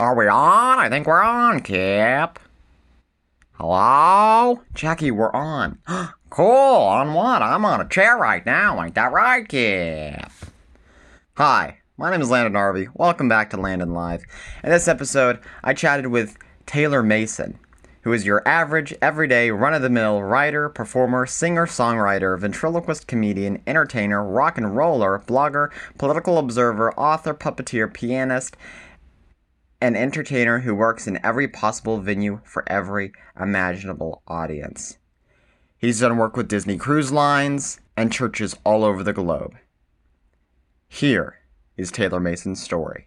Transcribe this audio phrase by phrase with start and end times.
[0.00, 0.78] Are we on?
[0.78, 2.38] I think we're on, Kip.
[3.52, 4.62] Hello?
[4.72, 5.76] Jackie, we're on.
[6.30, 7.42] cool, on what?
[7.42, 10.32] I'm on a chair right now, ain't that right, Kip?
[11.36, 12.88] Hi, my name is Landon Harvey.
[12.94, 14.22] Welcome back to Landon Live.
[14.64, 17.58] In this episode, I chatted with Taylor Mason,
[18.00, 23.60] who is your average, everyday, run of the mill writer, performer, singer, songwriter, ventriloquist comedian,
[23.66, 28.56] entertainer, rock and roller, blogger, political observer, author, puppeteer, pianist,
[29.80, 34.98] an entertainer who works in every possible venue for every imaginable audience.
[35.78, 39.56] He's done work with Disney Cruise Lines and churches all over the globe.
[40.86, 41.38] Here
[41.78, 43.06] is Taylor Mason's story.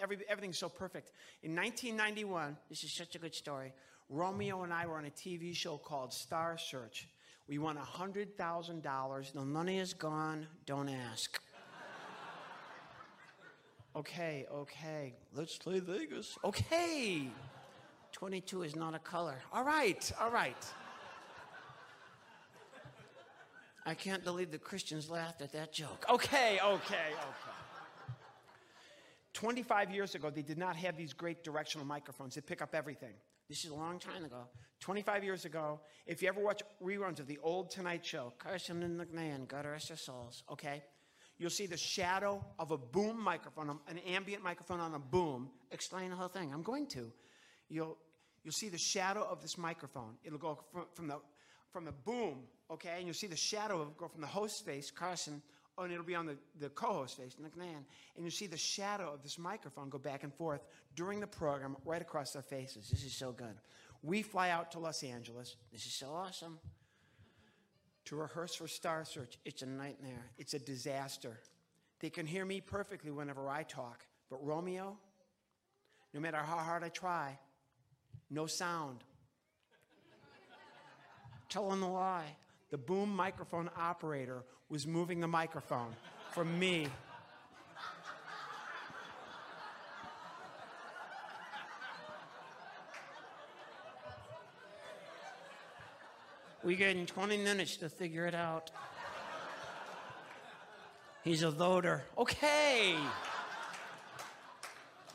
[0.00, 1.12] Every, everything's so perfect.
[1.44, 3.72] In 1991, this is such a good story.
[4.08, 7.08] Romeo and I were on a TV show called Star Search.
[7.48, 9.32] We won $100,000.
[9.32, 10.48] The money is gone.
[10.64, 11.40] Don't ask.
[13.96, 15.14] Okay, okay.
[15.34, 16.36] Let's play Vegas.
[16.44, 17.30] Okay.
[18.12, 19.36] 22 is not a color.
[19.52, 20.66] All right, all right.
[23.86, 26.04] I can't believe the Christians laughed at that joke.
[26.10, 28.14] Okay, okay, okay.
[29.32, 33.12] 25 years ago, they did not have these great directional microphones that pick up everything.
[33.48, 34.44] This is a long time ago.
[34.80, 39.00] 25 years ago, if you ever watch reruns of the old Tonight Show, Carson and
[39.00, 40.82] McMahon, God rest their souls, okay?
[41.38, 45.50] You'll see the shadow of a boom microphone, um, an ambient microphone on a boom.
[45.70, 46.52] Explain the whole thing.
[46.52, 47.12] I'm going to.
[47.68, 47.98] You'll,
[48.42, 50.14] you'll see the shadow of this microphone.
[50.24, 51.18] It'll go from, from the,
[51.72, 52.94] from the boom, okay?
[52.96, 55.42] And you'll see the shadow of go from the host face, Carson,
[55.76, 57.84] oh, and it'll be on the, the co-host face, McMahon.
[58.16, 60.62] And you'll see the shadow of this microphone go back and forth
[60.94, 62.88] during the program right across their faces.
[62.88, 63.56] This is so good.
[64.02, 65.56] We fly out to Los Angeles.
[65.70, 66.58] This is so awesome
[68.06, 70.30] to rehearse for Star Search, it's a nightmare.
[70.38, 71.38] It's a disaster.
[72.00, 74.96] They can hear me perfectly whenever I talk, but Romeo,
[76.14, 77.38] no matter how hard I try,
[78.30, 78.98] no sound.
[81.48, 82.36] Telling the lie.
[82.70, 85.94] The boom microphone operator was moving the microphone
[86.32, 86.88] from me
[96.66, 98.72] We gave him 20 minutes to figure it out.
[101.22, 102.02] He's a voter.
[102.18, 102.96] Okay.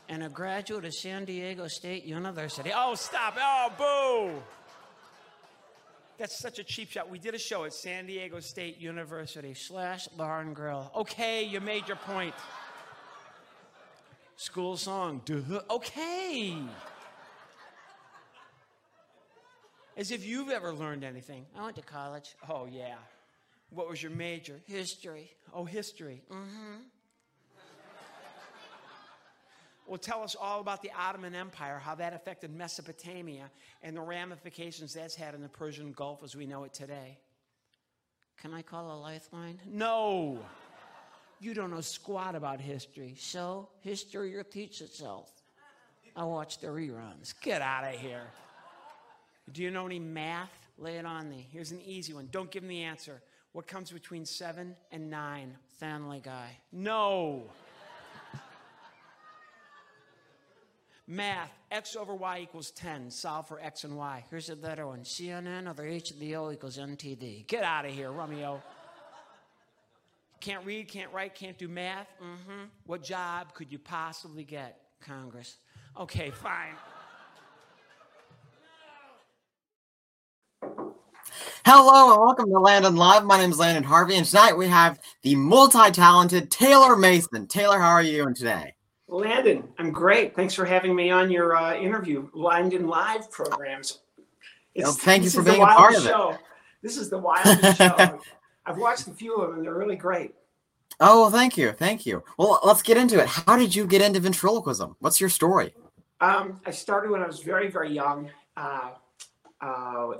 [0.08, 2.72] And a graduate of San Diego State University.
[2.74, 3.36] Oh, stop.
[3.38, 4.42] Oh, boo.
[6.16, 7.10] That's such a cheap shot.
[7.10, 10.90] We did a show at San Diego State University slash Bar and Grill.
[10.96, 12.34] Okay, you made your point.
[14.36, 15.20] School song.
[15.68, 16.56] Okay.
[19.96, 21.44] As if you've ever learned anything.
[21.56, 22.34] I went to college.
[22.48, 22.96] Oh, yeah.
[23.70, 24.60] What was your major?
[24.66, 25.30] History.
[25.52, 26.22] Oh, history.
[26.30, 26.82] Mm-hmm.
[29.86, 33.50] well, tell us all about the Ottoman Empire, how that affected Mesopotamia,
[33.82, 37.18] and the ramifications that's had in the Persian Gulf as we know it today.
[38.40, 39.60] Can I call a lifeline?
[39.66, 40.38] No.
[41.40, 43.14] You don't know squat about history.
[43.18, 45.30] So, history repeats itself.
[46.14, 47.34] I watch the reruns.
[47.40, 48.26] Get out of here.
[49.50, 50.50] Do you know any math?
[50.78, 51.48] Lay it on me.
[51.52, 52.28] Here's an easy one.
[52.30, 53.22] Don't give me the answer.
[53.52, 55.56] What comes between seven and nine?
[55.78, 56.56] Family guy.
[56.72, 57.42] No.
[61.06, 63.10] Math, x over y equals 10.
[63.10, 64.24] Solve for x and y.
[64.30, 65.00] Here's a better one.
[65.00, 67.46] CNN over HBO equals NTD.
[67.46, 68.62] Get out of here, Romeo.
[70.40, 72.08] Can't read, can't write, can't do math?
[72.20, 72.64] Mm-hmm.
[72.86, 74.80] What job could you possibly get?
[75.00, 75.58] Congress.
[76.00, 76.74] Okay, fine.
[81.64, 83.24] Hello and welcome to Landon Live.
[83.24, 87.46] My name is Landon Harvey, and tonight we have the multi-talented Taylor Mason.
[87.46, 88.74] Taylor, how are you doing today?
[89.06, 90.34] Landon, I'm great.
[90.34, 94.00] Thanks for having me on your uh, interview, Landon Live programs.
[94.74, 96.30] Well, thank you for being a part of show.
[96.30, 96.38] it.
[96.82, 98.18] This is the wildest show.
[98.66, 100.34] I've watched a few of them, and they're really great.
[100.98, 102.24] Oh, thank you, thank you.
[102.38, 103.28] Well, let's get into it.
[103.28, 104.96] How did you get into ventriloquism?
[104.98, 105.72] What's your story?
[106.20, 108.30] Um, I started when I was very, very young.
[108.56, 108.90] Uh,
[109.60, 110.14] uh,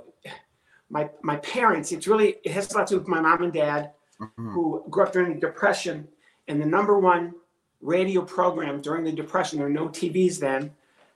[0.93, 1.91] my my parents.
[1.91, 3.91] It's really it has a lot to do with my mom and dad,
[4.21, 4.51] mm-hmm.
[4.51, 6.07] who grew up during the Depression,
[6.47, 7.33] and the number one
[7.81, 9.57] radio program during the Depression.
[9.57, 10.71] There were no TVs then.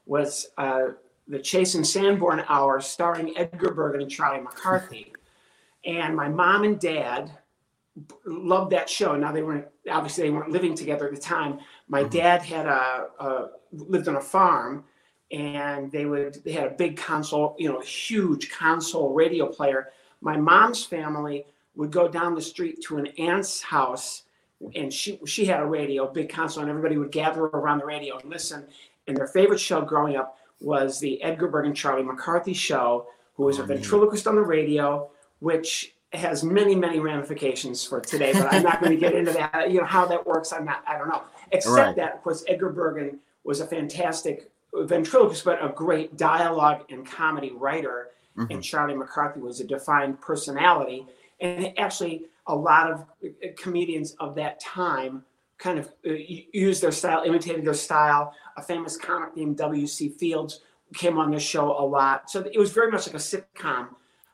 [0.07, 0.88] Was uh,
[1.27, 5.13] the Chase and Sanborn Hour, starring Edgar Bergen and Charlie McCarthy.
[5.85, 7.31] and my mom and dad
[8.25, 9.15] loved that show.
[9.15, 11.59] Now they weren't obviously they weren't living together at the time.
[11.88, 12.18] My mm-hmm.
[12.18, 14.85] dad had a, a lived on a farm
[15.31, 19.89] and they would they had a big console, you know, huge console radio player.
[20.21, 21.45] My mom's family
[21.75, 24.24] would go down the street to an aunt's house
[24.75, 28.18] and she she had a radio, big console, and everybody would gather around the radio
[28.18, 28.65] and listen.
[29.07, 33.59] And their favorite show growing up was the Edgar Bergen Charlie McCarthy show, who was
[33.59, 35.09] a oh, ventriloquist on the radio,
[35.39, 38.33] which has many many ramifications for today.
[38.33, 39.69] But I'm not going to get into that.
[39.71, 40.51] You know how that works.
[40.51, 40.83] I'm not.
[40.88, 41.21] I don't know.
[41.51, 41.95] Except Right.
[41.95, 44.50] that, of course, Edgar Bergen was a fantastic
[44.85, 48.09] ventriloquist, but a great dialogue and comedy writer.
[48.51, 51.07] And Charlie McCarthy was a defined personality.
[51.39, 55.24] And actually, a lot of uh, comedians of that time
[55.57, 56.13] kind of uh,
[56.53, 58.33] used their style, imitated their style.
[58.57, 60.09] A famous comic named W.C.
[60.09, 60.62] Fields
[60.94, 62.29] came on this show a lot.
[62.29, 63.88] So it was very much like a sitcom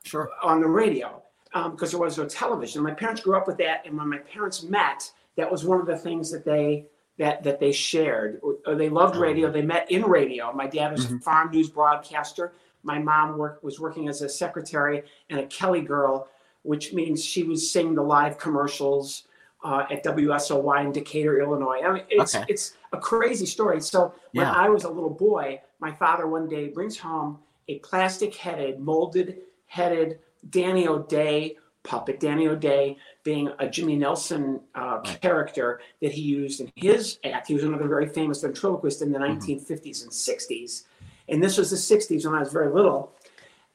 [0.04, 0.28] Sure.
[0.42, 1.22] on the radio
[1.70, 2.82] because there was no television.
[2.82, 5.86] My parents grew up with that, and when my parents met, that was one of
[5.86, 6.84] the things that they
[7.18, 8.40] that that they shared.
[8.66, 9.50] Uh, They loved radio.
[9.50, 10.52] They met in radio.
[10.52, 12.52] My dad was a farm news broadcaster.
[12.82, 16.28] My mom worked was working as a secretary and a Kelly girl,
[16.62, 19.24] which means she was singing the live commercials
[19.64, 21.80] uh, at WSOY in Decatur, Illinois.
[21.84, 22.44] I mean, it's Okay.
[22.48, 23.80] it's a crazy story.
[23.80, 24.52] So when Yeah.
[24.52, 27.38] I was a little boy, my father one day brings home
[27.68, 30.18] a plastic-headed, molded-headed
[30.50, 32.18] Danny O'Day puppet.
[32.18, 35.20] Danny O'Day being a Jimmy Nelson uh, Right.
[35.20, 37.46] character that he used in his act.
[37.46, 39.52] He was another very famous ventriloquist in the Mm-hmm.
[39.52, 40.84] 1950s and 60s.
[41.28, 43.12] And this was the 60s when I was very little.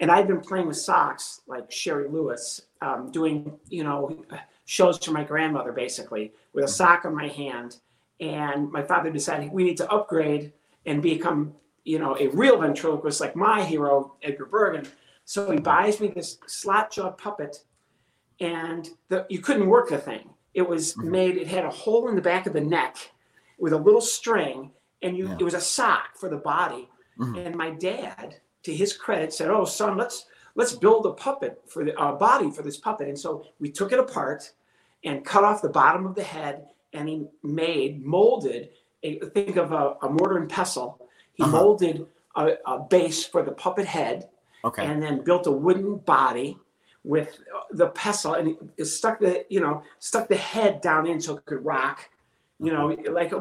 [0.02, 4.24] And I'd been playing with socks like Shari Lewis, um, doing, you know,
[4.66, 6.74] shows for my grandmother basically with a Mm-hmm.
[6.74, 7.78] sock on my hand.
[8.20, 10.52] And my father decided we need to upgrade
[10.86, 11.54] and become,
[11.86, 14.88] you know, a real ventriloquist like my hero, Edgar Bergen.
[15.26, 17.64] So he buys me this slot jaw puppet,
[18.40, 20.30] and the, you couldn't work the thing.
[20.54, 22.98] It was made, it had a hole in the back of the neck
[23.60, 24.72] with a little string,
[25.02, 25.38] and you Yeah.
[25.40, 26.90] it was a sock for the body.
[27.20, 27.46] Mhm.
[27.46, 30.26] And my dad, to his credit, said, "Oh, son, let's
[30.56, 33.92] let's build a puppet for the uh, body for this puppet." And so we took
[33.92, 34.52] it apart
[35.04, 38.70] and cut off the bottom of the head, and he made molded.
[39.04, 41.00] A, think of a, a mortar and pestle.
[41.34, 41.52] He Uh-huh.
[41.54, 44.30] molded a, a base for the puppet head,
[44.66, 44.86] Okay.
[44.86, 46.58] and then built a wooden body
[47.04, 47.40] with
[47.72, 51.46] the pestle and it stuck the you know stuck the head down in so it
[51.46, 52.10] could rock
[52.60, 53.14] you know mm-hmm.
[53.14, 53.38] like a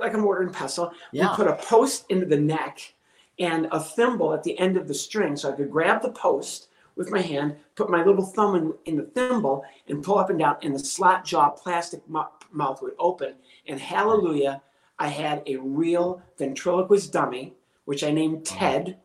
[0.00, 0.92] like a mortar and pestle.
[1.12, 1.30] Yeah.
[1.30, 2.94] we put a post into the neck
[3.38, 5.36] and a thimble at the end of the string.
[5.36, 8.96] So i could grab the post with my hand put my little thumb in, in
[8.96, 12.94] the thimble and pull up and down and the slot jaw plastic mu- mouth would
[12.98, 13.34] open.
[13.66, 14.62] And hallelujah
[14.98, 17.54] i had a real ventriloquist dummy
[17.84, 18.58] which i named mm-hmm.
[18.58, 18.96] ted.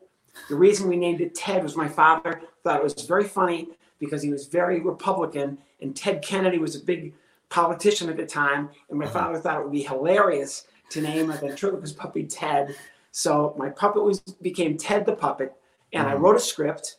[0.50, 4.22] The reason we named it Ted was my father thought it was very funny because
[4.22, 7.14] he was very Republican, and Ted Kennedy was a big
[7.50, 11.38] politician at the time, and my father thought it would be hilarious to name a
[11.38, 12.76] ventriloquist puppy Ted.
[13.12, 15.56] So my puppet was became Ted the puppet,
[15.94, 16.98] and I wrote a script.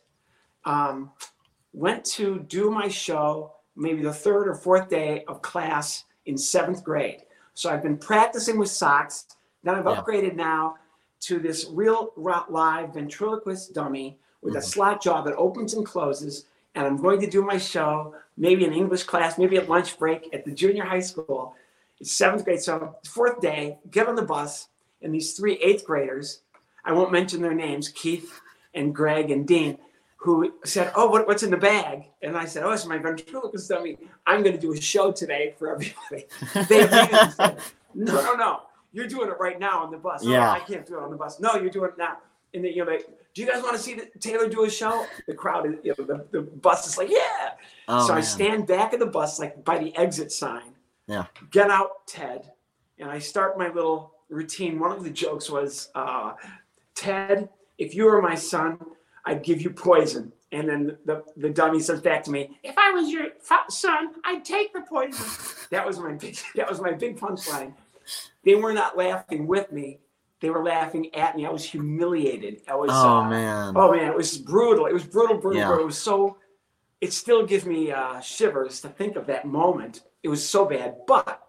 [0.65, 1.11] Um,
[1.71, 6.83] went to do my show maybe the third or fourth day of class in seventh
[6.83, 7.21] grade.
[7.53, 9.27] So I've been practicing with socks.
[9.63, 10.01] Then I've Yeah.
[10.01, 10.77] upgraded now
[11.21, 14.65] to this real live ventriloquist dummy with a mm-hmm.
[14.65, 16.45] slot job that opens and closes.
[16.75, 20.29] And I'm going to do my show maybe an English class, maybe at lunch break
[20.33, 21.53] at the junior high school.
[21.99, 22.61] It's seventh grade.
[22.61, 24.69] So fourth day, get on the bus,
[25.01, 26.41] and these three eighth graders,
[26.85, 28.39] I won't mention their names, Keith
[28.73, 29.77] and Greg and Dean,
[30.17, 33.69] who said, "Oh, what, what's in the bag?" And I said, "Oh, it's my ventriloquist
[33.69, 33.97] dummy.
[34.25, 36.25] I'm going to do a show today for everybody."
[36.69, 37.57] They said,
[37.93, 38.61] "No, no, no.
[38.91, 40.51] You're doing it right now on the bus." "Oh, Yeah.
[40.51, 41.39] I can't do it on the bus.
[41.41, 42.17] No, you're doing it now.
[42.53, 43.07] And then you're like,
[43.39, 45.95] "Do you guys want to see the, Taylor do a show?" The crowd, is, you
[45.97, 47.51] know, the, the bus is like, "Yeah."
[47.87, 50.73] Oh, so I stand back of the bus, like by the exit sign.
[51.07, 51.23] Yeah.
[51.49, 52.51] Get out, Ted,
[52.97, 54.77] and I start my little routine.
[54.77, 56.33] One of the jokes was, uh,
[56.95, 58.77] "Ted, if you were my son,
[59.23, 62.91] I'd give you poison." And then the, the dummy says back to me, "If I
[62.91, 63.27] was your
[63.69, 65.25] son, I'd take the poison."
[65.71, 67.73] that was my big that was my big punchline.
[68.43, 69.99] They were not laughing with me;
[70.41, 71.45] they were laughing at me.
[71.45, 72.61] I was humiliated.
[72.67, 72.89] I was.
[72.93, 73.73] Oh uh, man.
[73.75, 74.85] Oh man, it was brutal.
[74.85, 75.67] It was brutal, brutal, Yeah.
[75.67, 75.83] brutal.
[75.83, 76.37] It was so.
[77.01, 80.01] It still gives me uh, shivers to think of that moment.
[80.23, 81.41] It was so bad, but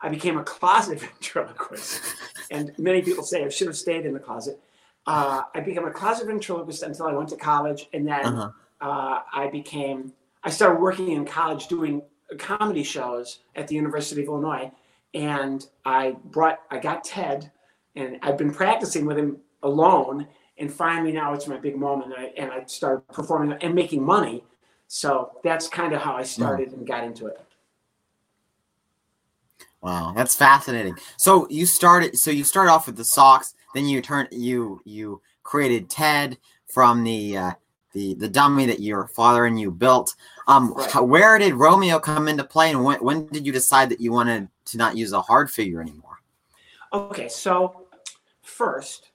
[0.00, 2.00] I became a closet ventriloquist,
[2.50, 4.60] and many people say I should have stayed in the closet.
[5.06, 8.50] Uh, I became a closet ventriloquist until I went to college, and then Uh-huh.
[8.80, 10.12] uh, I became.
[10.44, 12.02] I started working in college doing
[12.38, 14.70] comedy shows at the University of Illinois,
[15.14, 16.60] and I brought.
[16.70, 17.50] I got Ted,
[17.98, 20.26] and I've been practicing with him alone
[20.58, 24.02] and finally now it's my big moment and I, and I started performing and making
[24.04, 24.44] money
[24.86, 27.40] so that's kind of how i started and got into it
[29.80, 30.96] Wow, that's fascinating.
[31.18, 32.18] So you started.
[32.18, 33.54] So you started off with the socks.
[33.74, 34.28] Then you turned.
[34.32, 36.36] You you created Ted
[36.66, 37.52] from the uh,
[37.92, 40.16] the the dummy that your father and you built.
[40.48, 40.90] Um, Right.
[40.90, 44.10] how- where did Romeo come into play, and when when did you decide that you
[44.10, 46.18] wanted to not use a hard figure anymore?
[46.92, 47.86] Okay, so
[48.48, 49.10] first,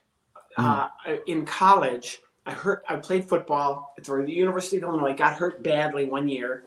[0.56, 0.88] uh,
[1.26, 2.84] in college, I hurt.
[2.88, 5.14] I played football at the University of Illinois.
[5.14, 6.64] Got hurt badly one year.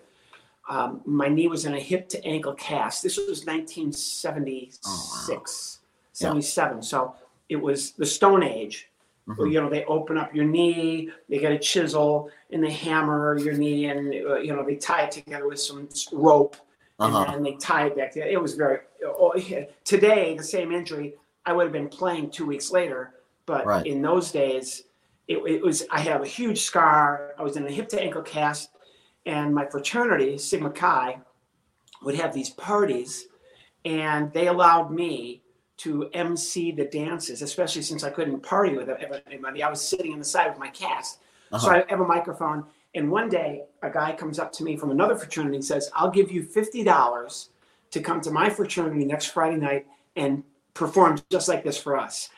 [0.70, 3.02] Um, my knee was in a hip to ankle cast.
[3.02, 5.80] This was 1976,
[6.14, 6.82] 77.
[6.84, 7.16] So
[7.50, 8.90] it was the Stone Age.
[9.26, 9.52] where, Mhm.
[9.52, 13.56] You know, they open up your knee, they get a chisel, and they hammer your
[13.56, 16.56] knee, and uh, you know they tie it together with some rope
[16.98, 17.26] Uh-huh.
[17.26, 18.32] and then they tie it back together.
[18.32, 18.80] It was very.
[19.06, 19.66] Oh, yeah.
[19.84, 21.16] Today, the same injury,
[21.48, 23.14] I would have been playing two weeks later,
[23.46, 23.86] but Right.
[23.88, 24.84] in those days,
[25.30, 25.86] it, it was.
[25.90, 27.34] I have a huge scar.
[27.40, 28.70] I was in a hip to ankle cast,
[29.26, 31.18] and my fraternity, Sigma Chi,
[32.04, 33.28] would have these parties,
[33.86, 35.42] and they allowed me
[35.78, 38.90] to MC the dances, especially since I couldn't party with
[39.28, 39.64] anybody.
[39.64, 41.20] I was sitting on the side with my cast,
[41.52, 41.70] so Uh-huh.
[41.70, 42.66] I have a microphone.
[42.96, 46.10] And one day, a guy comes up to me from another fraternity and says, I'll
[46.10, 47.50] give you $50
[47.92, 49.86] to come to my fraternity next Friday night
[50.16, 50.44] and
[50.78, 52.30] perform just like this for us.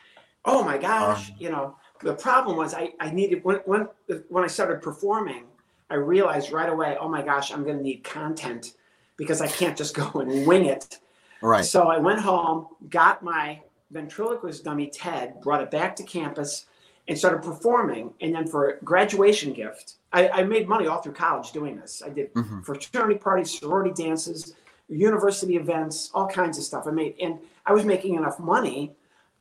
[0.44, 1.30] Oh my gosh.
[1.30, 1.36] Um.
[1.38, 3.88] you know, the problem was I, I needed, when, when,
[4.28, 5.44] when I started performing,
[5.90, 8.74] I realized right away, oh my gosh, I'm going to need content
[9.16, 10.98] because I can't just go and wing it.
[11.42, 11.64] Right.
[11.64, 16.66] So I went home, got my ventriloquist dummy Ted, brought it back to campus,
[17.08, 18.14] and started performing.
[18.20, 22.02] And then for graduation gift, I, I made money all through college doing this.
[22.04, 22.64] I did Mhm.
[22.64, 24.54] fraternity parties, sorority dances,
[24.88, 26.86] university events, all kinds of stuff.
[26.86, 28.94] I made, and I was making enough money.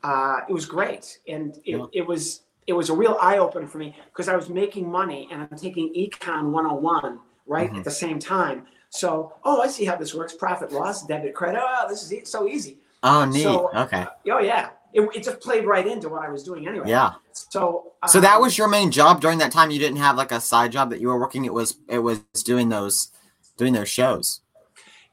[0.03, 1.85] Uh, it was great, and it, Yeah.
[1.93, 5.27] it was it was a real eye opener for me because I was making money
[5.31, 7.79] and I'm taking Econ 101 right Mhm.
[7.79, 8.67] at the same time.
[8.91, 11.61] So, oh, I see how this works: profit loss, debit credit.
[11.65, 12.77] Oh, this is e- so easy.
[13.01, 13.43] Oh, neat.
[13.43, 14.05] So- okay.
[14.31, 16.89] Oh yeah, it, it just played right into what I was doing anyway.
[16.89, 17.13] Yeah.
[17.33, 19.71] So So that um, was your main job during that time.
[19.71, 21.45] You didn't have like a side job that you were working.
[21.45, 23.11] It was it was doing those
[23.57, 24.41] doing those shows.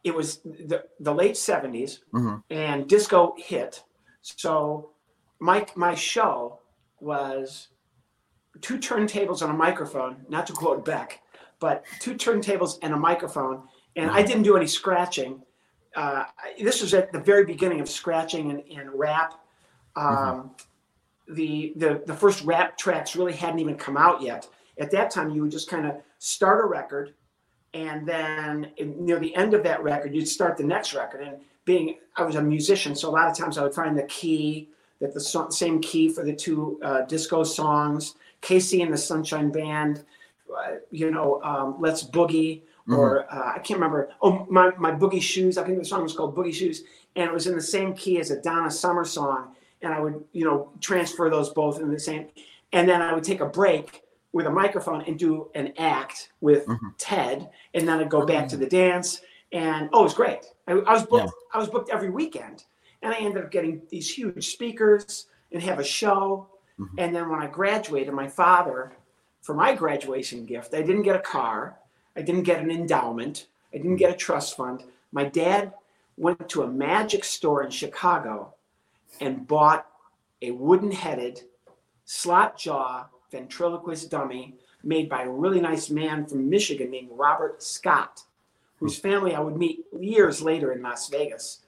[0.06, 2.42] It was the, the late 70s Mhm.
[2.50, 3.82] and disco hit.
[4.22, 4.90] So
[5.40, 6.60] my my show
[7.00, 7.68] was
[8.60, 11.20] two turntables and a microphone not to quote beck
[11.58, 13.62] but two turntables and a microphone.
[13.96, 15.42] And i didn't do any scratching.
[15.94, 16.25] Uh,
[16.62, 19.32] this was at the very beginning of scratching and, and rap.
[19.96, 20.50] Um,
[21.28, 24.48] the, the the first rap tracks really hadn't even come out yet.
[24.78, 27.14] At that time you would just kind of start a record
[27.76, 31.21] and then near the end of that record you'd start the next record.
[31.21, 34.04] And being i was a musician so a lot of times i would find the
[34.04, 34.68] key
[35.00, 38.14] that the so- same key for the two uh, disco songs.
[38.40, 40.04] KC and the sunshine band
[40.56, 44.11] uh, you know um, let's boogie or uh, i can't remember.
[44.23, 46.85] Oh my, my boogie shoes i think the song was called boogie shoes.
[47.16, 49.54] And it was in the same key as a donna summer song.
[49.83, 52.28] And i would you know transfer those both in the same.
[52.73, 54.05] And then i would take a break
[54.36, 56.92] with a microphone and do an act with Mhm.
[56.98, 60.44] Ted, and then I'd go back to the dance, and oh, it was great.
[60.68, 61.24] I, I was booked.
[61.24, 61.54] Yeah.
[61.54, 62.66] I was booked every weekend,
[63.00, 66.48] and I ended up getting these huge speakers and have a show.
[66.78, 66.88] Mhm.
[66.98, 68.94] And then when I graduated, my father,
[69.40, 71.78] for my graduation gift, I didn't get a car,
[72.14, 74.84] I didn't get an endowment, I didn't get a trust fund.
[75.12, 75.72] My dad
[76.18, 78.52] went to a magic store in Chicago
[79.18, 79.86] and bought
[80.42, 81.44] a wooden-headed
[82.04, 88.22] slot jaw ventriloquist dummy made by a really nice man from Michigan named Robert Scott,
[88.78, 91.60] whose family I would meet years later in Las Vegas,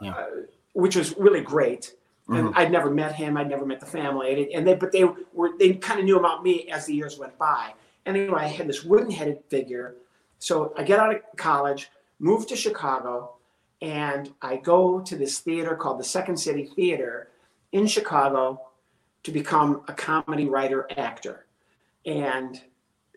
[0.00, 0.14] Yeah.
[0.14, 0.26] uh,
[0.72, 1.94] which was really great.
[2.28, 3.36] And I'd never met him.
[3.36, 5.04] I'd never met the family, and they but they
[5.38, 7.64] were they kind of knew about me as the years went by.
[8.06, 9.96] And Anyway, I had this wooden-headed figure.
[10.38, 13.14] So I get out of college, move to Chicago,
[13.82, 17.28] and I go to this theater called the Second City Theater
[17.72, 18.60] in Chicago
[19.24, 21.46] to become a comedy writer actor.
[22.06, 22.60] And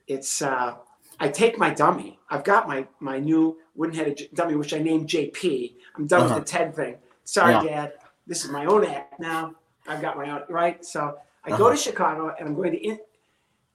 [0.08, 0.76] it's uh,
[1.20, 2.18] I take my dummy.
[2.30, 5.76] I've got my my new wooden-headed dummy, which I named JP.
[5.96, 6.36] I'm done Uh-huh.
[6.36, 6.98] with the Ted thing.
[7.26, 7.64] Sorry, Yeah.
[7.64, 7.94] Dad.
[8.26, 9.54] This is my own act now.
[9.88, 10.84] I've got my own right.
[10.84, 11.72] So I go Uh-huh.
[11.72, 12.78] to Chicago and I'm going to.
[12.78, 13.00] In,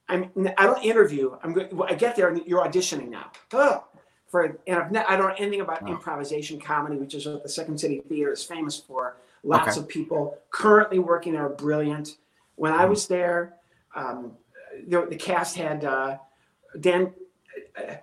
[0.08, 0.30] I'm.
[0.58, 1.36] I don't interview.
[1.42, 1.52] I'm.
[1.52, 3.30] Going, I get there and you're auditioning now.
[3.52, 3.82] Ugh.
[4.28, 5.88] For and I've ne- I don't know anything about Oh.
[5.88, 9.16] improvisation comedy, which is what the Second City Theater is famous for.
[9.44, 9.80] Lots Okay.
[9.80, 12.16] of people currently working there are brilliant.
[12.56, 12.90] When I Mhm.
[12.90, 13.54] was there,
[13.94, 14.37] um,
[14.87, 16.18] the, the cast had uh,
[16.80, 17.12] Dan
[17.76, 17.94] uh,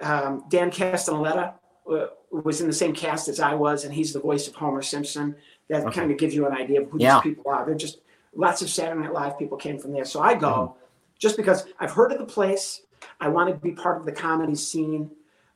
[0.00, 1.54] um, Dan Castellaneta
[1.90, 4.82] uh, was in the same cast as I was, and he's the voice of Homer
[4.82, 5.34] Simpson.
[5.68, 6.00] That Okay.
[6.00, 7.14] kind of gives you an idea of who Yeah.
[7.22, 7.64] these people are.
[7.66, 8.00] They're just
[8.34, 10.04] lots of Saturday Night Live people came from there.
[10.04, 10.84] So I go Mm-hmm.
[11.18, 12.82] just because I've heard of the place.
[13.20, 15.10] I want to be part of the comedy scene.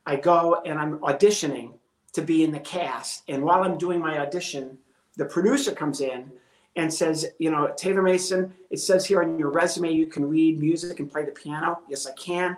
[0.05, 1.73] I go and I'm auditioning
[2.13, 3.23] to be in the cast.
[3.29, 4.77] And while I'm doing my audition,
[5.15, 6.31] the producer comes in
[6.75, 10.59] and says, you know, Taylor Mason, it says here on your resume you can read
[10.59, 11.79] music and play the piano.
[11.87, 12.57] Yes, I can.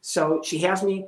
[0.00, 1.06] So she has me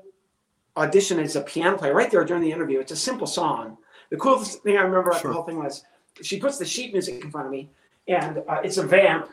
[0.77, 2.81] audition as a piano player right there during the interview.
[2.81, 3.77] It's a simple song.
[4.11, 5.31] The coolest thing I remember about Sure.
[5.31, 5.85] the whole thing was
[6.23, 7.69] she puts the sheet music in front of me,
[8.09, 9.31] and uh, it's a vamp.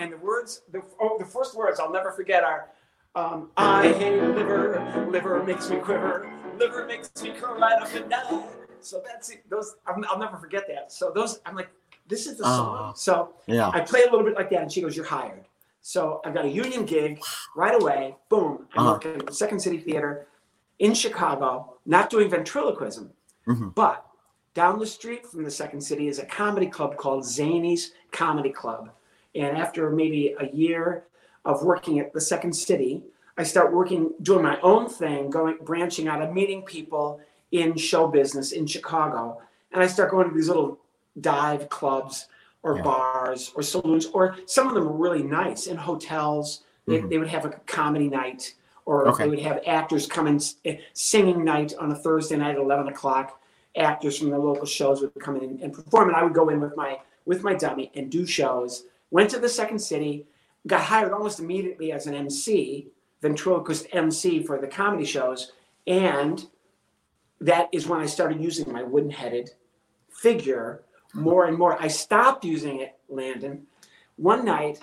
[0.00, 2.70] And the words, the, oh, the first words I'll never forget are,
[3.14, 8.08] um, I hate liver, liver makes me quiver, liver makes me curl right up and
[8.10, 8.44] down.
[8.84, 9.48] So that's it.
[9.48, 10.92] Those I'm, I'll never forget that.
[10.92, 11.70] So those I'm like,
[12.08, 12.90] this is the song.
[12.90, 12.92] Oh.
[12.96, 13.68] So Yeah.
[13.70, 15.44] I play a little bit like that, and she goes, "You're hired."
[15.82, 17.20] So I've got a union gig
[17.56, 18.16] right away.
[18.28, 18.66] Boom!
[18.74, 18.92] I'm Uh-huh.
[18.94, 20.26] working at the Second City Theater
[20.78, 23.10] in Chicago, not doing ventriloquism,
[23.46, 23.74] Mhm.
[23.74, 24.04] but
[24.54, 28.90] down the street from the Second City is a comedy club called Zanies Comedy Club.
[29.34, 31.04] And after maybe a year
[31.44, 33.02] of working at the Second City,
[33.38, 37.20] I start working, doing my own thing, going branching out and meeting people
[37.52, 39.40] in show business in Chicago.
[39.72, 40.78] And I start going to these little
[41.20, 42.26] dive clubs
[42.62, 42.82] or Yeah.
[42.82, 46.62] bars or saloons, or some of them were really nice in hotels.
[46.86, 47.08] They, Mhm.
[47.10, 48.54] they would have a comedy night,
[48.84, 49.24] or Okay.
[49.24, 52.88] they would have actors come in eh, singing night on a Thursday night at 11
[52.88, 53.40] o'clock.
[53.76, 56.60] Actors from the local shows would come in and perform, and I would go in
[56.60, 58.84] with my with my dummy and do shows.
[59.10, 60.26] Went to the Second City,
[60.66, 62.88] got hired almost immediately as an MC,
[63.20, 65.52] ventriloquist MC for the comedy shows,
[65.86, 66.48] and
[67.40, 69.50] that is when I started using my wooden headed
[70.10, 70.82] figure
[71.14, 71.80] more and more.
[71.80, 73.66] I stopped using it, Landon.
[74.16, 74.80] One night,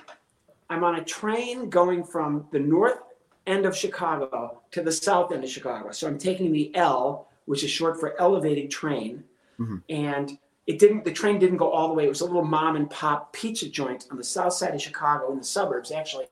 [0.70, 3.00] I'm on a train going from the north
[3.46, 5.92] end of Chicago to the south end of Chicago.
[5.92, 9.24] So I'm taking the L, which is short for elevated train.
[9.60, 9.84] Mhm.
[9.90, 12.06] And it didn't, the train didn't go all the way.
[12.06, 15.32] It was a little mom and pop pizza joint on the south side of Chicago
[15.32, 16.26] in the suburbs, actually.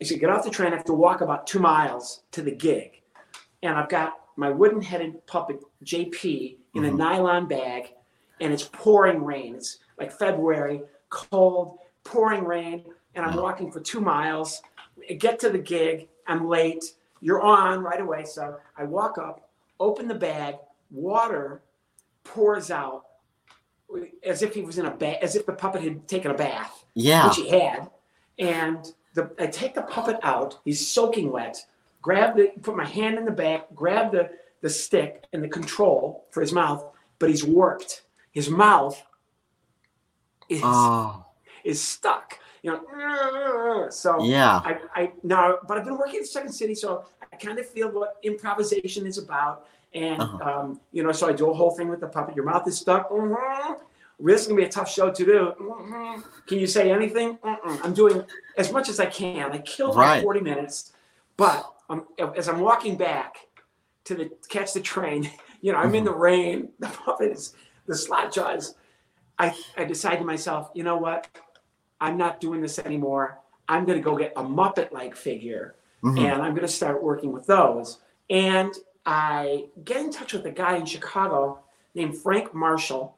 [0.00, 0.72] I should get off the train.
[0.72, 3.02] I have to walk about two miles to the gig.
[3.62, 6.96] And I've got my wooden headed puppet, JP, in a Mhm.
[6.96, 7.94] nylon bag,
[8.40, 9.54] and it's pouring rain.
[9.54, 13.44] It's like February, cold, pouring rain, and I'm Wow.
[13.44, 14.62] walking for two miles.
[15.10, 16.96] I get to the gig, I'm late.
[17.20, 18.24] You're on right away.
[18.24, 19.48] So I walk up,
[19.80, 20.58] open the bag,
[20.90, 21.62] water
[22.24, 23.06] pours out
[24.22, 26.84] as if he was in a bath, as if the puppet had taken a bath
[26.94, 27.26] Yeah.
[27.28, 27.90] which he had.
[28.38, 30.58] And the, I take the puppet out.
[30.64, 31.64] He's soaking wet.
[32.02, 34.30] Grab the, put my hand in the back, grab the,
[34.62, 36.84] the stick and the control for his mouth,
[37.18, 38.02] but he's warped.
[38.32, 39.00] His mouth
[40.48, 41.24] is, Oh.
[41.64, 42.38] is stuck.
[42.62, 44.60] You know, so Yeah.
[44.64, 47.88] I, I now, but I've been working at Second City, so I kind of feel
[47.90, 49.66] what improvisation is about.
[49.94, 50.50] And Uh-huh.
[50.60, 52.34] um, you know, so I do a whole thing with the puppet.
[52.34, 53.08] Your mouth is stuck.
[53.10, 53.78] Mhm.
[54.18, 55.52] This is gonna be a tough show to do.
[55.60, 56.24] Mhm.
[56.46, 57.36] Can you say anything?
[57.38, 57.84] Mm-mm.
[57.84, 58.24] I'm doing
[58.56, 59.52] as much as I can.
[59.52, 60.22] I killed my Right.
[60.22, 60.92] 40 minutes,
[61.36, 62.04] but um,
[62.36, 63.36] as I'm walking back
[64.04, 66.70] to the catch the train, you know, I'm in the rain.
[66.80, 67.54] The puppet is
[67.86, 68.74] the slot jaws.
[69.38, 71.28] I I decide to myself, you know what?
[72.00, 73.38] I'm not doing this anymore.
[73.68, 76.18] I'm going to go get a Muppet like figure Mhm.
[76.20, 77.98] and I'm going to start working with those.
[78.28, 78.72] And
[79.06, 81.60] I get in touch with a guy in Chicago
[81.94, 83.16] named Frank Marshall,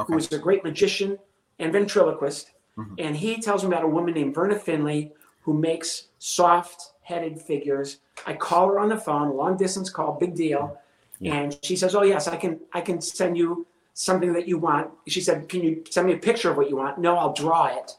[0.00, 0.12] Okay.
[0.12, 1.18] who is a great magician
[1.58, 2.50] and ventriloquist.
[2.78, 2.94] Mhm.
[2.98, 7.98] And he tells me about a woman named Verna Finley who makes soft headed figures.
[8.26, 10.78] I call her on the phone, long distance call, big deal.
[11.20, 11.34] Yeah.
[11.34, 14.90] And she says, Oh yes, I can I can send you something that you want.
[15.06, 16.98] She said, Can you send me a picture of what you want?
[16.98, 17.92] No, I'll draw it.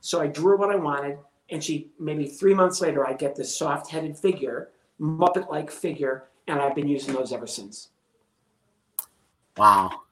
[0.00, 1.18] So I drew what I wanted,
[1.50, 4.70] and she maybe three months later I get this soft headed figure,
[5.00, 7.88] Muppet like figure, and I've been using those ever since.
[9.56, 10.02] Wow.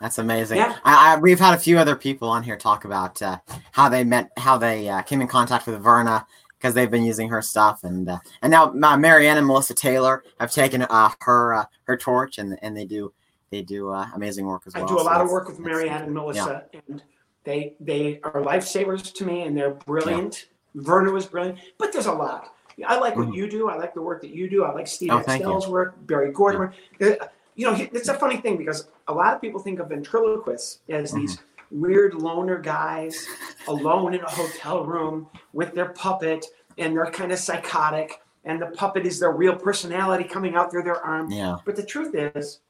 [0.00, 0.58] That's amazing.
[0.58, 0.76] Yeah.
[0.84, 3.38] I, I, we've had a few other people on here talk about uh,
[3.72, 6.24] how they met, how they uh, came in contact with Verna
[6.58, 10.24] because they've been using her stuff, and uh, and now uh, Marianne and Melissa Taylor
[10.40, 13.12] have taken uh, her uh, her torch, and and they do
[13.50, 16.02] they do uh, amazing work as I do a So lot of work with Marianne
[16.02, 17.02] and Melissa, and
[17.44, 20.46] they they are lifesavers to me, and they're brilliant.
[20.74, 22.54] Verna was brilliant, but there's a lot.
[22.86, 23.34] I like what Mhm.
[23.34, 23.68] you do.
[23.68, 24.64] I like the work that you do.
[24.64, 26.60] I like Steve Oh, work, Barry Gordon.
[26.60, 26.74] work.
[27.00, 30.78] Uh, You know, it's a funny thing because a lot of people think of ventriloquists
[30.88, 31.20] as Mm-hmm.
[31.20, 31.38] these
[31.70, 33.26] weird loner guys
[33.66, 36.46] alone in a hotel room with their puppet,
[36.78, 40.84] and they're kind of psychotic, and the puppet is their real personality coming out through
[40.84, 41.30] their arm.
[41.30, 41.56] Yeah.
[41.64, 42.60] But the truth is,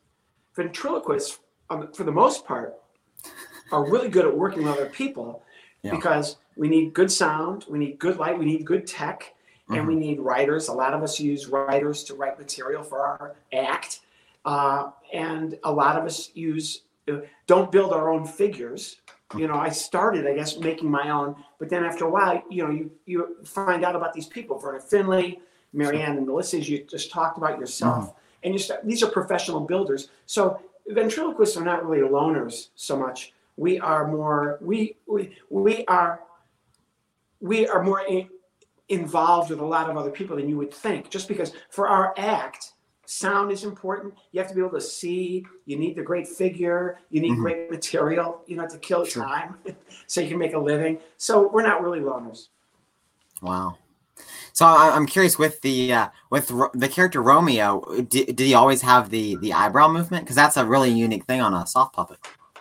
[0.54, 1.38] ventriloquists,
[1.70, 2.74] um, for the most part,
[3.70, 5.42] are really good at working with other people
[5.82, 5.92] Yeah.
[5.94, 9.34] because we need good sound, we need good light, we need good tech,
[9.70, 10.68] and we need writers.
[10.68, 14.00] A lot of us use writers to write material for our act,
[14.46, 16.82] uh, and a lot of us use
[17.46, 18.96] don't build our own figures.
[19.36, 22.64] You know, I started, I guess, making my own, but then after a while, you
[22.64, 25.40] know, you you find out about these people, Verna Finley,
[25.72, 28.18] Marianne and Melissa, as you just talked about yourself, mm-hmm.
[28.44, 28.80] and you start.
[28.84, 33.32] These are professional builders, so ventriloquists are not really loners so much.
[33.56, 36.20] We are more we we, we are
[37.40, 38.28] we are more in,
[38.88, 41.10] involved with a lot of other people than you would think.
[41.10, 42.67] Just because for our act,
[43.08, 44.12] sound is important.
[44.32, 45.44] You have to be able to see.
[45.64, 46.98] You need the great figure.
[47.10, 47.40] You need Mhm.
[47.42, 48.42] great material.
[48.46, 49.24] You know to kill Sure.
[49.24, 49.56] time,
[50.06, 51.00] so you can make a living.
[51.16, 52.48] So we're not really loners.
[53.40, 53.78] Wow.
[54.52, 57.80] So I'm curious with the uh, with the character Romeo.
[58.02, 60.24] Did, did he always have the the eyebrow movement?
[60.24, 62.18] Because that's a really unique thing on a soft puppet.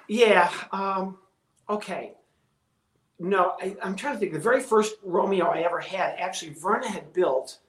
[0.07, 0.49] Yeah.
[0.71, 1.17] Um,
[1.69, 2.13] okay.
[3.19, 4.31] No, I, I'm trying to think.
[4.31, 7.59] The very first Romeo I ever had, actually, Verna had built,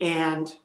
[0.00, 0.56] and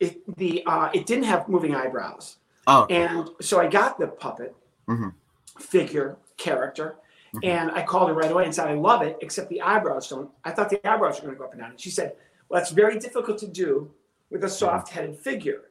[0.00, 4.54] it the uh, it didn't have moving eyebrows, Oh, and so I got the puppet
[4.88, 5.14] Mhm.
[5.58, 6.96] figure character,
[7.34, 7.40] Mhm.
[7.44, 10.30] and I called her right away and said, "I love it, except the eyebrows don't."
[10.44, 12.16] I thought the eyebrows were going to go up and down, and she said,
[12.48, 13.90] "Well, that's very difficult to do
[14.30, 15.70] with a soft-headed figure."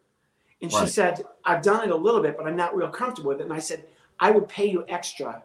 [0.61, 3.41] And she said, "I've done it a little bit, but I'm not real comfortable with
[3.41, 3.85] it." And I said,
[4.19, 5.43] "I would pay you extra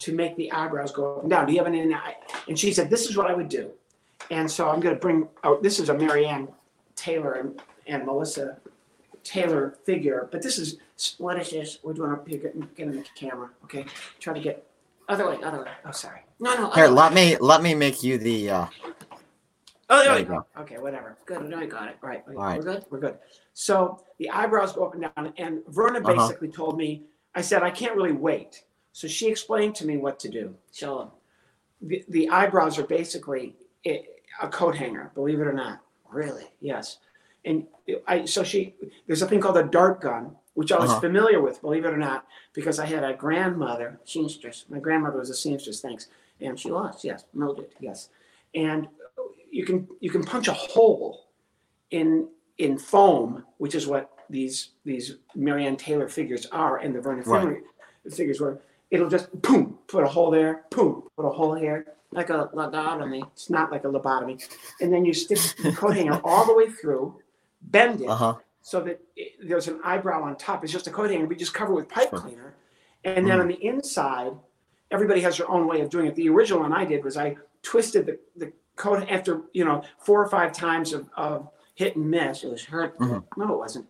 [0.00, 1.46] to make the eyebrows go up and down.
[1.46, 2.16] Do you have any?" eye-"
[2.48, 3.72] And she said, "This is what I would do."
[4.30, 5.28] And so I'm going to bring.
[5.44, 6.48] Oh, this is a Marianne
[6.96, 8.58] Taylor and, and Melissa
[9.24, 10.76] Taylor figure, but this is
[11.18, 11.78] what is this?
[11.82, 12.38] We're doing up here.
[12.38, 13.84] Get, get in the camera, okay?
[14.20, 14.66] Try to get
[15.08, 15.70] other way, other way.
[15.84, 16.20] Oh, sorry.
[16.40, 16.70] No, no.
[16.70, 17.00] here, other way.
[17.00, 18.50] let me let me make you the.
[18.50, 18.66] Uh,
[19.88, 20.62] Oh, there There we you go.
[20.62, 21.16] Okay, whatever.
[21.26, 21.48] Good.
[21.48, 21.96] No, I got it.
[22.02, 22.24] All right.
[22.26, 22.58] All right.
[22.58, 22.84] We're good.
[22.90, 23.18] We're good.
[23.54, 26.12] So the eyebrows go up and down, and Verna Uh-huh.
[26.26, 27.04] basically told me,
[27.36, 28.64] I said, I can't really wait.
[28.90, 30.56] So she explained to me what to do.
[30.72, 31.12] So
[31.80, 33.54] the, the eyebrows are basically
[33.86, 34.04] a,
[34.42, 35.80] a coat hanger, believe it or not.
[36.10, 36.46] Really?
[36.60, 36.98] Yes.
[37.46, 37.66] And
[38.06, 38.74] I, so she,
[39.06, 41.00] there's a thing called a dart gun, which I was Uh-huh.
[41.00, 44.64] familiar with, believe it or not, because I had a grandmother, seamstress.
[44.68, 46.08] My grandmother was a seamstress, thanks.
[46.40, 48.10] And she lost, yes, Mildred, yes.
[48.54, 48.88] And
[49.50, 51.28] you can you can punch a hole
[51.90, 52.28] in
[52.58, 57.62] in foam, which is what these these Marianne Taylor figures are, and the Verna Right.
[58.10, 58.60] Figures were.
[58.90, 63.22] It'll just boom, put a hole there, boom, put a hole here, like a lobotomy.
[63.32, 64.36] It's not like a lobotomy,
[64.80, 67.20] and then you stick the coat hanger all the way through,
[67.62, 68.34] bend it uh huh.
[68.62, 70.64] so that it, there's an eyebrow on top.
[70.64, 71.26] It's just a coat hanger.
[71.26, 72.20] We just cover with pipe Sure.
[72.20, 72.54] cleaner,
[73.04, 73.42] and then Mhm.
[73.42, 74.32] on the inside,
[74.90, 76.14] everybody has their own way of doing it.
[76.14, 80.22] The original one I did was I twisted the, the coat after you know four
[80.22, 82.44] or five times of, of hit and miss.
[82.44, 82.98] It was hurt.
[82.98, 83.24] Mhm.
[83.36, 83.86] No, it wasn't.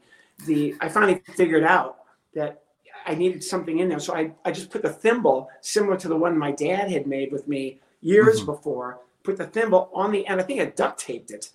[0.47, 1.99] The I finally figured out
[2.35, 2.63] that
[3.07, 6.17] I needed something in there, so I, I just put the thimble similar to the
[6.17, 8.47] one my dad had made with me years Mhm.
[8.47, 8.99] before.
[9.23, 10.41] Put the thimble on the end.
[10.41, 11.51] I think I duct taped it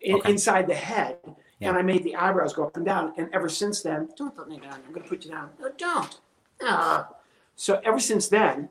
[0.00, 0.30] in, Okay.
[0.30, 1.18] inside the head,
[1.62, 1.70] Yeah.
[1.70, 3.14] and I made the eyebrows go up and down.
[3.16, 4.74] And ever since then, don't put me down.
[4.74, 5.50] I'm going to put you down.
[5.60, 6.20] No, don't.
[6.62, 7.08] Ah.
[7.56, 8.68] So ever since then,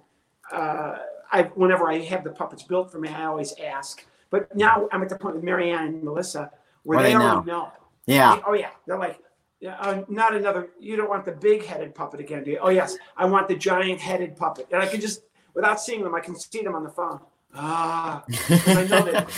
[0.52, 0.98] uh,
[1.32, 4.06] I whenever I have the puppets built for me, I always ask.
[4.30, 6.52] But now I'm at the point with Marianne and Melissa
[6.84, 7.72] where they, they already know.
[8.06, 8.42] Yeah.
[8.46, 9.20] Oh yeah, they're like,
[9.60, 10.70] yeah, uh, not another.
[10.80, 12.60] You don't want the big-headed puppet again, do you?
[12.62, 15.22] Oh yes, I want the giant-headed puppet, and I can just,
[15.54, 17.20] without seeing them, I can see them on the phone.
[17.54, 19.30] Ah, I know that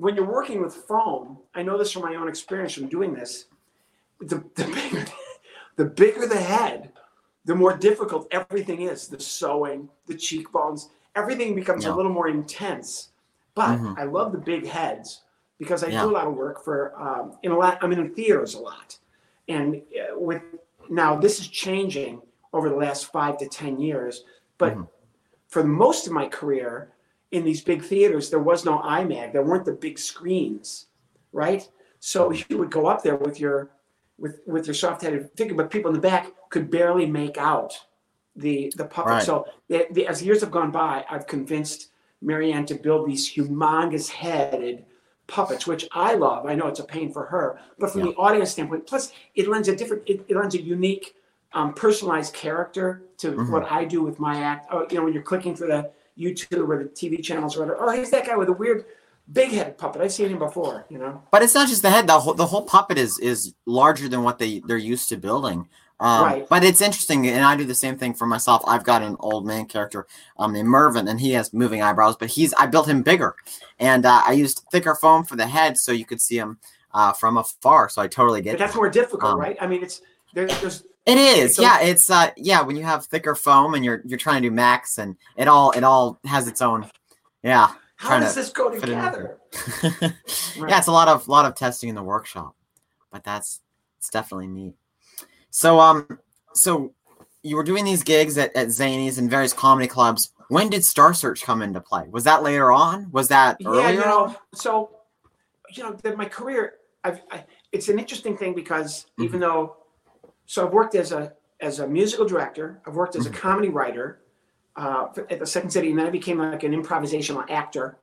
[0.00, 3.44] when you're working with foam, I know this from my own experience from doing this.
[4.20, 5.04] The, the bigger,
[5.76, 6.92] the bigger the head,
[7.44, 9.08] the more difficult everything is.
[9.08, 11.94] The sewing, the cheekbones, everything becomes Yeah.
[11.94, 13.10] a little more intense.
[13.54, 13.98] But Mhm.
[13.98, 15.22] I love the big heads
[15.58, 16.04] because I Yeah.
[16.04, 17.78] do a lot of work for um, in a lot.
[17.82, 18.98] I'm in theaters a lot,
[19.48, 20.42] and uh, with
[20.88, 22.22] now this is changing
[22.54, 24.24] over the last five to ten years.
[24.56, 24.88] But Mhm.
[25.48, 26.92] for most of my career
[27.30, 29.32] in these big theaters, there was no IMAG.
[29.32, 30.86] There weren't the big screens,
[31.32, 31.68] right?
[32.00, 33.70] So you would go up there with your
[34.18, 37.72] with with your soft-headed figure, but people in the back could barely make out
[38.36, 39.10] the the puppet.
[39.10, 39.22] Right.
[39.22, 41.90] So the, the, as years have gone by, I've convinced
[42.20, 44.84] Marianne to build these humongous headed
[45.26, 46.46] puppets, which I love.
[46.46, 48.06] I know it's a pain for her, but from Yeah.
[48.08, 51.14] the audience standpoint, plus it lends a different, it, it lends a unique,
[51.52, 53.50] um, personalized character to Mhm.
[53.50, 54.66] what I do with my act.
[54.72, 57.78] Oh, you know, when you're clicking through the YouTube or the TV channels or whatever,
[57.80, 58.84] oh, he's that guy with a weird,
[59.32, 60.02] big-headed puppet.
[60.02, 60.86] I've seen him before.
[60.90, 62.06] You know, But it's not just the head.
[62.06, 65.68] The whole, the whole puppet is is larger than what they they're used to building.
[66.00, 66.48] Um, Right.
[66.48, 68.62] But it's interesting, and I do the same thing for myself.
[68.66, 70.06] I've got an old man character
[70.38, 73.34] um, named Mervyn, and he has moving eyebrows, but he's I built him bigger,
[73.78, 76.58] and uh, I used thicker foam for the head so you could see him
[76.94, 77.88] uh, from afar.
[77.90, 78.78] So I totally get but that's that.
[78.78, 79.58] more difficult, Um, right?
[79.60, 80.00] I mean, it's
[80.32, 81.80] there, there's It is, So- yeah.
[81.80, 82.62] It's uh, yeah.
[82.62, 85.70] When you have thicker foam and you're you're trying to do max, and it all
[85.72, 86.86] it all has its own,
[87.42, 87.72] yeah.
[87.96, 89.38] how does to this go fit it in together?
[90.56, 92.54] yeah, it's a lot of lot of testing in the workshop,
[93.10, 93.60] but that's
[93.98, 94.74] it's definitely neat.
[95.50, 96.18] So um,
[96.54, 96.94] so
[97.42, 100.32] you were doing these gigs at, at Zanies and various comedy clubs.
[100.48, 102.06] When did Star Search come into play?
[102.10, 103.10] Was that later on?
[103.12, 103.82] Was that earlier?
[103.82, 104.90] Yeah, you know, so
[105.72, 109.22] you know, that my career, I've, I, it's an interesting thing because Mm-hmm.
[109.24, 109.76] even though,
[110.50, 112.80] so I've worked as a as a musical director.
[112.84, 114.18] I've worked as a comedy writer
[114.74, 117.98] uh, at the Second City, and then I became like an improvisational actor.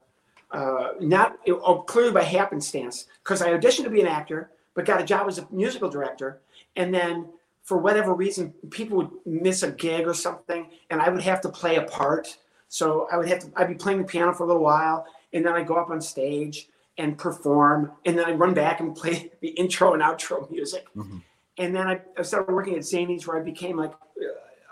[0.52, 5.02] Uh, not oh, clearly by happenstance, because I auditioned to be an actor, but got
[5.02, 6.40] a job as a musical director,
[6.78, 7.28] and then
[7.64, 11.50] for whatever reason, people would miss a gig or something, and I would have to
[11.50, 12.38] play a part.
[12.70, 15.46] So I would have to, I'd be playing the piano for a little while, and
[15.46, 19.32] then I'd go up on stage and perform, and then I'd run back and play
[19.42, 20.86] the intro and outro music.
[20.96, 21.18] Mm-hmm.
[21.58, 23.93] And then I, I, started working at Zanies, where I became like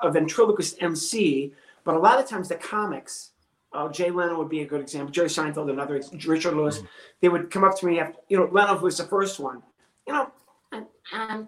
[0.02, 1.54] a ventriloquist MC.
[1.84, 3.32] But a lot of times, the comics,
[3.74, 6.88] uh, Jay Leno would be a good example, Jerry Seinfeld, another, Richard Lewis, mm-hmm.
[7.22, 9.64] they would come up to me after, you know, Leno was the first one.
[10.08, 10.32] You know,
[11.12, 11.48] I'm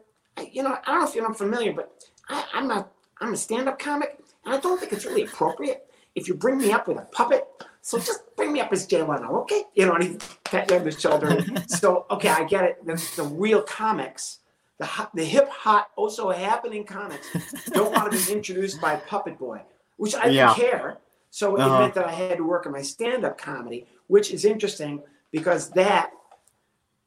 [0.53, 2.87] you know, I don't know if you're not familiar, but I, I'm a
[3.19, 6.71] I'm a stand-up comic, and I don't think it's really appropriate if you bring me
[6.71, 7.47] up with a puppet.
[7.81, 9.63] So just bring me up as Jay Leno, okay?
[9.73, 11.43] You know, and he pat you on the shoulder.
[11.67, 12.85] so okay, I get it.
[12.85, 14.39] The, the real comics,
[14.79, 17.27] the the hip hot, also happening comics,
[17.71, 19.61] don't want to be introduced by Puppet Boy,
[19.97, 20.53] which I yeah.
[20.53, 20.97] didn't care.
[21.31, 21.79] So it uh-huh.
[21.79, 26.11] meant that I had to work on my stand-up comedy, which is interesting because that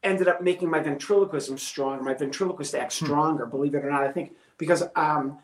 [0.03, 3.07] ended up making my ventriloquism stronger, my ventriloquist act hmm.
[3.07, 3.51] stronger, hmm.
[3.51, 4.03] believe it or not.
[4.03, 5.39] I think because, um,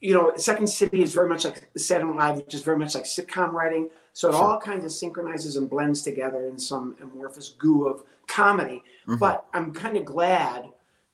[0.00, 2.94] you know, Second City is very much like Saturday Night Live, which is very much
[2.94, 3.88] like sitcom writing.
[4.14, 4.42] So it sure.
[4.42, 8.82] all kinds of synchronizes and blends together in some amorphous goo of comedy.
[9.06, 9.16] Mm-hmm.
[9.16, 10.64] But I'm kind of glad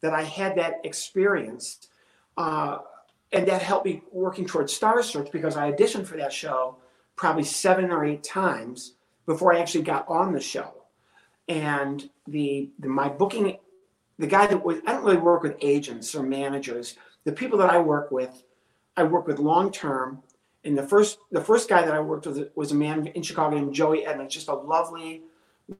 [0.02, 1.88] that I had that experience.
[2.36, 2.78] Uh,
[3.32, 6.76] and that helped me working towards Star Search because I auditioned for that show
[7.16, 8.94] probably seven or eight times
[9.26, 10.72] before I actually got on the show
[11.48, 13.58] and the, the my booking
[14.18, 16.96] the guy that was I don't really work with agents or managers.
[17.24, 18.42] The people that I work with,
[18.96, 20.22] I work with long term.
[20.64, 23.56] And the first the first guy that I worked with was a man in Chicago
[23.56, 25.22] named Joey Edmonds, just a lovely,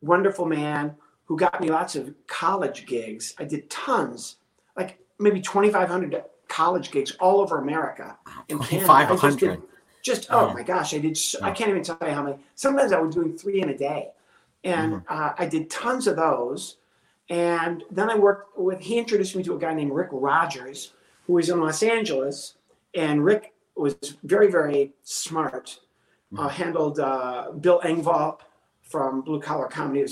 [0.01, 0.95] wonderful man
[1.29, 3.35] who got me lots of college gigs.
[3.39, 4.37] I did tons,
[4.77, 8.17] like maybe 2,500 college gigs all over America.
[8.49, 9.39] In 2,500.
[9.39, 11.17] Just, just, oh, oh my gosh, I did.
[11.17, 12.39] So, I can't even tell you how many.
[12.55, 14.09] Sometimes I was doing three in a day
[14.65, 15.05] and mm-hmm.
[15.09, 16.79] uh, I did tons of those.
[17.29, 18.81] And then I worked with.
[18.81, 20.93] He introduced me to a guy named Rick Rogers,
[21.27, 22.55] who was in Los Angeles,
[22.95, 25.79] and Rick was very, very smart.
[26.33, 26.47] Uh, mm-hmm.
[26.47, 28.39] Uh, handled uh, Bill Engvall
[28.89, 30.05] from Blue Collar Comedy,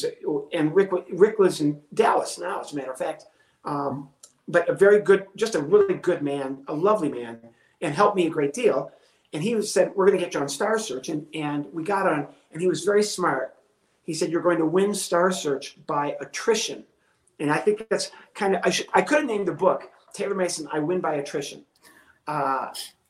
[0.52, 3.24] and Rick Rick lives in Dallas now, as a matter of fact.
[3.64, 4.10] Um,
[4.48, 7.40] but a very good, just a really good man, a lovely man,
[7.80, 8.92] and helped me a great deal.
[9.32, 12.06] And he said, "We're going to get you on Star Search," and and we got
[12.06, 13.56] on, and he was very smart
[14.06, 16.84] he said you're going to win Star Search by attrition,
[17.40, 20.36] and I think that's kind of I should I could have named the book Taylor
[20.36, 20.68] Mason.
[20.72, 21.64] I win by attrition.
[22.26, 22.68] Uh,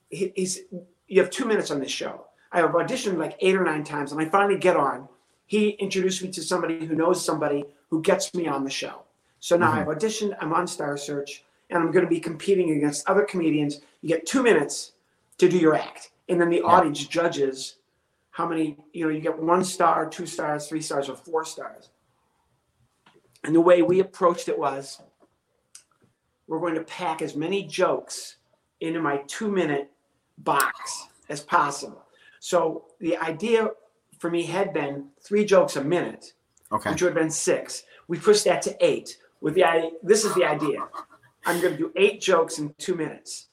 [0.09, 0.61] he, he's
[1.07, 2.27] you have two minutes on this show.
[2.51, 5.07] I have auditioned like eight or nine times, and I finally get on.
[5.47, 9.03] He introduced me to somebody who knows somebody who gets me on the show.
[9.41, 9.89] So now mm-hmm.
[9.91, 10.37] I've auditioned.
[10.41, 13.81] I'm on Star Search, and I'm going to be competing against other comedians.
[14.03, 14.93] You get two minutes
[15.39, 16.65] to do your act, and then the yeah.
[16.65, 17.77] audience judges
[18.31, 21.89] how many, you know, you get one star, two stars, three stars, or four stars.
[23.45, 25.01] And the way we approached it was
[26.47, 28.37] we're going to pack as many jokes
[28.81, 29.91] into my two minute
[30.39, 32.03] box as possible.
[32.41, 33.71] So the idea
[34.19, 36.33] for me had been three jokes a minute,
[36.73, 36.91] okay.
[36.91, 37.85] which would have been six.
[38.09, 39.19] We pushed that to eight.
[39.41, 40.89] With the idea, this is the idea.
[41.45, 43.47] I'm going to do eight jokes in two minutes.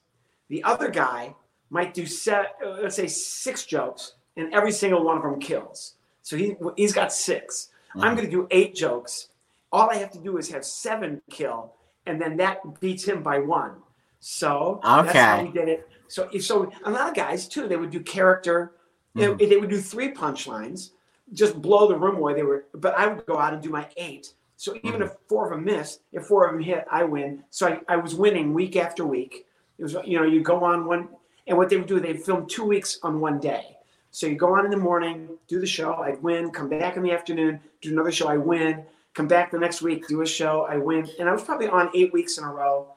[0.50, 1.36] The other guy
[1.70, 5.96] might do set, let's say six jokes, and every single one of them kills.
[6.22, 8.16] So he he's got 6 i I'm mm-hmm.
[8.16, 9.28] going to do eight jokes.
[9.72, 11.74] All I have to do is have seven kill,
[12.06, 13.76] and then that beats him by one.
[14.20, 15.04] So okay.
[15.04, 15.88] that's how we did it.
[16.08, 18.74] So so a lot of guys too, they would do character.
[19.16, 19.38] Mm-hmm.
[19.38, 20.92] They, they would do three punchlines,
[21.34, 22.34] just blow the room away.
[22.34, 24.34] They were, but I would go out and do my eight.
[24.58, 25.04] So even mm-hmm.
[25.04, 27.44] if four of them missed, if four of them hit, I win.
[27.50, 29.46] So I, I was winning week after week.
[29.78, 31.10] It was you know you go on one,
[31.48, 33.78] and what they would do, they'd film two weeks on one day.
[34.12, 37.04] So you go on in the morning, do the show, I win, come back in
[37.04, 40.68] the afternoon, do another show, I win, come back the next week, do a show,
[40.70, 41.10] I win.
[41.20, 42.94] And I was probably on eight weeks in a row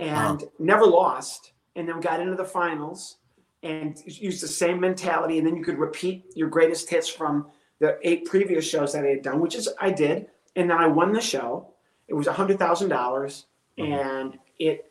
[0.00, 0.48] and wow.
[0.58, 1.52] never lost.
[1.76, 3.18] And then got into the finals
[3.62, 5.38] and use the same mentality.
[5.38, 7.46] And then you could repeat your greatest hits from
[7.80, 10.26] the eight previous shows that I had done, which is I did.
[10.54, 11.72] And then I won the show.
[12.08, 13.46] It was a hundred thousand dollars,
[13.78, 13.92] mm-hmm.
[13.92, 14.90] and it,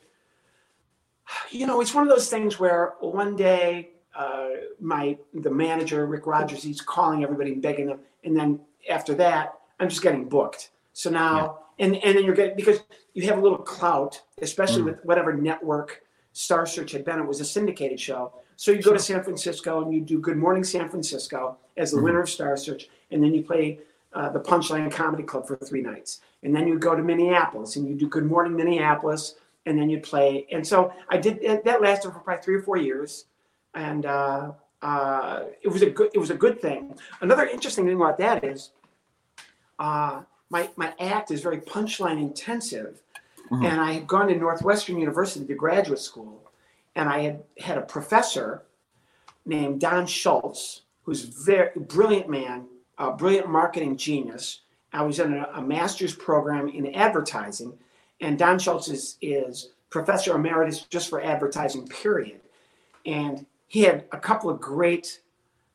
[1.50, 4.50] you know, it's one of those things where one day uh,
[4.80, 9.90] my the manager Rick Rogers, he's calling everybody, begging them, and then after that, I'm
[9.90, 10.72] just getting booked.
[10.94, 11.86] So now, yeah.
[11.86, 12.80] and and then you're getting because
[13.14, 14.86] you have a little clout, especially mm.
[14.86, 16.02] with whatever network
[16.34, 17.20] Star Search had been.
[17.20, 20.38] It was a syndicated show, so you go to San Francisco and you do Good
[20.38, 22.06] Morning San Francisco as the mm-hmm.
[22.06, 23.80] winner of Star Search, and then you play
[24.14, 27.88] uh, the Punchline Comedy Club for three nights, and then you go to Minneapolis and
[27.88, 30.46] you do Good Morning Minneapolis and then you'd play.
[30.52, 33.26] And so I did that lasted for probably three or four years,
[33.74, 36.96] and uh, uh, it was a good it was a good thing.
[37.22, 38.72] Another interesting thing about that is,
[39.80, 43.02] uh, my my act is very punchline intensive,
[43.52, 43.66] Mhm.
[43.66, 46.45] and I had gone to Northwestern University to graduate school,
[46.96, 48.64] and I had had a professor
[49.46, 52.66] named Don Schultz, who's very brilliant man,
[52.98, 54.62] a brilliant marketing genius.
[54.94, 57.78] I was in a, a master's program in advertising,
[58.22, 62.40] and Don Schultz is, is professor emeritus just for advertising, period.
[63.06, 65.20] And he had a couple of great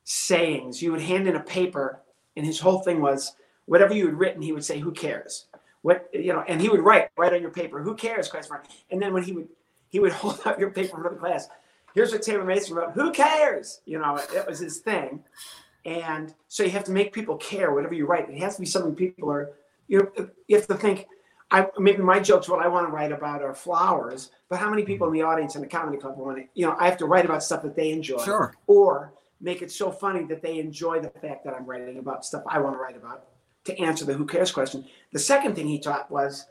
[0.04, 0.83] sayings.
[0.83, 2.00] You would hand in a paper,
[2.37, 3.35] and his whole thing was
[3.66, 5.46] whatever you had written, he would say, "Who cares?"
[5.83, 8.66] What you know, and he would write right on your paper, "Who cares?" Mark.
[8.90, 9.48] And then when he would
[9.90, 11.48] he would hold up your paper for the class.
[11.94, 12.92] Here's what Taylor Mason wrote.
[12.92, 13.81] Who cares?
[13.85, 15.22] You know, it was his thing.
[15.85, 18.29] And so you have to make people care, whatever you write.
[18.29, 19.50] It has to be something people are,
[19.88, 21.07] you know, you have to think,
[21.50, 24.85] I maybe my jokes, what I want to write about are flowers, but how many
[24.85, 27.07] people in the audience in the comedy club want to, you know, I have to
[27.07, 28.22] write about stuff that they enjoy.
[28.22, 28.55] Sure.
[28.66, 32.44] Or make it so funny that they enjoy the fact that I'm writing about stuff
[32.46, 33.26] I want to write about
[33.64, 34.85] to answer the who cares question.
[35.12, 36.46] The second thing he taught was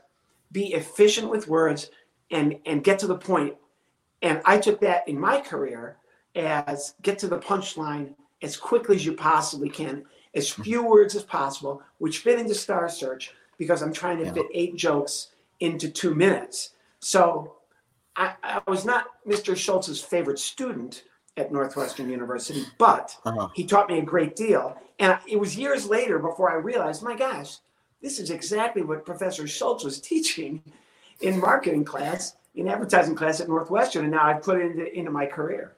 [0.52, 1.90] be efficient with words
[2.30, 3.54] and and get to the point.
[4.22, 5.96] And I took that in my career
[6.36, 11.22] as get to the punchline as quickly as you possibly can, as few words as
[11.22, 14.32] possible, which fit into Star Search because I'm trying to Yeah.
[14.32, 15.28] fit eight jokes
[15.60, 16.70] into two minutes.
[17.00, 17.56] So
[18.16, 19.56] I, I was not Mr.
[19.56, 21.04] Schultz's favorite student
[21.36, 23.48] at Northwestern University, but Uh-huh.
[23.54, 24.76] he taught me a great deal.
[24.98, 27.58] And it was years later before I realized, my gosh,
[28.02, 30.62] this is exactly what Professor Schultz was teaching
[31.20, 35.10] in marketing class, in advertising class at Northwestern, and now I've put it into, into
[35.10, 35.76] my career.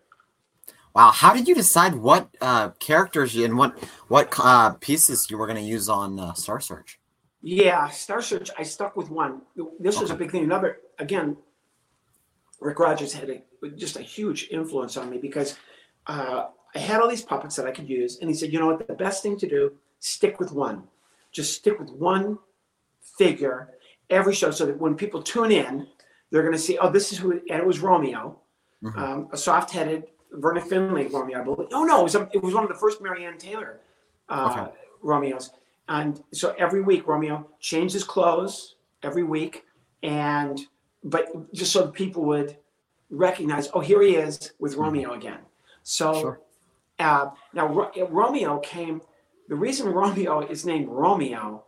[0.94, 3.78] Wow, how did you decide what uh, characters and what
[4.08, 6.98] what uh, pieces you were going to use on uh, Star Search?
[7.40, 9.42] Yeah, Star Search, I stuck with one.
[9.80, 10.44] This was a big thing.
[10.44, 11.36] Another, again,
[12.60, 15.56] Rick Rogers had a, just a huge influence on me because
[16.06, 18.18] uh, I had all these puppets that I could use.
[18.20, 20.84] And he said, you know what, the best thing to do, stick with one.
[21.32, 22.38] Just stick with one
[23.18, 23.70] figure
[24.12, 25.86] every show so that when people tune in,
[26.30, 28.38] they're going to see, oh, this is who, and it was Romeo,
[28.82, 28.96] Mhm.
[28.98, 31.68] um, a soft headed Verna Finley Romeo, I believe.
[31.72, 33.80] Oh, no, it was, a, it was one of the first Marianne Taylor
[34.28, 34.72] uh, Okay.
[35.02, 35.50] Romeos.
[35.88, 39.64] And so every week, Romeo changed his clothes every week.
[40.02, 40.58] And,
[41.04, 42.56] but just so that people would
[43.10, 45.40] recognize, oh, here he is with Romeo again.
[45.82, 46.40] So Sure.
[46.98, 49.02] uh, now Ro- Romeo came,
[49.48, 51.64] the reason Romeo is named Romeo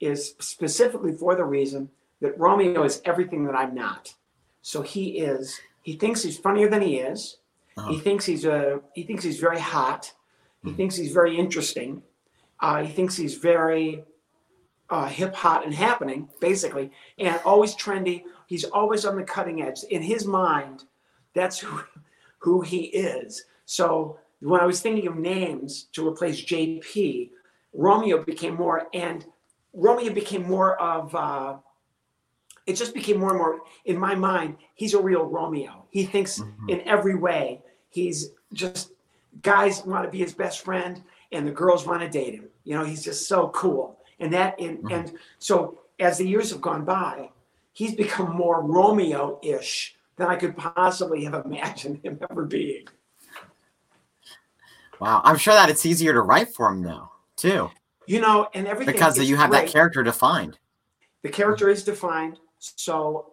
[0.00, 4.14] is specifically for the reason that Romeo is everything that I'm not.
[4.62, 7.38] So he is, he thinks he's funnier than he is.
[7.76, 7.92] Uh-huh.
[7.92, 10.12] He thinks he's a, he thinks he's very hot.
[10.64, 12.02] He thinks he's very interesting.
[12.60, 14.04] Uh, he thinks he's very
[14.90, 18.24] uh, hip, hot, and happening, basically, and always trendy.
[18.46, 19.84] He's always on the cutting edge.
[19.90, 20.84] In his mind,
[21.34, 21.80] that's who,
[22.38, 23.44] who he is.
[23.66, 27.30] So when I was thinking of names to replace JP,
[27.72, 29.24] Romeo became more, and
[29.78, 31.56] Romeo became more of, uh,
[32.66, 35.86] it just became more and more, in my mind, he's a real Romeo.
[35.90, 36.68] He thinks Mhm.
[36.68, 38.92] in every way, he's just,
[39.42, 42.48] guys want to be his best friend and the girls want to date him.
[42.64, 44.00] You know, he's just so cool.
[44.18, 44.90] And that, and, Mhm.
[44.90, 47.30] and so as the years have gone by,
[47.72, 52.88] he's become more Romeo ish than I could possibly have imagined him ever being.
[54.98, 57.70] Wow, I'm sure that it's easier to write for him now too,
[58.08, 60.58] You know, and everything because you have that character defined.
[61.22, 62.38] The character is defined.
[62.58, 63.32] So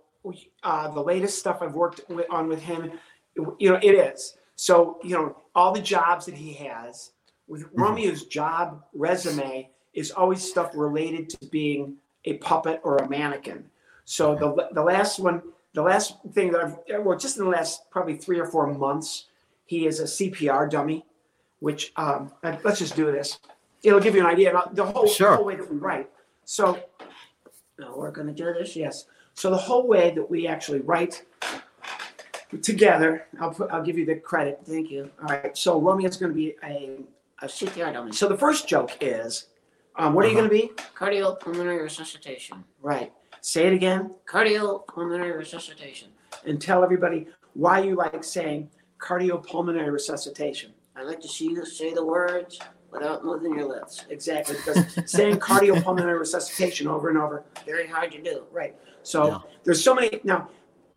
[0.63, 2.91] uh, the latest stuff I've worked with, on with him,
[3.35, 4.35] you know, it is.
[4.55, 7.11] So you know, all the jobs that he has
[7.47, 13.65] with Romeo's job resume is always stuff related to being a puppet or a mannequin.
[14.05, 15.41] So the the last one,
[15.73, 19.25] the last thing that I've well, just in the last probably three or four months,
[19.65, 21.05] he is a CPR dummy.
[21.59, 23.39] Which um, let's just do this.
[23.85, 25.35] It'll give you an idea about the whole, Sure.
[25.35, 26.09] whole way that we write.
[26.43, 26.79] So
[27.77, 28.75] now we're going to do this.
[28.75, 29.05] Yes.
[29.35, 31.23] So the whole way that we actually write
[32.63, 34.59] together, I'll put, I'll give you the credit.
[34.65, 35.11] Thank you.
[35.21, 35.55] All right.
[35.57, 36.99] So Romeo's going to be a,
[37.41, 38.11] a CPR dummy.
[38.13, 39.47] So the first joke is,
[39.97, 40.47] um, what are you Uh-huh.
[40.47, 40.83] going to be?
[40.97, 42.63] Cardiopulmonary resuscitation.
[42.81, 43.13] Right.
[43.41, 46.09] Say it again Cardiopulmonary resuscitation.
[46.45, 48.69] and tell everybody why you like saying
[48.99, 50.71] cardiopulmonary resuscitation.
[50.95, 52.59] I like to see you say the words
[52.99, 54.05] without moving your lips.
[54.09, 54.55] Exactly.
[54.55, 58.43] Because saying cardiopulmonary resuscitation over and over Very hard to do.
[58.51, 58.75] Right.
[59.03, 59.37] So Yeah.
[59.63, 60.49] there's so many now.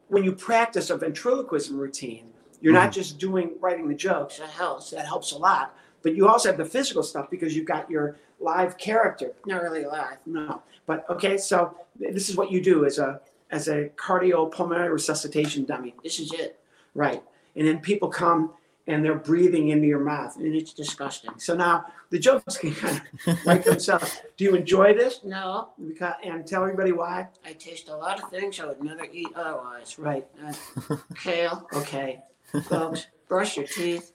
[0.09, 2.93] When you practice a ventriloquism routine, you're not mm-hmm.
[2.93, 4.39] just doing writing the jokes.
[4.39, 4.91] That helps.
[4.91, 5.75] That helps a lot.
[6.03, 9.33] But you also have the physical stuff because you've got your live character.
[9.47, 10.19] Not really live.
[10.27, 10.63] No.
[10.87, 11.37] But okay.
[11.37, 13.21] So this is what you do: as a
[13.51, 15.95] as a cardiopulmonary resuscitation dummy.
[16.03, 16.59] This is it.
[16.95, 17.23] Right.
[17.57, 18.53] And then people come
[18.89, 20.37] and they're breathing into your mouth.
[20.37, 21.31] And it's disgusting.
[21.39, 24.21] So now the jokes can kind of write themselves.
[24.37, 25.21] Do you enjoy this?
[25.25, 27.29] No, Because, and tell everybody why.
[27.47, 29.99] I taste a lot of things I would never eat otherwise.
[29.99, 30.27] Right.
[30.45, 32.21] Uh, kale, Okay.
[32.65, 34.13] folks, brush your teeth.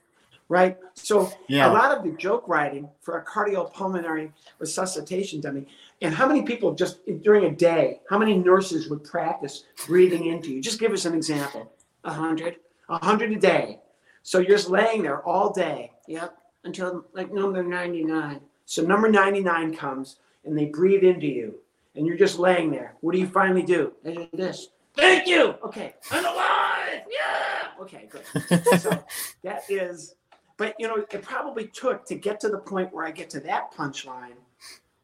[0.49, 0.77] Right.
[0.95, 1.71] So Yeah.
[1.71, 5.67] a lot of the joke writing for a cardiopulmonary resuscitation dummy.
[6.01, 10.51] And how many people just during a day, how many nurses would practice breathing into
[10.51, 10.61] you?
[10.61, 11.71] Just give us an example.
[12.03, 12.57] A hundred.
[12.89, 13.79] A hundred a day.
[14.23, 15.91] So you're just laying there all day.
[16.07, 16.35] Yep.
[16.63, 18.39] Until like number 99.
[18.65, 21.55] So number 99 comes and they breathe into you.
[21.95, 22.95] And you're just laying there.
[23.01, 23.93] What do you finally do?
[24.05, 24.69] I did this.
[24.95, 25.55] Thank you.
[25.63, 25.93] Okay.
[26.11, 27.03] I'm alive.
[27.09, 27.81] Yeah.
[27.81, 28.23] Okay, good.
[28.79, 29.03] So
[29.43, 30.15] that is,
[30.57, 33.39] but you know, it probably took to get to the point where I get to
[33.41, 34.35] that punchline,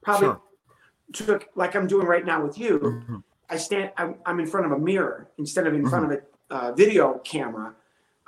[0.01, 0.41] probably Sure.
[1.39, 2.79] took, like I'm doing right now with you.
[2.79, 3.23] Mhm.
[3.49, 6.53] I stand, I'm, I'm in front of a mirror instead of in front of a
[6.53, 7.73] uh, video camera.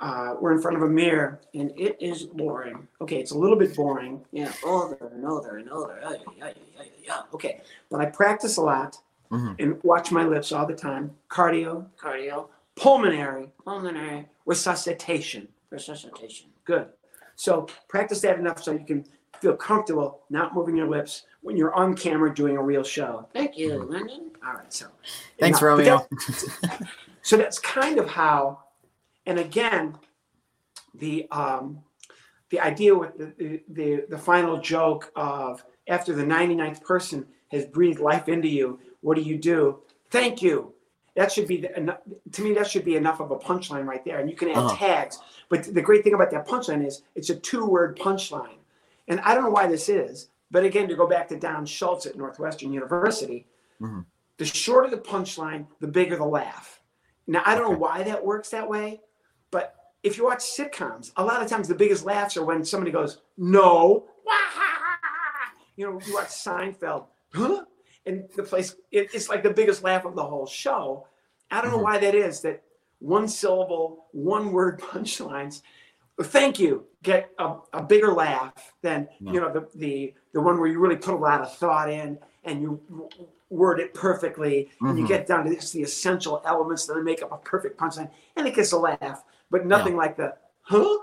[0.02, 2.88] Uh, we're in front of a mirror and it is boring.
[3.00, 4.20] Okay, it's a little bit boring.
[4.32, 6.00] Yeah, older and older and older.
[6.04, 7.22] Ay, ay, ay, ay, ay.
[7.32, 8.98] Okay, but I practice a lot
[9.30, 9.54] Mhm.
[9.60, 11.16] and watch my lips all the time.
[11.30, 15.46] Cardio, Cardio, pulmonary, pulmonary resuscitation.
[15.70, 16.50] resuscitation.
[16.64, 16.88] Good.
[17.36, 19.06] So practice that enough so you can
[19.40, 23.26] feel comfortable not moving your lips when you're on camera doing a real show.
[23.32, 24.32] Thank you, Lyndon.
[24.46, 24.70] All right.
[24.72, 24.86] So
[25.40, 25.78] Thanks, enough.
[25.78, 26.06] Romeo.
[26.10, 26.88] that-
[27.22, 28.58] so that's kind of how,
[29.26, 29.96] and again,
[30.94, 31.78] the um,
[32.50, 38.00] the idea with the, the the final joke of after the 99th person has breathed
[38.00, 39.80] life into you, what do you do?
[40.10, 40.72] Thank you.
[41.14, 41.98] That should be the,
[42.32, 42.54] to me.
[42.54, 44.76] That should be enough of a punchline right there, and you can add Uh-huh.
[44.76, 45.18] tags.
[45.50, 48.56] But the great thing about that punchline is it's a two-word punchline,
[49.08, 50.28] and I don't know why this is.
[50.50, 53.46] But again, to go back to Don Schultz at Northwestern University,
[53.80, 54.04] Mhm.
[54.38, 56.80] the shorter the punchline, the bigger the laugh.
[57.26, 59.00] Now I don't know why that works that way,
[60.02, 63.20] if you watch sitcoms, a lot of times the biggest laughs are when somebody goes,
[63.36, 64.06] "No,"
[65.76, 66.00] you know.
[66.06, 67.64] You watch Seinfeld, huh?
[68.06, 71.06] And the place, it, it's like the biggest laugh of the whole show.
[71.50, 71.82] I don't know Mhm.
[71.84, 72.40] why that is.
[72.40, 72.62] That
[72.98, 75.62] one syllable, one word punchlines.
[76.20, 76.84] Thank you.
[77.02, 79.32] Get a, a bigger laugh than Yeah.
[79.32, 82.18] you know the, the the one where you really put a lot of thought in
[82.44, 82.80] and you
[83.50, 85.08] word it perfectly and you Mhm.
[85.08, 88.54] get down to just the essential elements that make up a perfect punchline and it
[88.54, 90.98] gets a laugh, but nothing like the huh?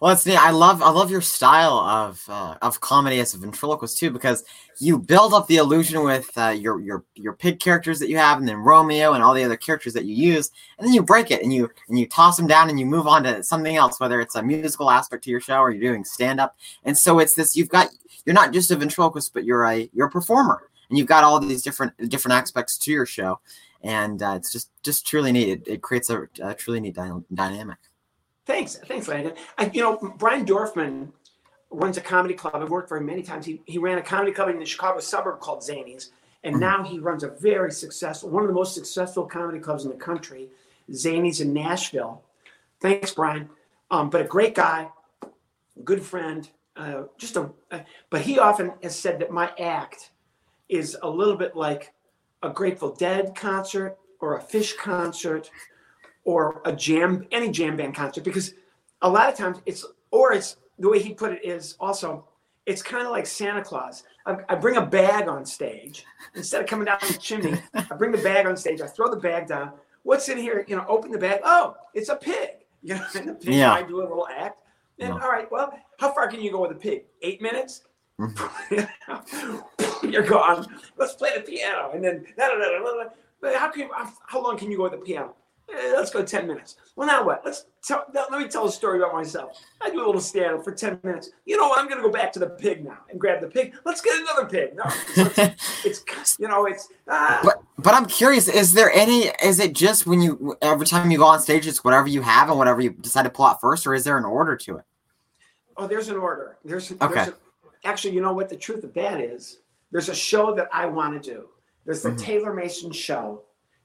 [0.00, 0.42] Well, it's neat.
[0.42, 4.44] I love I love your style of uh, of comedy as a ventriloquist too, because
[4.78, 8.38] you build up the illusion with uh, your your your pig characters that you have,
[8.38, 11.30] and then Romeo and all the other characters that you use, and then you break
[11.30, 14.00] it and you and you toss them down and you move on to something else,
[14.00, 16.56] whether it's a musical aspect to your show or you're doing stand up.
[16.84, 17.90] And so it's this you've got
[18.24, 21.38] you're not just a ventriloquist, but you're a you're a performer, and you've got all
[21.40, 23.38] these different different aspects to your show,
[23.82, 25.48] and uh, it's just just truly neat.
[25.48, 27.78] It, it creates a, a truly neat dy- dynamic.
[28.46, 29.34] Thanks, thanks, Landon.
[29.58, 31.12] I, you know, Brian Dorfman
[31.70, 32.56] runs a comedy club.
[32.56, 33.46] I've worked for him many times.
[33.46, 36.08] He, he ran a comedy club in the Chicago suburb called Zanies,
[36.42, 36.60] and Mhm.
[36.60, 39.96] now he runs a very successful, one of the most successful comedy clubs in the
[39.96, 40.48] country,
[40.90, 42.22] Zanies in Nashville.
[42.80, 43.50] Thanks, Brian.
[43.90, 44.88] Um, but a great guy,
[45.84, 46.48] good friend.
[46.76, 50.10] Uh, just a, uh, but he often has said that my act
[50.68, 51.92] is a little bit like
[52.42, 55.50] a Grateful Dead concert or a Phish concert
[56.24, 58.54] or a jam any jam band concert because
[59.02, 62.26] a lot of times it's or it's the way he put it is also
[62.66, 64.04] it's kind of like Santa Claus.
[64.26, 67.60] I, I bring a bag on stage instead of coming down the chimney.
[67.74, 68.80] I bring the bag on stage.
[68.80, 69.72] I throw the bag down.
[70.02, 70.64] What's in here?
[70.68, 71.40] You know, open the bag.
[71.42, 72.50] Oh, it's a pig.
[72.82, 73.54] You know, and the pig.
[73.54, 73.72] Yeah.
[73.72, 74.58] I do a little act.
[74.98, 75.20] And Yeah.
[75.20, 77.04] all right, well, how far can you go with a pig?
[77.22, 77.82] Eight minutes.
[80.02, 80.66] You're gone.
[80.96, 83.04] Let's play the piano, and then da, da, da,
[83.42, 83.88] da, how can
[84.26, 85.34] how long can you go with the piano?
[85.72, 86.76] Eh, let's go 10 minutes.
[86.96, 87.42] Well, now what?
[87.44, 89.56] Let's tell, now, let me tell a story about myself.
[89.80, 91.30] I do a little stand up for 10 minutes.
[91.44, 91.78] You know what?
[91.78, 93.74] I'm going to go back to the pig now and grab the pig.
[93.84, 94.74] Let's get another pig.
[94.74, 94.82] No,
[95.84, 99.72] it's, it's you know, it's, ah, But but I'm curious, is there any is it
[99.72, 102.80] just when you every time you go on stage it's whatever you have and whatever
[102.80, 104.84] you decide to pull out first, or is there an order to it?
[105.76, 106.58] oh, there's an order.
[106.64, 107.30] There's, there's Okay.
[107.30, 107.34] a,
[107.84, 109.60] actually, you know what the truth of that is?
[109.90, 111.48] There's a show that I want to do.
[111.84, 112.18] There's the Mhm.
[112.18, 113.42] Taylor Mason show.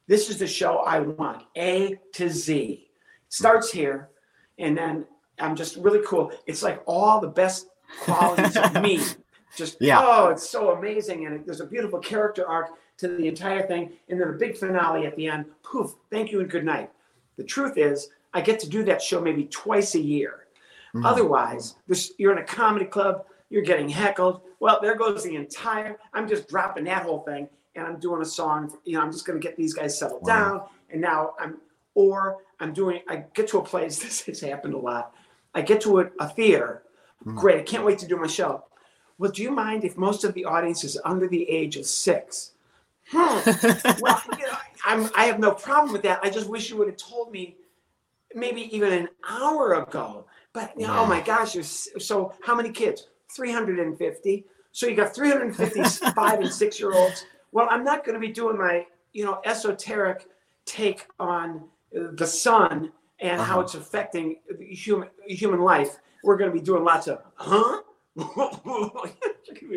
[0.08, 2.90] This is the show I want, A to Z.
[3.30, 4.10] Starts here,
[4.60, 5.06] and then
[5.40, 6.32] I'm just really cool.
[6.46, 7.68] It's like all the best
[8.02, 9.00] qualities of me.
[9.56, 10.02] Just Yeah.
[10.04, 13.94] oh, it's so amazing, and it, there's a beautiful character arc to the entire thing,
[14.10, 15.46] and then a big finale at the end.
[15.64, 15.96] Poof!
[16.12, 16.92] Thank you and good night.
[17.38, 20.48] The truth is, I get to do that show maybe twice a year.
[20.94, 21.06] Mhm.
[21.06, 24.42] Otherwise, this, you're in a comedy club, you're getting heckled.
[24.60, 25.98] Well, there goes the entire.
[26.14, 28.76] I'm just dropping that whole thing, and I'm doing a song.
[28.84, 30.28] You know, I'm just going to get these guys settled Wow.
[30.28, 31.58] down, and now I'm
[31.94, 33.02] or I'm doing.
[33.08, 34.00] I get to a place.
[34.04, 35.14] This has happened a lot.
[35.54, 36.84] I get to a, a theater.
[37.26, 37.36] Mhm.
[37.36, 37.60] Great.
[37.60, 38.64] I can't wait to do my show.
[39.18, 42.52] Well, do you mind if most of the audience is under the age of six?
[43.08, 43.40] Hmm.
[44.02, 46.20] well, you know, I'm, I have no problem with that.
[46.24, 47.56] I just wish you would have told me
[48.34, 50.26] maybe even an hour ago.
[50.52, 53.08] But you know, oh my gosh, you're, so how many kids?
[53.36, 54.46] 350.
[54.72, 55.84] So you got 350
[56.16, 57.26] five and six year olds.
[57.52, 60.28] Well, I'm not going to be doing my you know esoteric
[60.66, 63.62] take on the sun and how Uh-huh.
[63.62, 65.98] it's affecting human human life.
[66.24, 67.82] We're going to be doing lots of huh.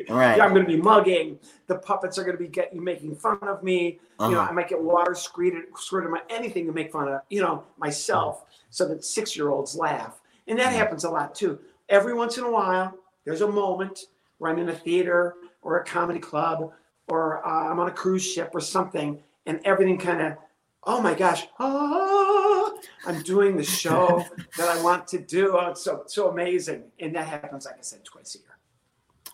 [0.09, 0.37] Right.
[0.39, 1.39] Yeah, I'm going to be mugging.
[1.67, 3.99] The puppets are going to be getting making fun of me.
[4.21, 4.49] You know, Uh-huh.
[4.51, 8.45] I might get water squirted, squirted my anything to make fun of, you know, myself,
[8.71, 10.21] so that six year olds laugh.
[10.47, 11.59] And that happens a lot too.
[11.89, 12.95] Every once in a while,
[13.29, 14.07] there's a moment
[14.39, 16.73] where I'm in a theater or a comedy club
[17.09, 20.39] or uh, I'm on a cruise ship or something, and everything kind of,
[20.85, 22.73] oh my gosh, ah,
[23.05, 24.25] I'm doing the show
[24.57, 25.59] that I want to do.
[25.59, 28.57] Oh, it's so so amazing, and that happens, like I said, twice a year.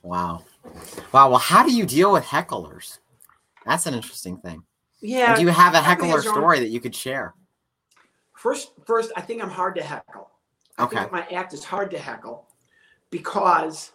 [0.02, 0.42] Wow.
[1.12, 1.30] Wow.
[1.30, 2.98] Well, how do you deal with hecklers?
[3.64, 4.64] That's an interesting thing.
[5.02, 5.30] Yeah.
[5.30, 7.34] And do you have a heckler their own- story that you could share?
[8.34, 10.30] First, first, I think I'm hard to heckle.
[10.78, 10.98] I Okay.
[10.98, 12.48] think my act is hard to heckle
[13.18, 13.92] because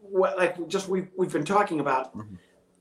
[0.00, 2.04] what like just we we've been talking about.
[2.16, 2.36] Mhm.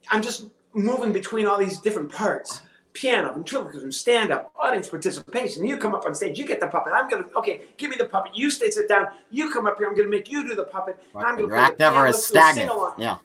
[0.10, 2.62] I'm just moving between all these different parts.
[2.94, 5.66] Piano, ventriloquism, stand up, audience participation.
[5.66, 6.94] You come up on stage, you get the puppet.
[6.94, 8.36] I'm gonna okay, give me the puppet.
[8.36, 9.06] You stay sit down.
[9.30, 9.88] You come up here.
[9.88, 10.98] I'm gonna make you do the puppet.
[11.14, 12.94] and I'm gonna Your act never piano, is let's do a stagnant.
[12.98, 13.18] Yeah.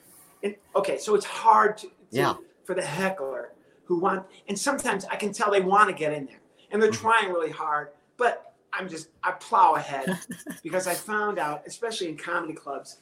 [0.43, 2.34] And, okay, so it's hard to, to- Yeah.
[2.64, 3.53] for the heckler
[3.87, 6.91] who want, and sometimes I can tell they want to get in there, and they're
[6.91, 7.01] Mhm.
[7.01, 10.19] trying really hard, but I'm just I plow ahead
[10.62, 12.99] because I found out, especially in comedy clubs,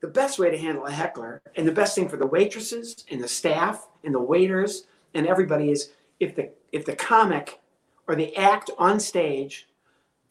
[0.00, 3.22] the best way to handle a heckler, and the best thing for the waitresses and
[3.22, 7.60] the staff and the waiters and everybody is if the if the comic
[8.08, 9.68] or the act on stage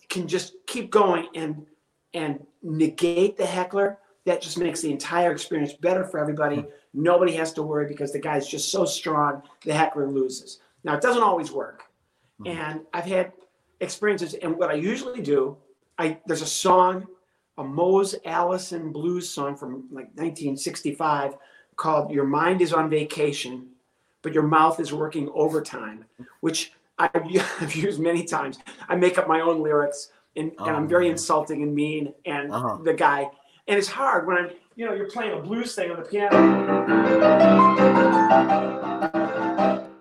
[0.10, 1.66] can just keep going and
[2.14, 6.66] and negate the heckler that just makes the entire experience better for everybody.
[6.94, 10.60] Nobody has to worry because the guy's just so strong the heckler loses.
[10.84, 11.84] Now it doesn't always work.
[12.42, 12.48] Mhm.
[12.56, 13.34] and i've had
[13.80, 15.56] experiences and what i usually do
[15.98, 17.06] i there's a song
[17.58, 21.36] a mose allison blues song from like 1965
[21.76, 23.68] called your mind is on vacation
[24.22, 26.06] but your mouth is working overtime
[26.42, 28.60] which I've, used many times
[28.90, 31.12] i make up my own lyrics and, and i'm very Oh.
[31.12, 32.78] insulting and mean and Uh-huh.
[32.84, 33.30] the guy
[33.68, 36.36] and it's hard when i'm you know you're playing a blues thing on the piano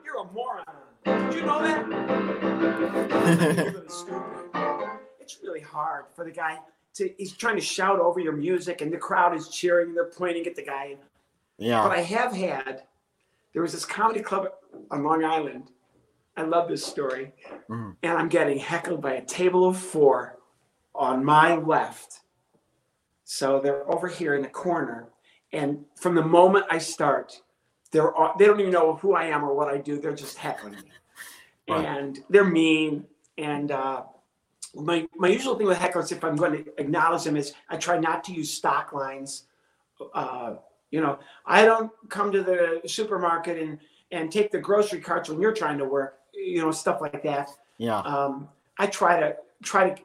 [0.04, 0.64] you're a moron
[1.04, 1.97] did you know that You're really stupid.
[5.20, 6.58] It's really hard for the guy
[6.94, 7.12] to.
[7.18, 9.92] He's trying to shout over your music, and the crowd is cheering.
[9.94, 10.96] They're pointing at the guy.
[11.58, 11.82] Yeah.
[11.82, 12.84] But I have had.
[13.52, 14.48] There was this comedy club
[14.90, 15.70] on Long Island.
[16.36, 17.32] I love this story,
[17.68, 17.96] Mhm.
[18.02, 20.38] and I'm getting heckled by a table of four
[20.94, 22.20] on my left.
[23.24, 25.08] So they're over here in the corner,
[25.52, 27.42] and from the moment I start,
[27.90, 29.98] they're all, they don't even know who I am or what I do.
[29.98, 30.90] They're just heckling me,
[31.68, 31.84] Right.
[31.84, 33.04] and they're mean.
[33.36, 34.02] And uh,
[34.74, 37.98] my my usual thing with hecklers, if I'm going to acknowledge them, is I try
[37.98, 39.44] not to use stock lines.
[40.14, 40.54] Uh,
[40.90, 43.78] you know, I don't come to the supermarket and
[44.10, 46.18] and take the grocery carts when you're trying to work.
[46.34, 47.50] You know, stuff like that.
[47.78, 47.98] Yeah.
[48.00, 48.48] Um,
[48.78, 50.02] I try to try to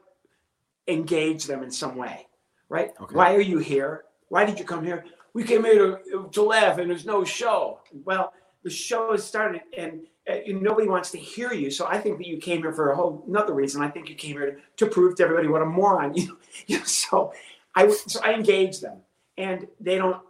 [0.87, 2.27] engage them in some way,
[2.69, 2.91] right?
[2.99, 3.15] Okay.
[3.15, 4.05] Why are you here?
[4.29, 5.05] Why did you come here?
[5.33, 7.79] We came here to, to laugh, and there's no show.
[8.05, 8.33] Well,
[8.63, 10.01] the show has started, and
[10.47, 11.69] nobody wants to hear you.
[11.69, 13.81] So I think that you came here for a whole another reason.
[13.81, 16.37] I think you came here to, to prove to everybody what a moron you.
[16.67, 17.33] you know, so
[17.75, 18.99] I so I engage them,
[19.37, 20.21] and they don't uh,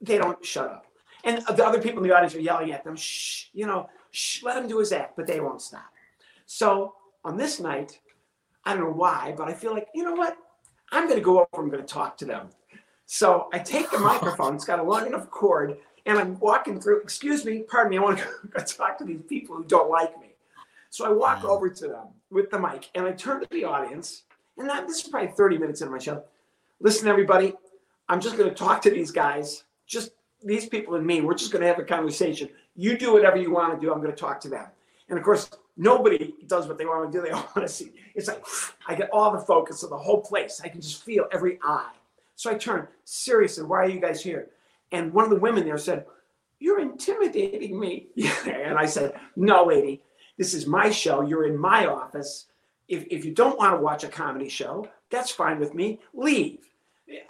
[0.00, 0.86] they don't shut up.
[1.24, 4.44] And the other people in the audience are yelling at them, shh, you know, shh,
[4.44, 5.90] let him do his act, but they won't stop.
[6.46, 6.94] So
[7.24, 7.98] on this night,
[8.64, 10.36] I don't know why, but I feel like, you know what?
[10.92, 12.50] I'm going to go over, I'm going to talk to them.
[13.06, 17.00] So I take the microphone, it's got a long enough cord, and I'm walking through,
[17.00, 20.18] excuse me, pardon me, I want to go talk to these people who don't like
[20.20, 20.28] me.
[20.90, 21.50] So I walk Wow.
[21.50, 24.22] over to them with the mic, and I turn to the audience,
[24.56, 26.22] and that, this is probably 30 minutes into my show.
[26.80, 27.54] Listen, everybody,
[28.08, 30.12] I'm just going to talk to these guys, just
[30.44, 31.20] these people and me.
[31.20, 32.48] We're just going to have a conversation.
[32.76, 33.92] You do whatever you want to do.
[33.92, 34.66] I'm going to talk to them.
[35.08, 37.24] And of course, nobody does what they want to do.
[37.24, 37.92] They all want to see.
[38.14, 38.44] It's like
[38.86, 40.60] I get all the focus of the whole place.
[40.62, 41.92] I can just feel every eye.
[42.36, 44.48] So I turn, seriously, why are you guys here?
[44.92, 46.06] And one of the women there said,
[46.58, 48.08] You're intimidating me.
[48.46, 50.02] and I said, No, lady,
[50.38, 51.22] this is my show.
[51.22, 52.46] You're in my office.
[52.88, 56.00] If, if you don't want to watch a comedy show, that's fine with me.
[56.14, 56.58] Leave.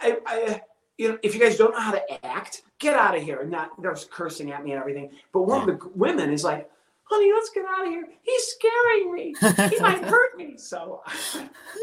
[0.01, 0.61] I, I,
[0.97, 3.41] you know, if you guys don't know how to act, get out of here.
[3.41, 5.11] And not they're cursing at me and everything.
[5.31, 6.69] But one of the women is like,
[7.03, 8.07] honey, let's get out of here.
[8.21, 9.35] He's scaring me.
[9.69, 10.57] He might hurt me.
[10.57, 11.01] So,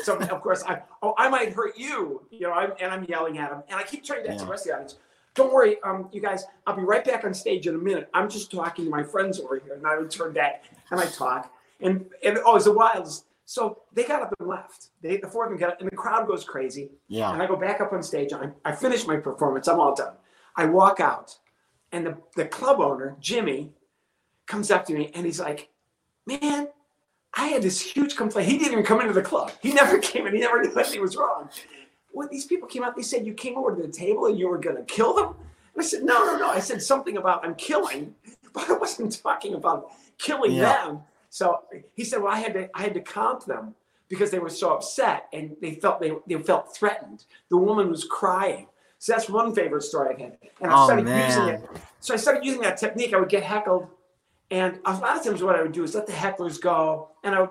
[0.03, 2.27] so of course, I oh, I might hurt you.
[2.31, 4.51] You know, I'm, and I'm yelling at him, and I keep turning back to the
[4.51, 4.97] rest of the audience.
[5.35, 6.45] Don't worry, um, you guys.
[6.67, 8.09] I'll be right back on stage in a minute.
[8.15, 11.07] I'm just talking to my friends over here, and I would turn back and I
[11.07, 13.27] talk, and and oh, it's the wildest.
[13.47, 14.89] So they got up and left.
[15.03, 16.91] They the four of them got up, and the crowd goes crazy.
[17.09, 17.33] Yeah.
[17.33, 18.33] And I go back up on stage.
[18.33, 19.69] I, I finish my performance.
[19.69, 20.15] I'm all done.
[20.57, 21.37] I walk out,
[21.91, 23.73] and the, the club owner, Jimmy,
[24.47, 25.69] comes up to me and he's like,
[26.27, 26.69] Man,
[27.35, 28.51] I had this huge complaint.
[28.51, 29.53] He didn't even come into the club.
[29.61, 30.35] He never came in.
[30.35, 31.49] He never knew anything was wrong.
[32.15, 34.49] When these people came out, they said you came over to the table and you
[34.49, 35.35] were going to kill them.
[35.75, 36.49] And I said, No, no, no.
[36.49, 38.15] I said something about I'm killing,
[38.53, 40.85] but I wasn't talking about killing Yeah.
[40.85, 41.01] them.
[41.31, 41.63] So
[41.95, 43.75] he said, Well, I had to I had to comp them
[44.09, 47.25] because they were so upset and they felt they, they felt threatened.
[47.51, 48.69] The woman was crying.
[49.01, 50.39] So that's one favorite story I've had.
[50.63, 51.69] And I Oh, started using it.
[52.01, 53.13] So I started using that technique.
[53.13, 53.89] I would get heckled.
[54.51, 57.35] And a lot of times what I would do is let the hecklers go and
[57.35, 57.51] I would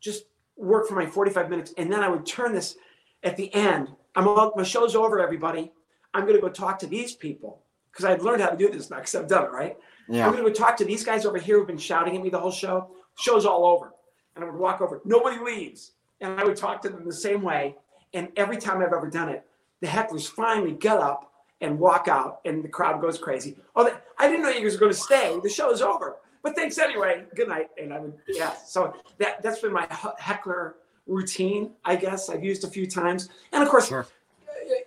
[0.00, 0.24] just
[0.56, 1.74] work for my 45 minutes.
[1.76, 2.76] And then I would turn this
[3.22, 3.88] at the end.
[4.14, 5.72] I'm all, my show's over, everybody.
[6.14, 8.90] I'm going to go talk to these people because I've learned how to do this
[8.90, 9.76] now because I've done it, right?
[10.26, 12.30] I'm going to go talk to these guys over here who've been shouting at me
[12.30, 12.90] the whole show.
[13.18, 13.92] Show's all over.
[14.34, 15.00] And I would walk over.
[15.04, 15.92] Nobody leaves.
[16.20, 17.76] And I would talk to them the same way.
[18.14, 19.44] And every time I've ever done it,
[19.80, 23.56] the hecklers finally get up and walk out, and the crowd goes crazy.
[23.74, 25.38] Oh, they, I didn't know you guys were going to stay.
[25.42, 26.16] The show's over.
[26.42, 27.24] But thanks anyway.
[27.34, 27.68] Good night.
[27.80, 28.54] And I would, yeah.
[28.64, 29.86] So that, that's been my
[30.18, 30.76] heckler
[31.08, 32.28] routine, I guess.
[32.30, 33.28] I've used a few times.
[33.52, 34.06] And of course, Sure.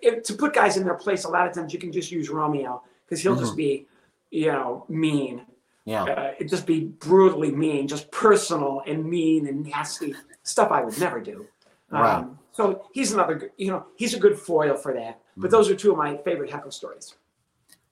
[0.00, 2.30] if, to put guys in their place, a lot of times you can just use
[2.30, 3.40] Romeo because he'll Mm-hmm.
[3.44, 3.86] just be,
[4.30, 5.44] you know, mean.
[5.84, 6.04] Yeah.
[6.04, 10.14] Uh, it just be brutally mean, just personal and mean and nasty
[10.44, 11.46] stuff I would never do.
[11.90, 12.18] Right.
[12.18, 15.20] Um, so he's another, you know, he's a good foil for that.
[15.36, 15.50] But Mm-hmm.
[15.56, 17.14] those are two of my favorite heckle stories.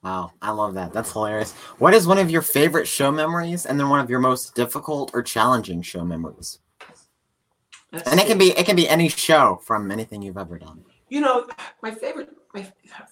[0.03, 0.93] Wow, I love that.
[0.93, 1.51] That's hilarious.
[1.79, 5.11] What is one of your favorite show memories, and then one of your most difficult
[5.13, 6.57] or challenging show memories?
[7.91, 10.83] Let's And it can be it can be any show from anything you've ever done.
[11.09, 11.47] you know,
[11.81, 12.65] my favorite, my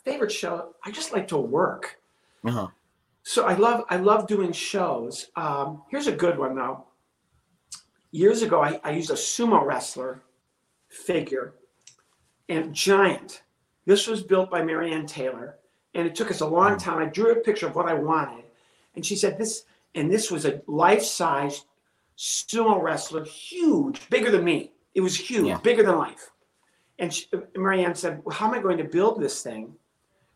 [0.05, 0.75] favorite show.
[0.85, 1.99] I just like to work.
[2.45, 2.67] Uh-huh.
[3.23, 5.27] So I love I love doing shows.
[5.35, 6.85] Um, here's a good one though.
[8.11, 10.21] Years ago, I, I used a sumo wrestler
[10.87, 11.53] figure
[12.47, 13.43] and giant.
[13.85, 15.57] This was built by Marianne Taylor,
[15.93, 16.99] and it took us a long time.
[16.99, 18.45] I drew a picture of what I wanted,
[18.95, 21.65] and she said this, and this was a life-size
[22.19, 24.73] sumo wrestler, huge, bigger than me.
[24.93, 25.57] It was huge, Yeah.
[25.59, 26.31] bigger than life.
[26.99, 29.73] And she, Marianne said, "Well, how am I going to build this thing?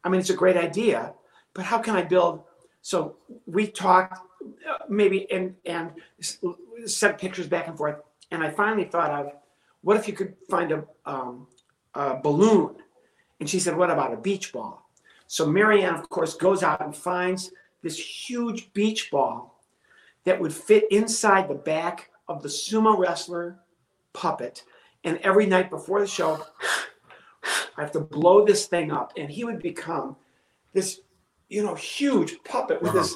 [0.03, 1.13] I mean, it's a great idea,
[1.53, 2.43] but how can I build?"
[2.81, 4.17] So we talked,
[4.69, 5.91] uh, maybe, and and
[6.85, 7.97] sent pictures back and forth.
[8.31, 9.33] And I finally thought of,
[9.81, 11.47] what if you could find a, um,
[11.93, 12.75] a balloon?
[13.39, 14.89] And she said, what about a beach ball?
[15.27, 17.97] So Marianne, of course, goes out and finds this
[18.29, 19.52] huge beach ball
[20.25, 23.59] that would fit inside the back of the sumo wrestler
[24.13, 24.63] puppet.
[25.03, 26.45] And every night before the show,
[27.77, 30.15] I have to blow this thing up, and he would become
[30.73, 31.01] this,
[31.49, 33.15] you know, huge puppet with this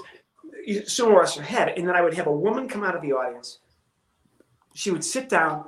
[0.67, 1.73] sumo wrestler head.
[1.77, 3.59] And then I would have a woman come out of the audience.
[4.73, 5.65] She would sit down.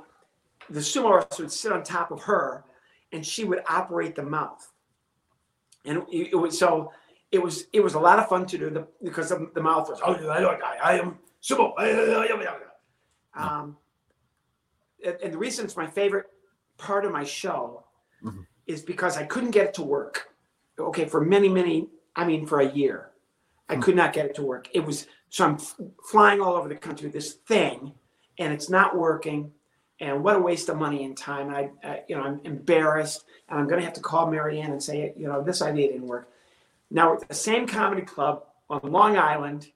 [0.68, 2.64] The sumo wrestler would sit on top of her,
[3.12, 4.70] and she would operate the mouth.
[5.86, 6.92] And it, was so.
[7.32, 9.88] It was it was a lot of fun to do the, because of the mouth
[9.88, 10.00] was.
[10.04, 11.72] Oh, I, I, I am sumo.
[13.34, 13.76] Um,
[15.04, 16.26] and, and the reason it's my favorite
[16.78, 17.84] part of my show
[18.22, 18.46] Mhm.
[18.66, 20.34] is because I couldn't get it to work.
[20.78, 23.10] Okay, for many, many, I mean, for a year,
[23.68, 24.68] I could not get it to work.
[24.74, 27.94] It was so I'm f- flying all over the country with this thing,
[28.38, 29.52] and it's not working.
[30.00, 31.52] And what a waste of money and time.
[31.52, 34.72] And I, uh, you know, I'm embarrassed, and I'm going to have to call Marianne
[34.72, 36.32] and say, you know, this idea didn't work.
[36.90, 39.70] Now we're at the same comedy club on Long Island,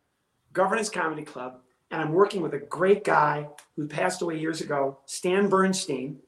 [0.54, 1.58] Governor's Comedy Club,
[1.90, 6.20] and I'm working with a great guy who passed away years ago, Stan Bernstein.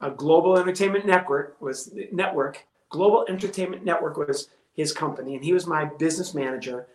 [0.00, 2.66] A Global Entertainment Network was network.
[2.90, 6.88] Global Entertainment Network was his company, and he was my business manager.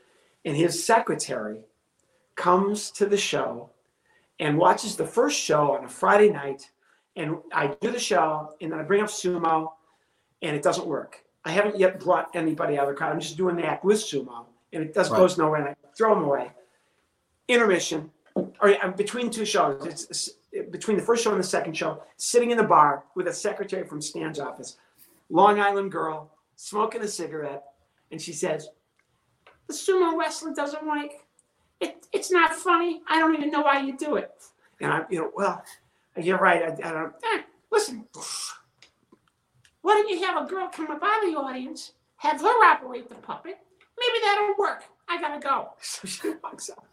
[0.44, 1.62] And his secretary
[2.36, 3.70] comes to the show
[4.40, 6.70] and watches the first show on a Friday night.
[7.16, 9.74] And I do the show, and then I bring up sumo,
[10.42, 11.24] and it doesn't work.
[11.44, 13.14] I haven't yet brought anybody out of the crowd.
[13.14, 15.18] I'm just doing the act with sumo, and it does Right.
[15.18, 16.52] goes nowhere, and I throw them away.
[17.54, 19.86] Intermission, or I'm between two shows.
[19.86, 20.32] It's,
[20.72, 23.88] between the first show and the second show, sitting in the bar with a secretary
[23.88, 24.78] from Stan's office,
[25.30, 27.64] Long Island girl, smoking a cigarette,
[28.12, 28.70] and she says,
[29.68, 31.26] "The sumo wrestling doesn't like
[31.80, 33.02] It, it's not funny.
[33.08, 34.32] I don't even know why you do it."
[34.82, 35.64] And I, you know, well,
[36.18, 36.64] you're right.
[36.64, 37.14] I, I don't.
[37.24, 37.42] Eh,
[37.72, 38.06] listen,
[39.82, 43.10] why don't you have a girl come up out of the audience, have her operate
[43.10, 43.58] the puppet.
[43.98, 44.84] Maybe that'll work.
[45.12, 45.70] I gotta go.
[45.82, 46.86] So she walks out.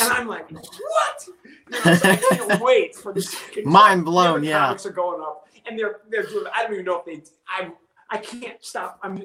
[0.00, 1.26] And I'm like, what?
[1.26, 3.34] You know, so I can't wait for this.
[3.64, 4.66] Mind blown, The yeah.
[4.66, 6.44] comics are going up, and they're they're doing.
[6.54, 7.22] I don't even know if they.
[7.48, 7.70] I
[8.10, 8.98] I can't stop.
[9.02, 9.24] I'm.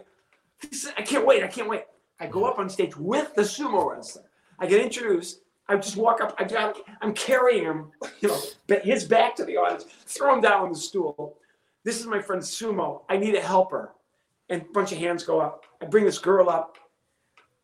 [0.98, 1.43] I can't wait.
[1.43, 1.84] I can't wait.
[2.20, 4.24] I go up on stage with the sumo wrestler.
[4.60, 5.41] I get introduced.
[5.70, 6.34] I just walk up.
[6.39, 7.91] I got, I'm carrying him,
[8.22, 9.86] you know, but his back to the audience.
[10.06, 11.38] Throw him down on the stool.
[11.84, 13.02] This is my friend Sumo.
[13.10, 13.93] I need a helper.
[14.50, 15.66] And a bunch of hands go up.
[15.82, 16.78] I bring this girl up.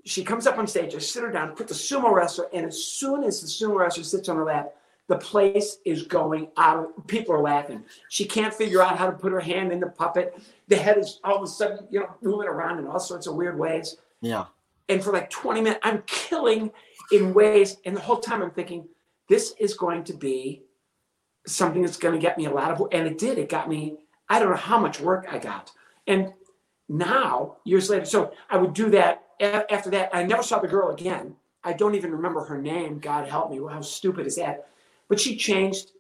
[0.06, 0.96] She comes up on stage.
[0.96, 4.04] I sit her down, put the sumo wrestler, and as soon as the sumo wrestler
[4.04, 4.74] sits on her lap,
[5.08, 6.78] the place is going out.
[6.78, 7.84] Of, people are laughing.
[8.10, 10.38] She can't figure out how to put her hand in the puppet.
[10.68, 13.36] The head is all of a sudden, you know, moving around in all sorts of
[13.36, 13.98] weird ways.
[14.22, 14.46] Yeah.
[14.90, 16.72] And for like 20 minutes, I'm killing
[17.12, 17.78] in ways.
[17.86, 18.88] And the whole time I'm thinking,
[19.30, 20.64] this is going to be
[21.46, 22.94] something that's going to get me a lot of work.
[22.94, 23.38] And it did.
[23.38, 23.98] It got me,
[24.30, 25.72] I don't know how much work I got.
[26.08, 26.34] And
[26.90, 29.23] now, years later, so I would do that.
[29.40, 31.36] After that, I never saw the girl again.
[31.64, 33.00] I don't even remember her name.
[33.00, 33.58] God help me.
[33.70, 34.68] How stupid is that?
[35.08, 35.92] But she changed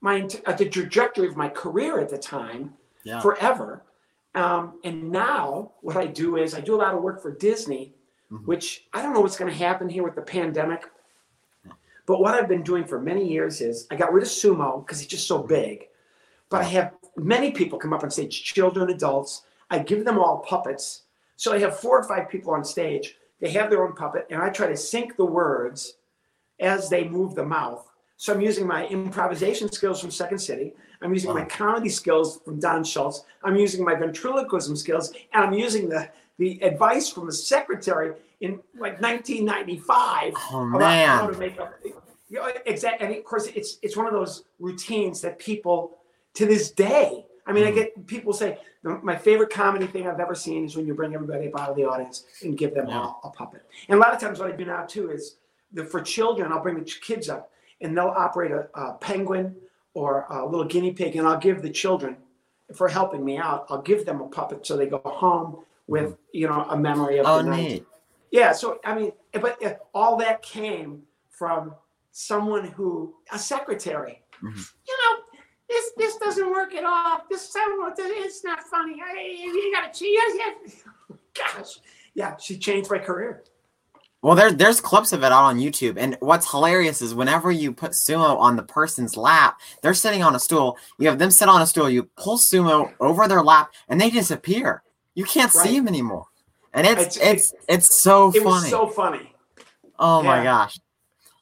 [0.00, 2.74] my uh, the trajectory of my career at the time
[3.04, 3.20] Yeah.
[3.20, 3.82] forever.
[4.34, 7.94] Um, and now what I do is I do a lot of work for Disney,
[8.32, 8.46] Mhm.
[8.46, 10.90] which I don't know what's going to happen here with the pandemic.
[12.06, 15.00] But what I've been doing for many years is I got rid of sumo because
[15.00, 15.88] it's just so big.
[16.48, 19.42] But I have many people come up on stage, children, adults.
[19.70, 21.02] I give them all puppets.
[21.42, 23.16] So I have four or five people on stage.
[23.40, 25.94] They have their own puppet, and I try to sync the words
[26.60, 27.84] as they move the mouth.
[28.16, 30.72] So I'm using my improvisation skills from Second City.
[31.02, 33.24] I'm using my comedy skills from Don Schultz.
[33.42, 38.60] I'm using my ventriloquism skills, and I'm using the the advice from the secretary in
[38.78, 41.32] like 1995 Oh about how man.
[41.32, 41.56] to make
[42.30, 43.04] you know, exactly.
[43.08, 45.98] And of course, it's it's one of those routines that people
[46.34, 47.26] to this day.
[47.48, 47.74] I mean, I Mhm.
[47.74, 51.14] get people say "The- my favorite comedy thing I've ever seen is when you bring
[51.14, 53.00] everybody up out of the audience and give them Yeah.
[53.00, 53.62] all a puppet.
[53.88, 55.36] And a lot of times, what I do now too is
[55.72, 59.56] the, for children, I'll bring the kids up and they'll operate a, a penguin
[59.94, 62.16] or a little guinea pig, and I'll give the children
[62.74, 63.66] for helping me out.
[63.68, 67.26] I'll give them a puppet so they go home with you know a memory of
[67.26, 67.56] Oh, the night.
[67.56, 67.86] neat.
[68.30, 71.74] Yeah, so I mean, but uh, all that came from
[72.12, 74.22] someone who a secretary.
[74.42, 74.72] Mhm.
[74.88, 75.11] You know,
[75.96, 77.20] this doesn't work at all.
[77.30, 78.94] This someone oh, it's not funny.
[79.14, 80.18] Hey, you gotta cheat.
[81.34, 81.78] Gosh,
[82.14, 83.42] yeah, she changed my career.
[84.20, 87.72] Well, there, there's clips of it out on YouTube, and what's hilarious is whenever you
[87.72, 90.76] put sumo on the person's lap, they're sitting on a stool.
[90.98, 91.90] You have them sit on a stool.
[91.90, 94.82] You pull sumo over their lap, and they disappear.
[95.14, 95.66] You can't Right.
[95.66, 96.26] see them anymore,
[96.72, 98.70] and it's It's- it's it's so It was funny.
[98.70, 99.34] so funny.
[99.98, 100.44] oh my yeah.
[100.44, 100.82] gosh, it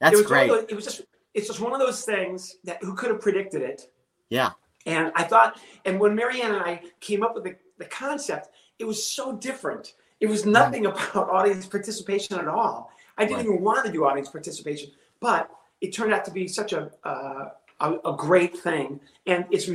[0.00, 0.48] that's was great.
[0.48, 1.02] those- it was just
[1.34, 3.89] it's just one of those things that who could have predicted it.
[4.30, 4.50] Yeah.
[4.86, 8.84] And I thought, and when Marianne and I came up with the, the concept, it
[8.84, 9.92] was so different.
[10.20, 12.90] It was nothing about audience participation at all.
[13.18, 13.46] I didn't Right.
[13.46, 15.50] even want to do audience participation, but
[15.82, 17.50] it turned out to be such a uh,
[17.80, 19.68] a, a great thing, and it's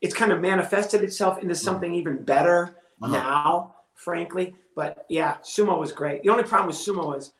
[0.00, 3.12] it's kind of manifested itself into something even better Uh-huh.
[3.12, 4.54] now, frankly.
[4.74, 6.22] But yeah, sumo was great.
[6.22, 7.32] The only problem with sumo is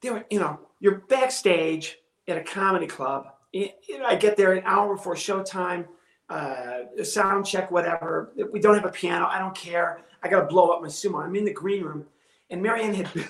[0.00, 1.98] they were, you know, you're backstage
[2.28, 3.32] at a comedy club.
[3.52, 5.86] You know, I get there an hour before showtime,
[6.28, 8.32] uh, sound check, whatever.
[8.52, 9.26] We don't have a piano.
[9.26, 10.02] I don't care.
[10.22, 11.24] I got to blow up my sumo.
[11.24, 12.04] I'm in the green room,
[12.50, 13.10] and Marianne had.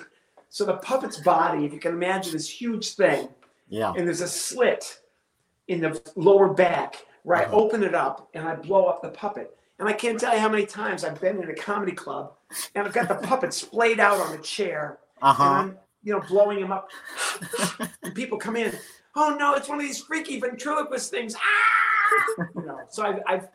[0.53, 3.29] So the puppet's body, if you can imagine, this huge thing,
[3.69, 3.93] Yeah.
[3.95, 4.99] and there's a slit
[5.69, 7.55] in the lower back where I Uh-huh.
[7.55, 9.57] open it up and I blow up the puppet.
[9.79, 12.33] And I can't tell you how many times I've been in a comedy club
[12.75, 15.47] and I've got the puppet splayed out on a chair Uh and.
[15.47, 16.89] I'm, you know, blowing him up.
[18.03, 18.73] and people come in,
[19.15, 21.35] oh no, it's one of these freaky ventriloquist things.
[21.35, 21.41] Ah!
[22.55, 23.47] You know, so I've, I've,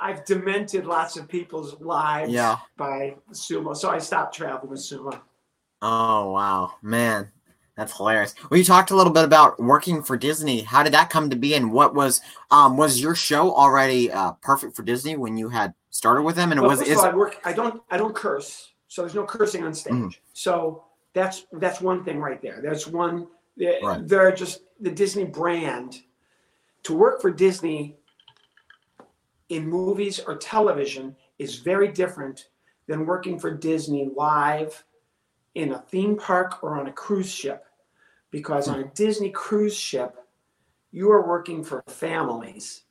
[0.00, 2.56] I've demented lots of people's lives Yeah.
[2.76, 3.76] by sumo.
[3.76, 5.20] So I stopped traveling with sumo.
[5.80, 7.30] Oh wow, man,
[7.76, 8.34] that's hilarious.
[8.50, 10.62] Well, you talked a little bit about working for Disney.
[10.62, 12.20] How did that come to be, and what was
[12.50, 16.50] um was your show already uh, perfect for Disney when you had started with them?
[16.50, 17.38] And Well, was first is all, I work.
[17.44, 17.80] I don't.
[17.90, 19.92] I don't curse, so there's no cursing on stage.
[19.92, 20.16] Mhm.
[20.32, 20.82] So
[21.12, 22.60] that's that's one thing right there.
[22.60, 23.28] There's one.
[23.56, 24.08] Right.
[24.08, 26.02] they're just the Disney brand.
[26.84, 27.96] To work for Disney
[29.48, 32.48] in movies or television is very different
[32.86, 34.84] than working for Disney live
[35.54, 37.64] in a theme park or on a cruise ship,
[38.30, 40.16] because on a Disney cruise ship,
[40.90, 42.82] you are working for families,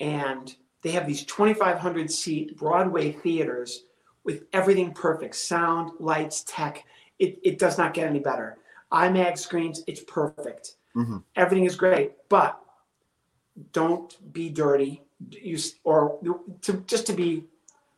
[0.00, 3.84] and they have these 2,500 seat Broadway theaters
[4.24, 6.84] with everything perfect sound, lights, tech.
[7.18, 8.58] It, it does not get any better.
[8.92, 10.76] IMAX screens, it's perfect.
[10.96, 11.22] Mhm.
[11.36, 12.60] Everything is great, but
[13.72, 15.02] don't be dirty.
[15.30, 16.18] You, or
[16.62, 17.44] to, just to be,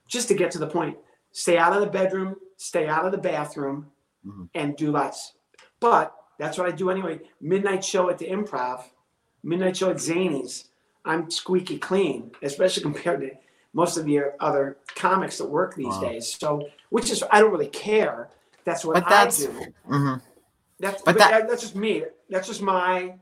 [0.09, 0.97] just to get to the point,
[1.33, 3.91] stay out of the bedroom, stay out of the bathroom,
[4.27, 4.49] Mhm.
[4.55, 5.35] and do lots.
[5.81, 7.21] But that's what I do anyway.
[7.41, 8.85] Midnight show at the improv,
[9.43, 10.69] midnight show at Zanies.
[11.05, 13.31] I'm squeaky clean, especially compared to
[13.73, 16.01] most of the other comics that work these Wow.
[16.01, 16.35] days.
[16.39, 18.31] So, which is, I don't really care.
[18.65, 19.49] That's what But I that's- do.
[19.87, 20.15] hmm
[20.81, 22.05] That's But but, that- that, that's just me.
[22.29, 23.15] That's just my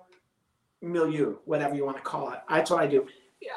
[0.83, 2.41] milieu, whatever you want to call it.
[2.49, 3.07] That's what I do.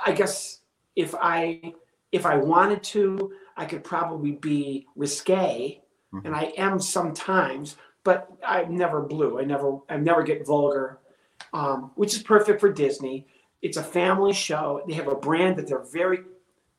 [0.06, 0.62] I guess
[0.96, 1.74] if I
[2.12, 5.82] if I wanted to, I could probably be risque,
[6.24, 9.40] and I am sometimes, but I'm never blue.
[9.40, 11.00] I never I never get vulgar,
[11.54, 13.28] um, which is perfect for Disney.
[13.62, 14.82] It's a family show.
[14.88, 16.20] They have a brand that they're very,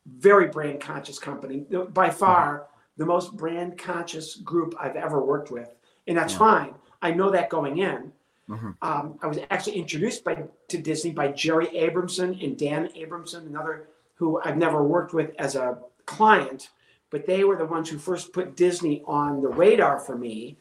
[0.07, 1.61] very brand conscious company.
[1.93, 5.75] By far, the most brand conscious group I've ever worked with,
[6.07, 6.39] and that's Yeah.
[6.39, 6.75] fine.
[7.01, 8.13] I know that going in.
[8.49, 8.77] Mhm.
[8.81, 13.89] Um, I was actually introduced by to Disney by Jerry Abramson and Dan Abramson, another
[14.15, 16.71] who I've never worked with as a client,
[17.11, 20.57] but they were the ones who first put Disney on the radar for me.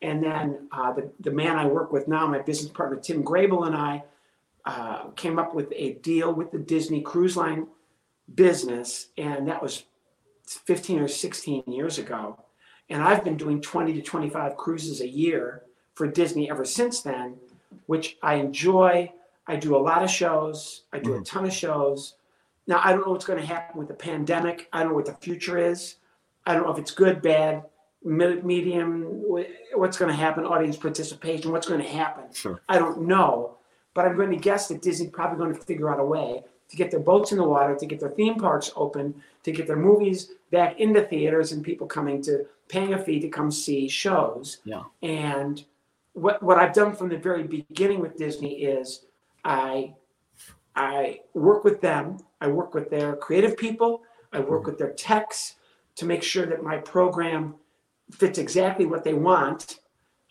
[0.00, 3.66] And then uh, the, the man I work with now, my business partner Tim Grable
[3.66, 4.04] and I,
[4.64, 7.66] uh, came up with a deal with the Disney Cruise Line
[8.34, 9.84] business, and that was
[10.46, 12.38] 15 or 16 years ago.
[12.88, 15.62] And I've been doing 20 to 25 cruises a year
[15.94, 17.36] for Disney ever since then,
[17.86, 19.12] which I enjoy.
[19.46, 21.22] I do a lot of shows, I do a mm-hmm.
[21.24, 22.14] ton of shows.
[22.66, 24.68] Now, I don't know what's going to happen with the pandemic.
[24.72, 25.96] I don't know what the future is.
[26.46, 27.62] I don't know if it's good, bad,
[28.02, 29.02] me- medium,
[29.74, 32.24] what's going to happen, audience participation, what's going to happen.
[32.32, 32.62] Sure.
[32.68, 33.58] I don't know,
[33.92, 36.76] but I'm going to guess that Disney's probably going to figure out a way to
[36.76, 39.76] get their boats in the water, to get their theme parks open, to get their
[39.76, 44.58] movies back into theaters and people coming to paying a fee to come see shows.
[44.64, 44.84] Yeah.
[45.02, 45.64] And
[46.14, 49.04] what what I've done from the very beginning with Disney is
[49.44, 49.94] I
[50.74, 52.18] I work with them.
[52.40, 54.02] I work with their creative people.
[54.32, 55.54] I work with their techs
[55.96, 57.54] to make sure that my program
[58.10, 59.80] fits exactly what they want,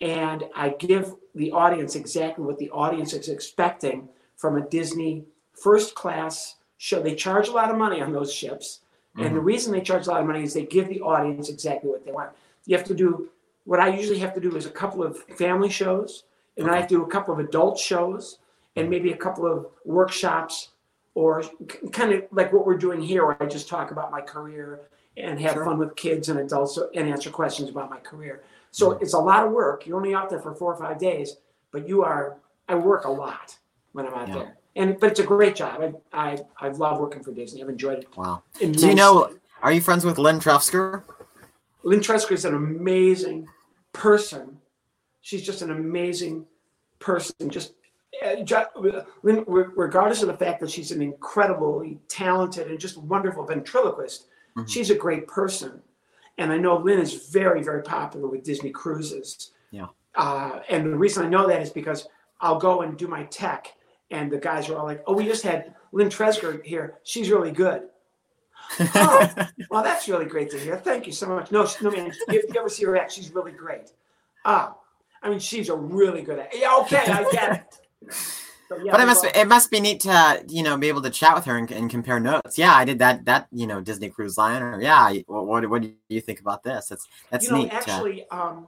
[0.02, 5.96] and I give the audience exactly what the audience is expecting from a Disney first
[5.96, 7.02] class show.
[7.02, 8.82] They charge a lot of money on those ships,
[9.16, 9.46] and the mm-hmm.
[9.46, 12.12] reason they charge a lot of money is they give the audience exactly what they
[12.12, 12.32] want.
[12.66, 13.30] You have to do
[13.66, 16.24] what I usually have to do is a couple of family shows,
[16.58, 18.40] and then I have to do a couple of adult shows,
[18.76, 20.70] and maybe a couple of workshops,
[21.16, 21.44] or
[21.92, 24.82] kind of like what we're doing here, where I just talk about my career
[25.16, 25.66] and have Sure.
[25.66, 28.44] fun with kids and adults and answer questions about my career.
[28.72, 29.04] So mm-hmm.
[29.04, 29.86] it's a lot of work.
[29.86, 31.38] You're only out there for four or five days,
[31.72, 32.38] but you are.
[32.68, 33.58] I work a lot
[33.92, 34.36] when I'm out Yeah.
[34.36, 35.82] there, and but it's a great job.
[35.82, 37.62] I I I love working for Disney.
[37.62, 38.18] I've enjoyed it.
[38.18, 38.42] Wow.
[38.60, 38.82] Immensely.
[38.82, 39.30] Do you know?
[39.62, 41.04] Are you friends with Lynn Trefzger?
[41.84, 43.48] Lynn Trefzger is an amazing
[43.92, 44.58] person.
[45.22, 46.46] She's just an amazing
[47.00, 47.50] person.
[47.50, 47.74] Just
[48.24, 48.36] uh,
[49.24, 54.70] Lynn, regardless of the fact that she's an incredibly talented and just wonderful ventriloquist, Mhm.
[54.70, 55.82] she's a great person.
[56.38, 59.52] And I know Lynn is very, very popular with Disney cruises.
[59.72, 59.88] Yeah.
[60.16, 62.08] Uh, and the reason I know that is because
[62.40, 63.74] I'll go and do my tech,
[64.12, 67.00] and the guys are all like, "Oh, we just had Lynn Trefzger here.
[67.04, 67.90] She's really good."
[68.80, 70.78] Oh, well, that's really great to hear.
[70.78, 71.52] Thank you so much.
[71.52, 73.92] No, she- no, man, if you ever see her act, she's really great.
[74.46, 74.76] Ah,
[75.22, 76.56] I mean, she's a really good act.
[76.58, 78.20] Yeah, okay, I get it.
[78.70, 81.02] So, yeah, but it must be, it must be neat to you know be able
[81.02, 82.58] to chat with her and, and compare notes.
[82.58, 85.14] Yeah, I did that that you know Disney Cruise Line or yeah.
[85.28, 86.88] What what, what do you think about this?
[86.88, 87.70] That's that's you know, neat.
[87.72, 88.68] to- actually, um,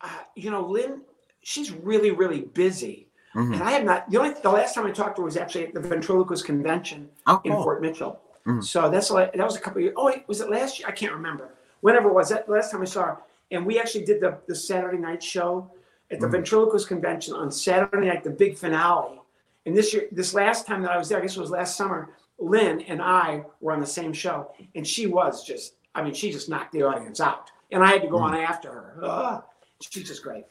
[0.00, 1.00] uh, you know, Lynn,
[1.42, 3.08] she's really, really busy.
[3.34, 3.54] Mhm.
[3.54, 4.08] And I have not.
[4.10, 7.08] The only the last time I talked to her was actually at the ventriloquist convention
[7.26, 7.52] Oh, in.
[7.52, 8.20] Fort Mitchell.
[8.46, 8.64] Mhm.
[8.64, 9.94] So that's like that was a couple of years.
[9.96, 10.88] Oh, wait, was it last year?
[10.88, 11.50] I can't remember.
[11.80, 13.18] Whenever it was that last time I saw her,
[13.50, 15.70] and we actually did the the Saturday night show
[16.10, 16.32] at the Mhm.
[16.32, 19.20] ventriloquist convention on Saturday night, the big finale.
[19.66, 21.76] And this year, this last time that I was there, I guess it was last
[21.76, 22.10] summer.
[22.38, 25.74] Lynn and I were on the same show, and she was just.
[25.94, 28.70] I mean, she just knocked the audience out, and I had to go on after
[28.70, 29.00] her.
[29.02, 29.42] Ugh.
[29.80, 30.44] she's just great.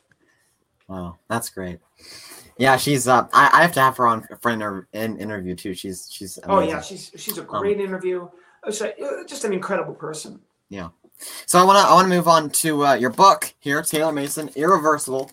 [0.88, 1.80] Wow, that's great.
[2.58, 5.56] Yeah, she's uh I, I have to have her on for an inter- in interview
[5.56, 5.74] too.
[5.74, 8.28] She's she's Oh yeah, she's she's a great interview.
[8.64, 10.40] Uh, uh, just an incredible person.
[10.70, 10.90] Yeah.
[11.46, 14.12] So I want to I want to move on to uh, your book here, Taylor
[14.12, 15.32] Mason, Irreversible.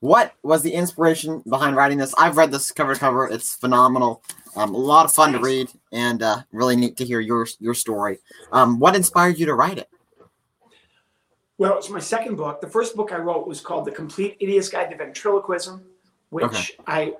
[0.00, 2.14] What was the inspiration behind writing this?
[2.16, 3.28] I've read this cover to cover.
[3.28, 4.22] It's phenomenal.
[4.56, 7.74] Um, a lot of fun to read, and uh, really neat to hear your your
[7.74, 8.18] story.
[8.50, 9.88] Um, what inspired you to write it?
[11.58, 12.62] Well, it's my second book.
[12.62, 15.82] The first book I wrote was called The Complete Idiot's Guide to Ventriloquism,
[16.30, 16.64] which Okay.
[16.86, 17.14] I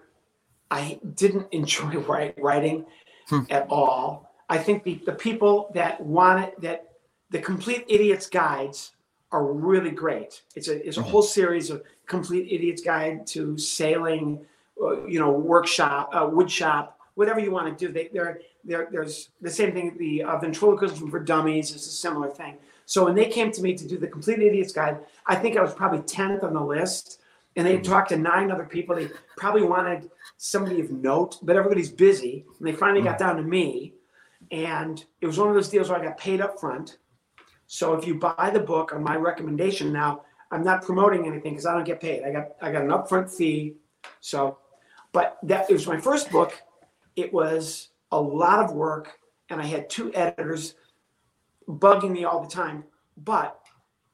[0.70, 2.02] I didn't enjoy
[2.38, 2.86] writing
[3.28, 3.42] Hmm.
[3.50, 4.28] at all.
[4.48, 6.88] I think the, the people that want it, that
[7.30, 8.92] the Complete Idiot's Guides
[9.30, 10.42] are really great.
[10.56, 11.10] It's a it's a Mhm.
[11.10, 14.44] whole series of Complete Idiot's Guide to Sailing,
[14.82, 17.92] uh, you know, workshop, uh, wood shop, whatever you want to do.
[17.92, 19.96] They, they're, they're, there's the same thing.
[19.98, 22.56] The uh, ventriloquism for dummies is a similar thing.
[22.86, 25.62] So when they came to me to do the Complete Idiots Guide, I think I
[25.62, 27.19] was probably 10th on the list.
[27.56, 27.90] And they mm-hmm.
[27.90, 28.96] talked to nine other people.
[28.96, 32.44] They probably wanted somebody of note, but everybody's busy.
[32.58, 33.26] And they finally got mm-hmm.
[33.28, 33.94] down to me.
[34.50, 36.98] And it was one of those deals where I got paid up front.
[37.66, 41.66] So if you buy the book on my recommendation, now I'm not promoting anything because
[41.66, 42.24] I don't get paid.
[42.24, 43.74] I got I got an upfront fee.
[44.20, 44.58] So,
[45.12, 46.60] but that it was my first book.
[47.14, 50.74] It was a lot of work, and I had two editors
[51.68, 52.84] bugging me all the time.
[53.16, 53.59] But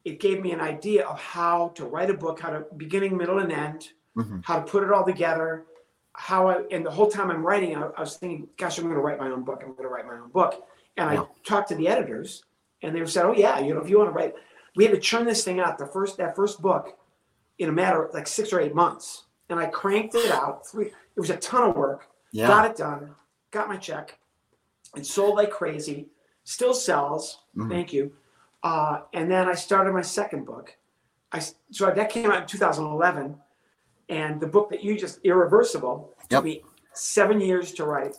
[0.06, 3.40] it gave me an idea of how to write a book, how to beginning, middle,
[3.40, 4.42] and end, Mhm.
[4.44, 5.64] how to put it all together,
[6.12, 8.94] how I and the whole time I'm writing, I, I was thinking, gosh, I'm going
[8.94, 9.58] to write my own book.
[9.62, 10.64] I'm going to write my own book.
[10.96, 12.44] And I talked to the editors,
[12.82, 14.34] and they said, oh yeah, you know, if you want to write,
[14.76, 15.76] we had to churn this thing out.
[15.76, 16.96] The first that first book
[17.58, 20.66] in a matter of like six or eight months, and I cranked it out.
[20.68, 22.06] Three, it was a ton of work.
[22.30, 22.46] Yeah.
[22.46, 23.14] Got it done.
[23.50, 24.18] Got my check.
[24.96, 26.08] It sold like crazy.
[26.44, 27.40] Still sells.
[27.56, 27.68] Mhm.
[27.70, 28.12] Thank you.
[28.66, 30.76] Uh, and then I started my second book.
[31.30, 31.38] I
[31.70, 33.36] so that came out in 2011,
[34.08, 36.28] and the book that you just irreversible Yep.
[36.30, 38.16] took me seven years to write.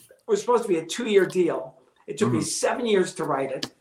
[0.00, 1.74] It was supposed to be a two-year deal.
[2.06, 2.44] It took me Mhm.
[2.44, 3.72] seven years to write it,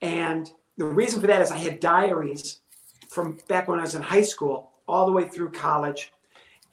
[0.00, 2.60] and the reason for that is I had diaries
[3.08, 6.12] from back when I was in high school all the way through college,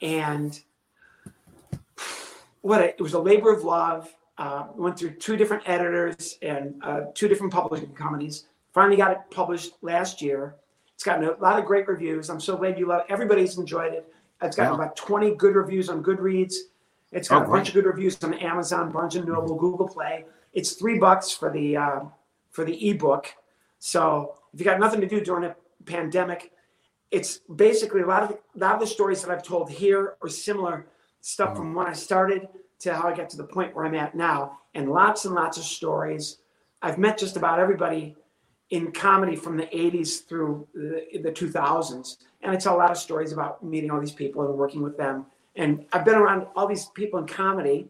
[0.00, 0.62] and
[2.60, 4.14] what a, it was a labor of love.
[4.38, 8.46] Uh, went through two different editors and uh, two different publishing companies.
[8.72, 10.54] Finally got it published last year.
[10.94, 12.30] It's gotten a lot of great reviews.
[12.30, 13.00] I'm so glad you love.
[13.02, 13.12] it.
[13.12, 14.12] Everybody's enjoyed it.
[14.40, 14.84] It's gotten Yeah.
[14.84, 16.54] about 20 good reviews on Goodreads.
[17.12, 20.24] It's got Oh, a bunch of good reviews on Amazon, Barnes and Noble, Google Play.
[20.54, 22.00] It's three bucks for the uh,
[22.50, 23.26] for the ebook.
[23.78, 26.52] So if you got nothing to do during a pandemic,
[27.10, 30.28] it's basically a lot of a lot of the stories that I've told here are
[30.28, 30.86] similar
[31.20, 32.48] stuff from when I started
[32.80, 35.56] to how I got to the point where I'm at now, and lots and lots
[35.58, 36.38] of stories.
[36.80, 38.16] I've met just about everybody
[38.72, 42.96] in comedy from the 80s through the, the 2000s, and I tell a lot of
[42.96, 45.26] stories about meeting all these people and working with them.
[45.56, 47.88] And I've been around all these people in comedy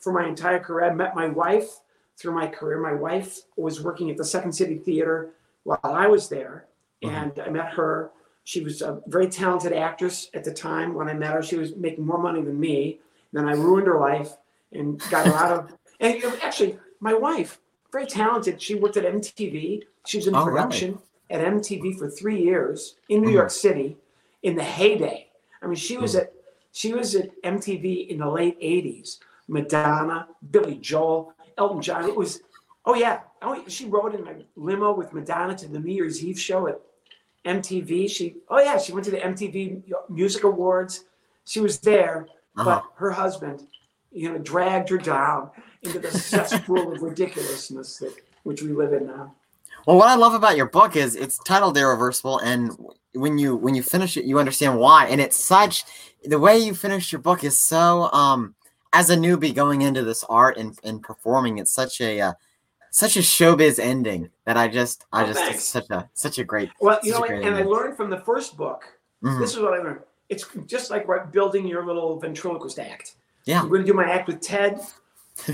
[0.00, 0.90] for my entire career.
[0.90, 1.68] I met my wife
[2.16, 2.80] through my career.
[2.80, 5.30] My wife was working at the Second City Theater
[5.62, 6.66] while I was there,
[7.02, 7.14] mm-hmm.
[7.14, 8.10] and I met her.
[8.42, 10.94] She was a very talented actress at the time.
[10.94, 12.98] When I met her, she was making more money than me.
[13.32, 14.32] Then I ruined her life
[14.72, 15.72] and got her out of.
[16.00, 17.60] And actually, my wife,
[17.92, 18.60] very talented.
[18.60, 19.84] She worked at MTV.
[20.06, 20.44] She was in really?
[20.46, 20.98] production
[21.30, 23.32] at MTV for three years in New Mhm.
[23.34, 23.96] York City
[24.42, 25.28] in the heyday.
[25.62, 26.32] I mean, she was at
[26.72, 29.18] she was at MTV in the late '80s.
[29.46, 32.08] Madonna, Billy Joel, Elton John.
[32.08, 32.40] It was,
[32.84, 36.38] oh yeah, oh she rode in my limo with Madonna to the New Year's Eve
[36.40, 36.80] show at
[37.44, 38.08] MTV.
[38.10, 41.04] She, oh yeah, she went to the MTV Music Awards.
[41.44, 42.26] She was there,
[42.56, 42.64] Uh-huh.
[42.64, 43.66] but her husband,
[44.10, 45.50] you know, dragged her down
[45.82, 49.34] into the cesspool of ridiculousness that which we live in now.
[49.86, 52.72] Well, what I love about your book is it's titled Irreversible, and
[53.14, 55.06] when you when you finish it, you understand why.
[55.08, 55.84] And it's such
[56.24, 58.54] the way you finish your book is so um
[58.92, 62.32] as a newbie going into this art and, and performing, it's such a uh,
[62.90, 65.56] such a showbiz ending that I just I Oh, just thanks.
[65.56, 67.96] it's such a such a great Well, you know, a what, great and I learned
[67.96, 68.84] from the first book.
[69.22, 69.38] Mhm.
[69.40, 70.00] This is what I learned.
[70.30, 73.16] It's just like building your little ventriloquist act.
[73.44, 73.60] Yeah.
[73.60, 74.80] I'm going to do my act with Ted,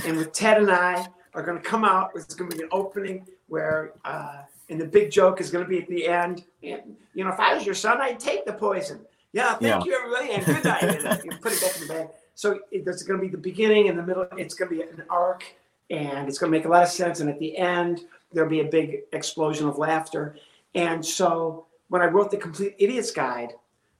[0.06, 1.04] and with Ted and I
[1.34, 2.10] are going to come out.
[2.14, 5.68] It's going to be an opening where, uh, and the big joke is going to
[5.68, 6.44] be at the end.
[6.62, 9.01] And, you know, if I was your son, I'd take the poison.
[9.32, 9.82] Yeah, thank Yeah.
[9.84, 10.82] you, everybody, and good night.
[10.84, 12.09] And, uh, you put it back in the bag.
[12.36, 14.26] So it, there's going to be the beginning and the middle.
[14.38, 15.44] It's going to be an arc,
[15.90, 17.18] and it's going to make a lot of sense.
[17.20, 20.36] And at the end, there'll be a big explosion of laughter.
[20.76, 23.55] And so when I wrote the Complete Idiot's Guide,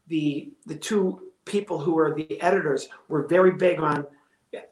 [0.07, 4.07] the the two people who are the editors were very big on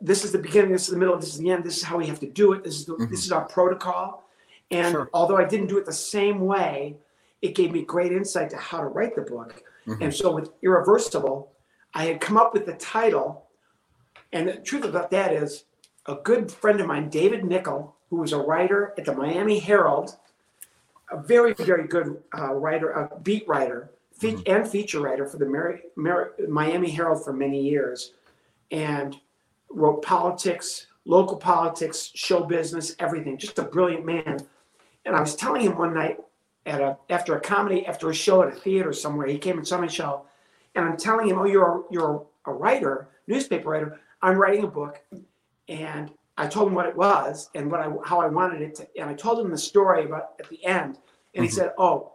[0.00, 1.96] this is the beginning, this is the middle, this is the end, this is how
[1.96, 4.27] we have to do it, this is the, this is our protocol.
[4.70, 5.10] And Sure.
[5.14, 6.96] although I didn't do it the same way,
[7.40, 9.62] it gave me great insight to how to write the book.
[9.86, 10.02] Mhm.
[10.02, 11.50] And so with Irreversible,
[11.94, 13.46] I had come up with the title.
[14.32, 15.64] And the truth about that is
[16.06, 20.16] a good friend of mine, David Nickel, who was a writer at the Miami Herald,
[21.10, 25.46] a very, very good uh, writer, a beat writer, fe- and feature writer for the
[25.46, 28.12] Mary, Mary, Miami Herald for many years,
[28.70, 29.16] and
[29.70, 33.38] wrote politics, local politics, show business, everything.
[33.38, 34.46] Just a brilliant man.
[35.08, 36.18] And I was telling him one night
[36.66, 39.66] at a after a comedy, after a show at a theater somewhere, he came and
[39.66, 40.26] saw my show,
[40.74, 43.98] and I'm telling him, "Oh, you're a, you're a writer, newspaper writer.
[44.20, 45.00] I'm writing a book,"
[45.66, 48.88] and I told him what it was and what I how I wanted it to,
[49.00, 50.98] and I told him the story about at the end,
[51.34, 51.54] and he Mhm.
[51.54, 52.12] said, "Oh,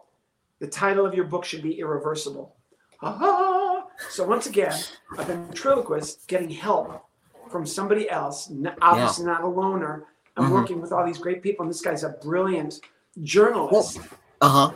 [0.60, 2.54] the title of your book should be Irreversible."
[3.02, 3.86] Ah!
[4.08, 4.78] So once again,
[5.18, 7.04] a ventriloquist getting help
[7.50, 10.06] from somebody else, obviously not a loner.
[10.36, 10.52] I'm Mhm.
[10.52, 12.80] working with all these great people, and this guy's a brilliant
[13.22, 13.98] journalist.
[14.40, 14.72] Uh huh.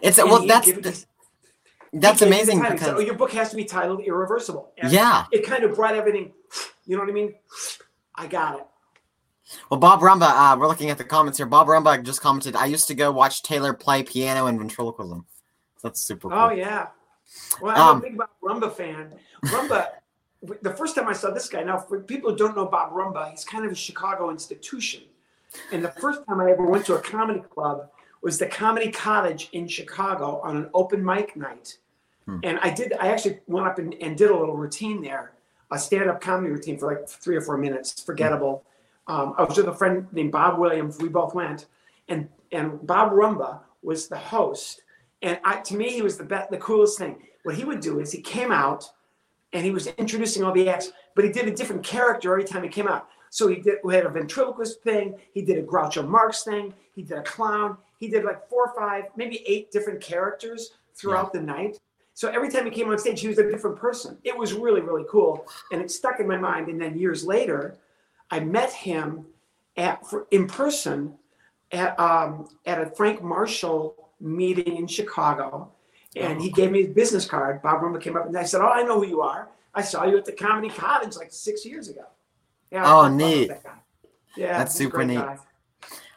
[0.00, 1.06] It's and well, that's gave the- this-
[1.92, 2.72] that's he gave it the amazing title.
[2.72, 4.72] He said, because oh, your book has to be titled Irreversible.
[4.78, 5.24] And yeah.
[5.32, 6.32] It kind of brought everything,
[6.84, 7.34] you know what I mean?
[8.14, 8.66] I got it.
[9.70, 11.46] Well, Bob Rumba, uh, we're looking at the comments here.
[11.46, 15.24] Bob Rumba just commented, "I used to go watch Taylor play piano and ventriloquism."
[15.82, 16.38] That's super cool.
[16.38, 16.88] Oh yeah.
[17.60, 19.14] Well, I'm Um, a big Bob Rumba fan.
[19.44, 19.86] Rumba,
[20.62, 21.62] the first time I saw this guy.
[21.62, 25.02] Now, for people who don't know Bob Rumba, he's kind of a Chicago institution.
[25.72, 27.90] And the first time I ever went to a comedy club
[28.22, 31.78] was the Comedy Cottage in Chicago on an open mic night.
[32.26, 32.40] Hmm.
[32.42, 32.92] And I did.
[32.94, 35.32] I actually went up and, and did a little routine there,
[35.70, 38.02] a stand-up comedy routine for like three or four minutes.
[38.02, 38.64] Forgettable.
[39.06, 40.98] Um, I was with a friend named Bob Williams.
[40.98, 41.66] We both went,
[42.08, 44.82] and and Bob Rumba was the host.
[45.22, 47.22] And I, to me, he was the best, the coolest thing.
[47.44, 48.90] What he would do is he came out,
[49.52, 52.62] and he was introducing all the acts, but he did a different character every time
[52.62, 53.08] he came out.
[53.30, 57.02] So he did we had a ventriloquist thing, he did a Groucho Marx thing, he
[57.02, 61.40] did a clown, he did like four or five, maybe eight different characters throughout the
[61.40, 61.78] night.
[62.14, 64.16] So every time he came on stage, he was a different person.
[64.24, 65.46] It was really, really cool.
[65.70, 66.68] And it stuck in my mind.
[66.68, 67.76] And then years later,
[68.30, 69.26] I met him
[69.76, 71.14] at for, in person
[71.72, 75.72] at um, at a Frank Marshall meeting in Chicago,
[76.16, 77.62] and he gave me his business card.
[77.62, 79.48] Bob Rumba came up and I said, "Oh, I know who you are.
[79.74, 82.06] I saw you at the Comedy Cottage like six years ago."
[82.70, 82.84] Yeah.
[82.86, 83.48] Oh, neat.
[83.48, 83.62] that.
[84.36, 85.16] Yeah, That's super neat.
[85.16, 85.38] guy.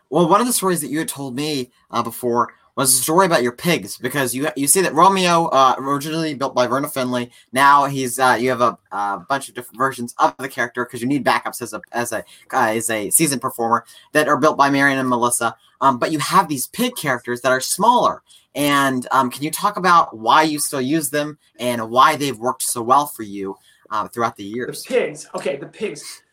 [0.10, 3.26] Well, one of the stories that you had told me uh, before was a story
[3.26, 7.30] about your pigs because you you see that Romeo uh, originally built by Verna Finly.
[7.52, 11.02] Now he's uh, you have a, a bunch of different versions of the character because
[11.02, 12.20] you need backups as a as a
[12.54, 15.56] uh, as a seasoned performer that are built by Marion and Melissa.
[15.82, 18.24] Um, but you have these pig characters that are smaller.
[18.56, 22.64] And um, can you talk about why you still use them and why they've worked
[22.64, 23.56] so well for you
[23.92, 24.84] uh, throughout the years?
[24.84, 25.28] The pigs.
[25.36, 26.24] Okay, the pigs.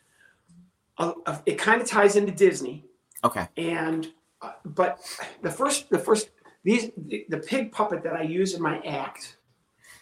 [0.98, 2.84] Uh, uh, it kind of ties into Disney.
[3.24, 3.48] Okay.
[3.56, 4.08] and
[4.42, 4.98] uh, but
[5.42, 6.30] the first the first
[6.64, 9.38] these the, the pig puppet that i use in my act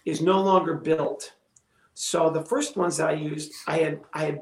[0.05, 1.33] is no longer built
[1.95, 4.41] so the first ones that i used i had i had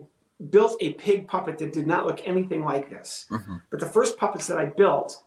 [0.51, 3.61] built a pig puppet that did not look anything like this Mhm.
[3.71, 5.23] but the first puppets that i built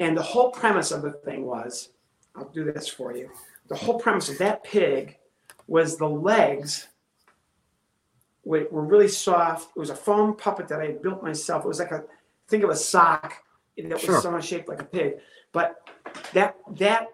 [0.00, 1.90] and the whole premise of the thing was
[2.34, 3.30] i'll do this for you
[3.68, 5.16] the whole premise of that pig
[5.68, 6.88] was the legs
[8.44, 11.68] were, were really soft it was a foam puppet that i had built myself it
[11.68, 12.02] was like a
[12.48, 13.34] think of a sock
[13.88, 14.20] that was Sure.
[14.20, 15.14] somewhat shaped like a pig.
[15.52, 15.76] But
[16.34, 17.08] that that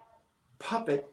[0.58, 1.06] puppet,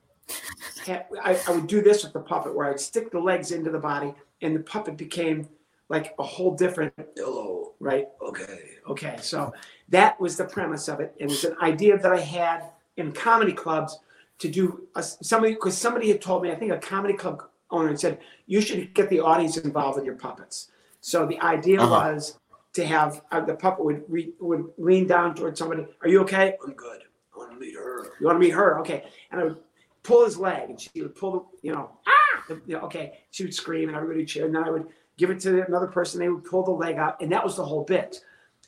[0.85, 3.69] had, I, I would do this with the puppet where I'd stick the legs into
[3.69, 5.47] the body, and the puppet became
[5.89, 6.93] like a whole different.
[7.15, 8.07] Hello, right?
[8.21, 9.17] Okay, okay.
[9.21, 9.53] So
[9.89, 11.13] that was the premise of it.
[11.17, 12.63] It was an idea that I had
[12.97, 13.99] in comedy clubs
[14.39, 17.89] to do a, somebody because somebody had told me I think a comedy club owner
[17.89, 20.69] had said you should get the audience involved with your puppets.
[21.01, 22.13] So the idea Uh-huh.
[22.13, 22.39] was
[22.73, 25.85] to have uh, the puppet would re, would lean down towards somebody.
[26.01, 26.57] Are you okay?
[26.65, 27.01] I'm good.
[27.33, 28.11] I want to meet her.
[28.19, 28.79] You want to meet her?
[28.79, 29.03] Okay.
[29.31, 29.57] And I would
[30.01, 33.19] pull his leg, and she would pull the you know ah you know, okay.
[33.31, 34.45] She would scream, and everybody would cheer.
[34.45, 36.19] And then I would give it to another person.
[36.19, 38.21] They would pull the leg out, and that was the whole bit.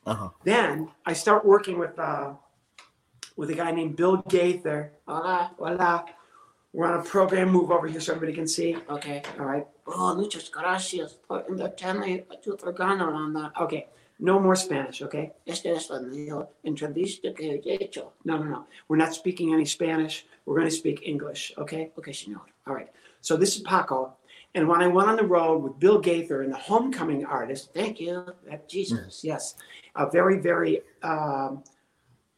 [0.06, 0.30] Uh-huh.
[0.44, 2.34] Then I start working with uh,
[3.36, 4.92] with a guy named Bill Gaither.
[5.08, 6.06] Hola, hola.
[6.74, 7.50] We're on a program.
[7.50, 8.78] Move over here so everybody can see.
[8.90, 9.24] Okay.
[9.40, 9.66] All right.
[9.88, 13.52] Oh, muchas gracias por invitarme a tu programa.
[13.62, 13.88] Okay.
[14.20, 15.02] No more Spanish.
[15.02, 15.32] Okay.
[15.48, 18.14] Esta es la mejor entrevista que he hecho.
[18.26, 18.68] No, no, no.
[18.88, 20.26] We're not speaking any Spanish.
[20.46, 21.54] We're going to speak English.
[21.58, 21.92] Okay.
[21.98, 22.42] Ok, señor.
[22.68, 22.90] All right.
[23.22, 24.18] So this is Paco.
[24.56, 28.00] And when I went on the road with Bill Gaither and the homecoming artist, Thank
[28.00, 28.26] you,
[28.70, 29.22] Jesus.
[29.24, 29.56] yes,
[29.96, 31.62] a very, very um,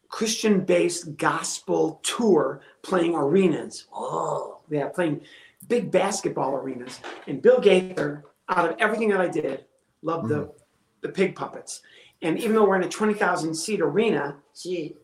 [0.10, 3.86] Christian based gospel tour playing arenas.
[3.94, 5.22] Oh, Yeah, playing
[5.68, 7.00] big basketball arenas.
[7.28, 9.66] And Bill Gaither, out of everything that I did,
[10.02, 10.52] loved the,
[11.02, 11.82] the pig puppets.
[12.24, 14.96] And even though we're in a 20,000 seat arena, sí,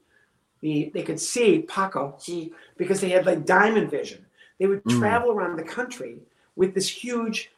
[0.62, 2.52] the, they could see Paco sí.
[2.76, 4.26] because they had like diamond vision.
[4.60, 4.98] They would Mm.
[5.00, 6.20] travel around the country
[6.56, 7.52] with this huge,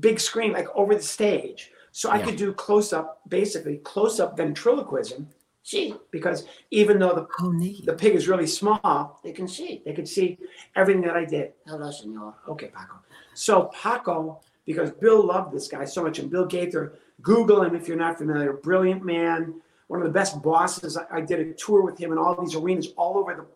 [0.00, 1.70] big screen, like over the stage.
[1.90, 2.24] So I Yeah.
[2.26, 5.28] could do close up, basically close up ventriloquism,
[5.64, 7.52] See, because even though the, Oh,
[7.84, 9.80] the pig is really small, they can see.
[9.84, 10.36] they could see
[10.74, 11.52] everything that I did.
[11.66, 12.34] Hello, señor.
[12.48, 12.94] Okay, Paco.
[13.34, 17.86] So Paco, because Bill loved this guy so much, and Bill Gaither, Google him if
[17.86, 18.54] you're not familiar.
[18.54, 19.54] Brilliant man,
[19.86, 20.96] one of the best bosses.
[20.96, 23.46] I, I did a tour with him in all these arenas all over the,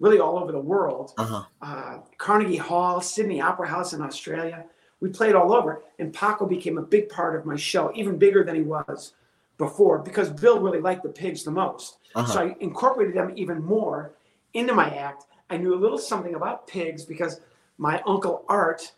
[0.00, 1.12] really all over the world.
[1.16, 1.44] Uh-huh.
[1.62, 4.64] Uh, Carnegie Hall, Sydney Opera House in Australia.
[5.00, 8.44] We played all over, and Paco became a big part of my show, even bigger
[8.44, 9.14] than he was
[9.58, 11.98] before, because Bill really liked the pigs the most.
[12.14, 12.32] Uh-huh.
[12.32, 14.12] So I incorporated them even more
[14.54, 15.26] into my act.
[15.50, 17.40] I knew a little something about pigs because
[17.78, 18.92] my uncle Art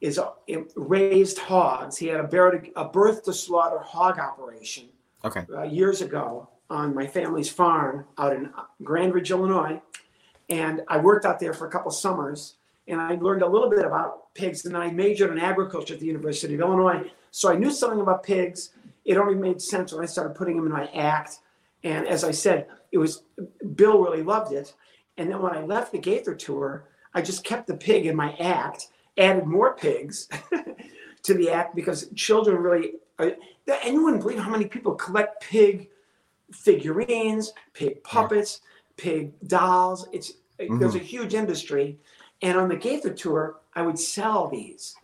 [0.00, 0.32] is a,
[0.76, 1.96] raised hogs.
[1.96, 4.88] He had a, bear to, a birth to slaughter hog operation
[5.24, 5.44] Okay.
[5.52, 8.50] uh, years ago, on my family's farm out in
[8.82, 9.80] Grand Ridge, Illinois,
[10.48, 12.56] and I worked out there for a couple summers,
[12.88, 14.64] and I learned a little bit about pigs.
[14.64, 18.00] And then I majored in agriculture at the University of Illinois, so I knew something
[18.00, 18.70] about pigs.
[19.04, 21.38] It only made sense when I started putting them in my act.
[21.84, 23.22] And as I said, it was
[23.74, 24.74] Bill really loved it.
[25.18, 28.34] And then when I left the Gaither tour, I just kept the pig in my
[28.34, 30.28] act, added more pigs
[31.22, 33.30] to the act because children really, uh,
[33.84, 35.88] and you wouldn't believe how many people collect pig
[36.52, 38.60] figurines, pig puppets,
[38.96, 40.08] pig dolls.
[40.12, 41.98] It's there's a huge industry.
[42.42, 44.96] And on the Gaither tour, I would sell these.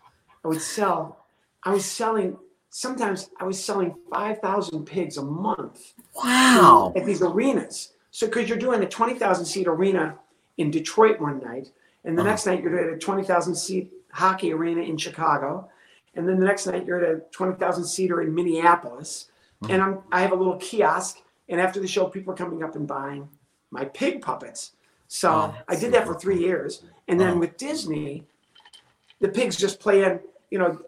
[0.44, 1.26] I would sell.
[1.64, 2.36] I was selling.
[2.70, 6.92] Sometimes I was selling five thousand pigs a month Wow.
[6.96, 7.92] at these arenas.
[8.10, 10.16] So because you're doing a twenty thousand seat arena
[10.58, 11.70] in Detroit one night,
[12.04, 12.30] and the Uh-huh.
[12.30, 15.68] next night you're at a twenty thousand seat hockey arena in Chicago,
[16.14, 19.30] and then the next night you're at a twenty thousand seater in Minneapolis,
[19.62, 19.72] Uh-huh.
[19.72, 22.74] and I'm I have a little kiosk, and after the show people are coming up
[22.76, 23.28] and buying
[23.72, 24.72] my pig puppets.
[25.08, 27.40] So Oh, I did that for three years, and then Uh-huh.
[27.40, 28.24] with Disney,
[29.20, 30.20] the pigs just play in.
[30.50, 30.78] You know,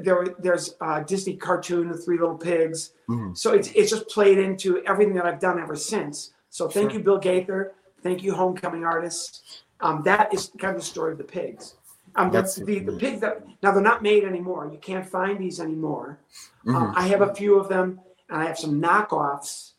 [0.00, 2.92] there there's a Disney cartoon, the Three Little Pigs.
[3.08, 3.36] Mhm.
[3.36, 6.32] So it's it's just played into everything that I've done ever since.
[6.50, 6.98] So thank Sure.
[6.98, 7.72] you, Bill Gaither.
[8.02, 9.62] Thank you, Homecoming Artists.
[9.80, 11.76] Um, that is kind of the story of the pigs.
[12.14, 14.68] Um, That's- the, the pigs that now they're not made anymore.
[14.70, 16.18] You can't find these anymore.
[16.66, 16.74] Mhm.
[16.74, 19.71] Um, I have a few of them, and I have some knockoffs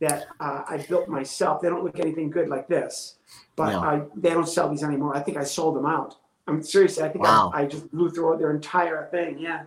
[0.00, 1.60] that uh, I built myself.
[1.62, 3.16] They don't look anything good like this,
[3.56, 3.80] but Yeah.
[3.80, 5.16] I, they don't sell these anymore.
[5.16, 6.16] I think I sold them out.
[6.46, 7.02] I'm seriously.
[7.02, 7.50] I think Wow.
[7.54, 9.38] I, I just blew through their entire thing.
[9.38, 9.62] Yeah.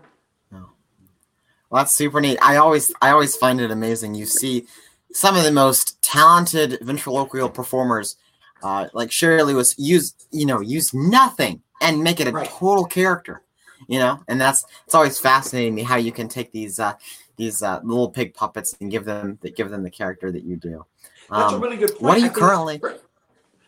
[0.51, 2.39] Well, that's super neat.
[2.41, 4.15] I always I always find it amazing.
[4.15, 4.65] You see
[5.13, 8.17] some of the most talented ventriloquial performers,
[8.63, 12.49] uh, like Shari Lewis, use you know use nothing and make it a Right.
[12.49, 13.43] total character.
[13.87, 16.93] You know, and that's it's always fascinating me how you can take these uh,
[17.39, 20.57] these uh, little pig puppets and give them that give them the character that you
[20.57, 20.85] do.
[21.31, 22.01] That's a Um, really good point.
[22.01, 22.81] what are you think- currently?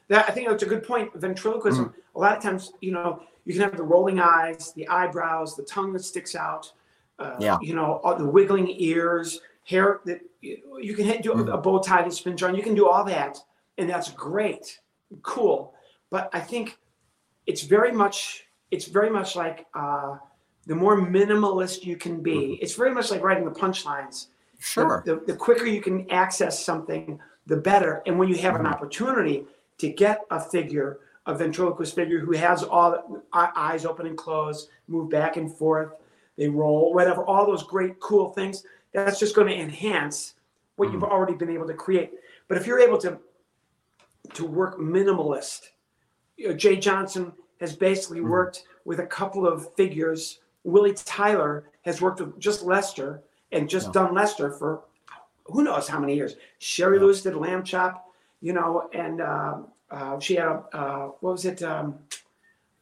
[0.09, 1.09] That I think that's a good point.
[1.15, 1.85] Ventriloquism.
[1.85, 1.93] Mm.
[2.17, 5.63] A lot of times, you know, you can have the rolling eyes, the eyebrows, the
[5.63, 6.73] tongue that sticks out.
[7.17, 7.57] Uh, Yeah.
[7.61, 11.53] You know, all the wiggling ears, hair that you can hit- do Mhm.
[11.53, 12.55] a bow tie that spins around.
[12.55, 13.37] You can do all that,
[13.77, 14.81] and that's great,
[15.21, 15.73] cool.
[16.09, 16.77] But I think
[17.47, 20.17] it's very much it's very much like uh,
[20.67, 22.59] the more minimalist you can be.
[22.61, 24.27] It's very much like writing the punchlines
[24.59, 25.01] Sure.
[25.07, 28.03] The, the, quicker you can access something, the better.
[28.05, 28.71] And when you have an Mhm.
[28.71, 29.47] opportunity
[29.79, 34.69] to get a figure, a ventriloquist figure who has all the eyes open and closed,
[34.87, 35.93] move back and forth,
[36.37, 38.63] they roll, whatever, all those great, cool things,
[38.93, 40.35] that's just going to enhance
[40.75, 42.11] what you've already been able to create.
[42.47, 43.17] But if you're able to
[44.33, 45.69] to work minimalist,
[46.37, 48.29] you know, Jay Johnson has basically Mhm.
[48.29, 50.40] worked with a couple of figures.
[50.63, 53.21] Willie Tyler has worked with just Lester
[53.51, 53.91] and just Yeah.
[53.93, 54.81] done Lester for
[55.45, 56.35] who knows how many years.
[56.59, 57.03] Shari Yeah.
[57.03, 58.07] Lewis did Lamb Chop,
[58.41, 59.57] you know, and uh,
[59.89, 61.61] uh, she had a uh, what was it?
[61.63, 61.99] Um,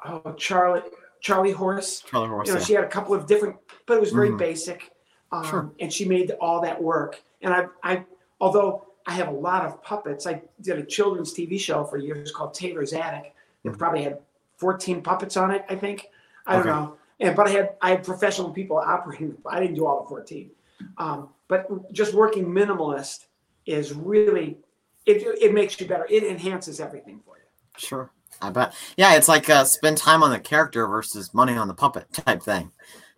[0.06, 0.82] oh, Charlie
[1.22, 2.02] Charlie Horse.
[2.02, 2.48] Charlie Horse.
[2.48, 2.66] You know, yeah.
[2.66, 4.38] she had a couple of different, but it was very Mhm.
[4.38, 4.92] basic.
[5.32, 5.70] Um, Sure.
[5.80, 7.22] And she made all that work.
[7.42, 8.06] And I, I,
[8.42, 12.32] although I have a lot of puppets, I did a children's TV show for years
[12.32, 13.36] called Taylor's Attic.
[13.64, 13.78] It Mhm.
[13.78, 14.20] probably had
[14.58, 16.08] 14 puppets on it, I think.
[16.48, 16.70] I don't Okay.
[16.70, 16.98] know.
[17.20, 19.36] And but I had I had professional people operating.
[19.46, 20.52] I didn't do all the 14.
[20.98, 23.26] Um, but just working minimalist
[23.66, 24.58] is really
[25.06, 26.06] it, it makes you better.
[26.10, 27.44] It enhances everything for you.
[27.78, 28.12] Sure.
[28.42, 28.74] I bet.
[28.96, 32.42] Yeah, it's like uh, spend time on the character versus money on the puppet type
[32.42, 32.72] thing.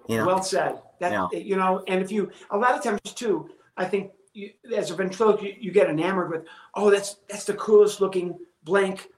[0.08, 0.26] You know.
[0.26, 0.82] Well said.
[1.00, 1.28] That Yeah.
[1.32, 4.96] you know, and if you a lot of times too, I think you, as a
[4.96, 6.46] ventriloquist, you, you get enamored with,
[6.76, 9.10] oh, that's that's the coolest looking blank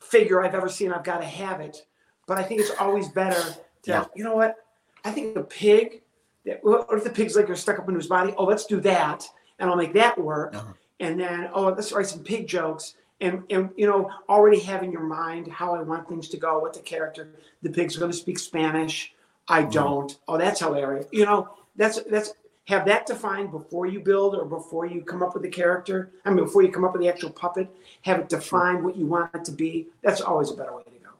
[0.00, 0.92] figure I've ever seen.
[0.92, 1.86] I've got to have it.
[2.26, 3.42] But I think it's always better
[3.88, 4.04] Yeah.
[4.14, 4.56] you know what?
[5.04, 6.02] I think the pig.
[6.44, 8.32] That, what if the pig's like are stuck up into his body?
[8.36, 9.26] Oh, let's do that,
[9.58, 10.54] and I'll make that work.
[10.54, 10.72] Uh-huh.
[11.00, 12.94] And then, oh, let's write some pig jokes.
[13.20, 16.58] And, and you know, already have in your mind how I want things to go,
[16.60, 17.28] what the character,
[17.62, 19.12] the pig's going to speak Spanish.
[19.48, 19.72] I Mhm.
[19.72, 20.18] don't.
[20.28, 21.06] Oh, that's hilarious.
[21.10, 22.32] You know, that's that's
[22.66, 26.10] have that defined before you build or before you come up with the character.
[26.24, 27.68] I mean, before you come up with the actual puppet,
[28.02, 29.86] have it defined what you want it to be.
[30.02, 31.10] That's always a better way to go.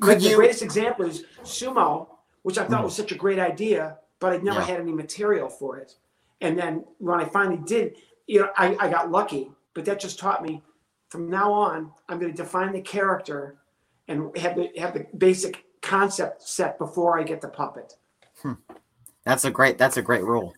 [0.00, 2.06] Could But the you- greatest example is sumo,
[2.48, 4.64] which I thought was such a great idea, but I'd never Yeah.
[4.64, 5.96] had any material for it.
[6.40, 9.52] And then when I finally did, you know, I, I got lucky.
[9.74, 10.62] But that just taught me
[11.10, 13.58] from now on, I'm going to define the character
[14.08, 17.96] and have the have the basic concept set before I get the puppet.
[18.42, 18.54] Hmm.
[19.24, 19.76] That's a great.
[19.76, 20.54] That's a great rule.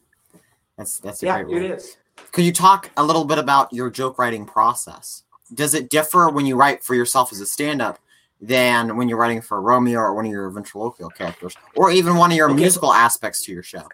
[0.78, 1.64] That's that's a Yeah, great rule.
[1.64, 1.96] it is.
[2.30, 5.24] Could you talk a little bit about your joke writing process?
[5.52, 7.98] Does it differ when you write for yourself as a stand-up
[8.40, 12.30] than when you're writing for Romeo or one of your ventriloquial characters, or even one
[12.30, 12.60] of your Okay.
[12.60, 13.86] musical aspects to your show?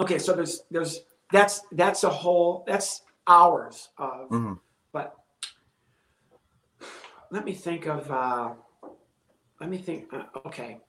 [0.00, 1.00] Okay, so there's there's
[1.32, 4.28] that's that's a whole that's hours of.
[4.30, 4.58] Mhm.
[4.92, 5.14] But
[7.30, 8.10] let me think of.
[8.10, 8.54] Uh,
[9.60, 10.12] let me think.
[10.12, 10.80] Uh, okay,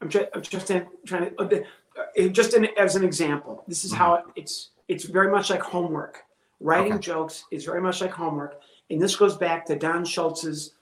[0.00, 1.42] I'm, try, I'm just in, trying to.
[1.42, 1.60] Uh,
[2.18, 4.70] uh, just in, as an example, this is how it, it's.
[4.88, 6.22] It's very much like homework.
[6.60, 7.00] Writing Okay.
[7.00, 10.74] jokes is very much like homework, and this goes back to Don Schultz's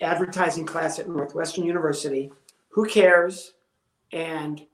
[0.00, 2.30] advertising class at Northwestern University.
[2.70, 3.54] Who cares?
[4.12, 4.64] And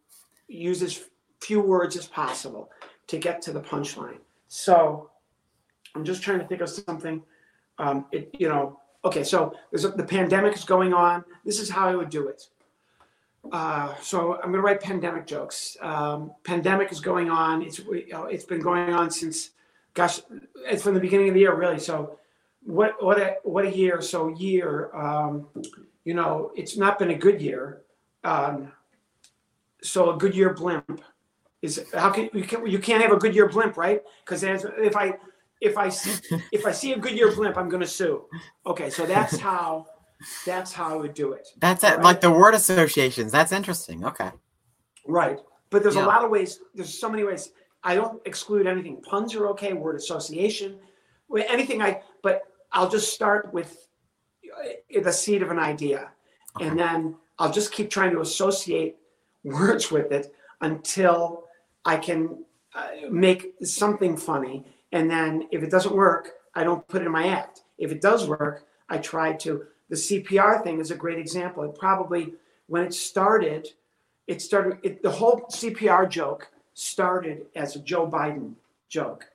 [0.48, 1.04] use as
[1.40, 2.70] few words as possible
[3.06, 4.18] to get to the punchline.
[4.48, 5.10] So
[5.94, 7.22] I'm just trying to think of something.
[7.78, 11.24] Um, it, you know, okay, so there's a, the pandemic is going on.
[11.44, 12.48] This is how I would do it.
[13.50, 15.76] Uh, so I'm going to write pandemic jokes.
[15.80, 17.62] Um, pandemic is going on.
[17.62, 19.50] It's you know, it's been going on since,
[19.94, 20.20] gosh,
[20.66, 21.78] it's from the beginning of the year, really.
[21.78, 22.18] So
[22.62, 24.00] what what a what a year.
[24.00, 24.94] So year.
[24.94, 25.48] Um,
[26.04, 27.82] you know, it's not been a good year.
[28.24, 28.72] Um,
[29.82, 31.02] so a good year blimp
[31.62, 34.02] is how can you can you can't have a good year blimp, right?
[34.24, 35.14] Because if I
[35.60, 36.20] if I see
[36.52, 38.24] if I see a good year blimp, I'm going to sue.
[38.66, 39.86] Okay, so that's how
[40.44, 41.48] that's how I would do it.
[41.58, 42.00] That's it.
[42.02, 43.32] Like the word associations.
[43.32, 44.04] That's interesting.
[44.04, 44.30] Okay.
[45.06, 45.38] Right.
[45.70, 46.04] But there's Yeah.
[46.04, 46.60] a lot of ways.
[46.74, 47.52] There's so many ways.
[47.82, 49.00] I don't exclude anything.
[49.02, 49.72] Puns are okay.
[49.72, 50.78] Word association,
[51.48, 51.80] anything.
[51.80, 52.02] I.
[52.22, 52.42] But
[52.72, 53.88] I'll just start with
[54.44, 56.10] uh, the seed of an idea,
[56.60, 58.96] and then I'll just keep trying to associate
[59.44, 61.44] words with it until
[61.84, 62.44] I can
[62.74, 64.66] uh, make something funny.
[64.92, 67.62] And then if it doesn't work, I don't put it in my act.
[67.78, 69.64] If it does work, I try to.
[69.88, 71.64] The CPR thing is a great example.
[71.64, 72.34] It probably
[72.68, 73.68] when it started
[74.30, 78.54] it started it, the whole CPR joke started as a Joe Biden
[78.88, 79.26] joke.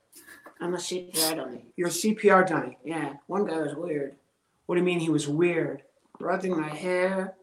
[0.60, 1.66] I'm a CPR dummy.
[1.76, 2.78] You're a CPR dummy.
[2.84, 4.14] Yeah, one guy was weird.
[4.66, 5.82] What do you mean he was weird?
[6.18, 7.34] Rubbing my hair,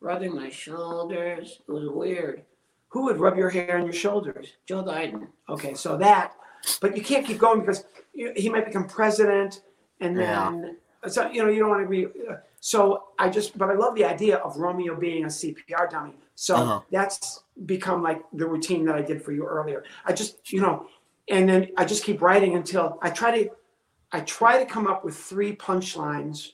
[0.00, 1.60] rubbing my shoulders.
[1.68, 2.42] It was weird.
[2.88, 4.52] Who would rub your hair on your shoulders?
[4.66, 5.28] Joe Biden.
[5.48, 6.34] Okay, so that,
[6.80, 7.84] but you can't keep going because
[8.14, 9.62] you- he might become president,
[10.00, 10.76] and then
[11.08, 12.06] so you know you don't want to be.
[12.28, 16.14] uh, So I just, but I love the idea of Romeo being a CPR dummy.
[16.34, 16.80] So Uh-huh.
[16.90, 19.82] that's become like the routine that I did for you earlier.
[20.04, 20.86] I just, you know,
[21.30, 23.50] and then I just keep writing until I try to,
[24.12, 26.52] I try to come up with three punchlines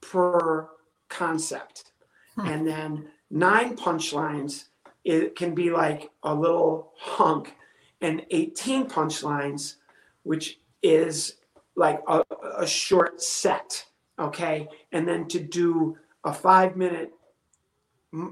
[0.00, 0.68] per
[1.08, 1.92] concept,
[2.34, 2.46] Hmm.
[2.46, 4.64] and then nine punchlines.
[5.04, 7.54] It can be like a little hunk,
[8.00, 9.76] and 18 punchlines,
[10.22, 11.36] which is
[11.76, 12.24] like a,
[12.56, 13.84] a short set,
[14.18, 14.68] okay?
[14.92, 17.12] And then to do a five minute,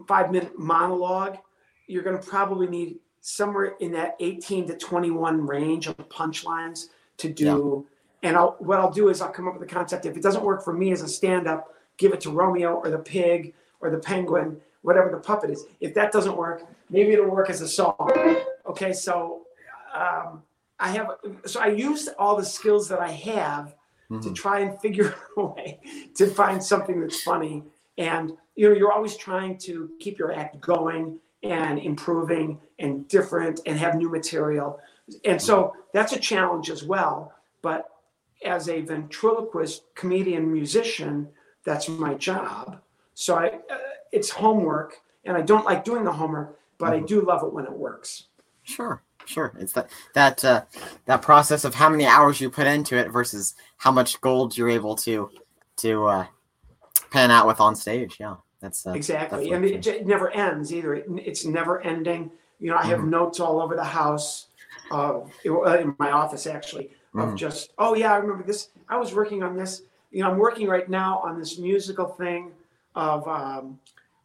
[0.07, 1.39] five minute monologue,
[1.89, 6.87] you're going to probably need somewhere in that 18 to 21 range of punchlines
[7.19, 7.87] to do.
[8.23, 10.07] And I'll, what I'll do is I'll come up with a concept.
[10.07, 12.91] If it doesn't work for me as a stand up, give it to Romeo or
[12.91, 15.65] the pig or the penguin, whatever the puppet is.
[15.81, 17.97] If that doesn't work, maybe it'll work as a song.
[18.67, 19.43] Okay, so
[19.95, 20.43] um,
[20.79, 21.09] I have,
[21.47, 23.75] so I used all the skills that I have
[24.11, 24.35] to Mhm.
[24.35, 25.81] try and figure out a way
[26.17, 27.63] to find something that's funny.
[27.97, 33.61] And you know, you're always trying to keep your act going and improving and different
[33.67, 34.81] and have new material.
[35.25, 37.33] And so that's a challenge as well.
[37.63, 37.89] But
[38.45, 41.29] as a ventriloquist, comedian, musician,
[41.65, 42.81] that's my job.
[43.15, 43.79] So I, uh,
[44.13, 47.67] it's homework, and I don't like doing the homework, but I do love it when
[47.67, 48.25] it works.
[48.63, 49.03] Sure.
[49.27, 49.53] Sure.
[49.59, 50.63] It's that that uh,
[51.05, 54.71] that process of how many hours you put into it versus how much gold you're
[54.71, 55.31] able to
[55.77, 56.27] to uh,
[57.11, 58.17] pan out with on stage.
[58.19, 58.37] Yeah.
[58.61, 60.95] That's uh, Exactly, and it, it never ends either.
[60.95, 62.31] It, it's never ending.
[62.59, 64.49] You know, I have notes all over the house,
[64.91, 67.37] uh, in my office actually, of Mhm.
[67.37, 68.69] just oh yeah, I remember this.
[68.89, 69.83] I was working on this.
[70.11, 72.53] You know, I'm working right now on this musical thing
[72.95, 73.79] of um,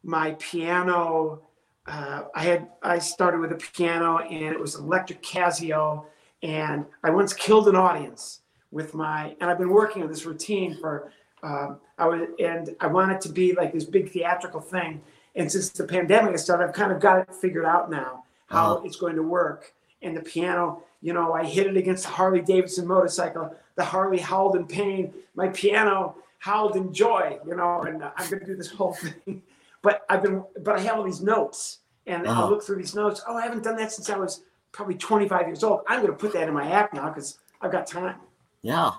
[0.04, 1.42] my piano.
[1.88, 6.06] Uh, I had I started with a piano and it was electric Casio,
[6.44, 8.42] and I once killed an audience
[8.72, 9.36] with my.
[9.40, 11.12] And I've been working on this routine for.
[11.46, 15.02] Um, I was and I want it to be like this big theatrical thing.
[15.36, 18.76] And since the pandemic has started, I've kind of got it figured out now how
[18.78, 18.86] Uh-huh.
[18.86, 19.74] it's going to work.
[20.02, 23.56] And the piano, you know, I hit it against the Harley Davidson motorcycle.
[23.76, 25.14] The Harley howled in pain.
[25.36, 29.42] My piano howled in joy, you know, and I'm going to do this whole thing.
[29.82, 32.44] But I've been, but I have all these notes and Uh-huh.
[32.44, 33.22] I'll look through these notes.
[33.28, 34.42] Oh, I haven't done that since I was
[34.72, 35.82] probably 25 years old.
[35.88, 38.18] I'm going to put that in my act now because I've got time.
[38.62, 38.92] Yeah.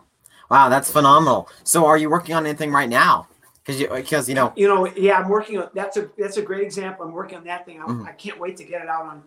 [0.50, 1.48] Wow, that's phenomenal.
[1.64, 3.28] So, are you working on anything right now?
[3.64, 4.52] Because you because you know.
[4.56, 7.04] You know, yeah, I'm working on that's a that's a great example.
[7.04, 7.80] I'm working on that thing.
[7.80, 8.06] I, Mhm.
[8.06, 9.22] I can't wait to get it out on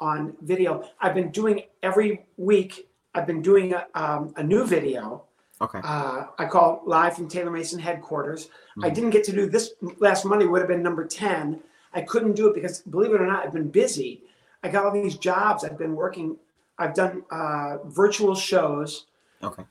[0.00, 0.84] on video.
[1.00, 2.88] I've been doing every week.
[3.14, 5.22] I've been doing a, um, a new video.
[5.60, 5.78] Okay.
[5.84, 8.48] Uh, I call live from Taylor Mason headquarters.
[8.82, 8.94] I Mhm.
[8.94, 10.46] didn't get to do this last Monday.
[10.46, 11.62] Would have been number ten.
[11.92, 14.24] I couldn't do it because, believe it or not, I've been busy.
[14.64, 15.62] I got all these jobs.
[15.62, 16.36] I've been working.
[16.76, 19.06] I've done uh, virtual shows.
[19.44, 19.62] Okay.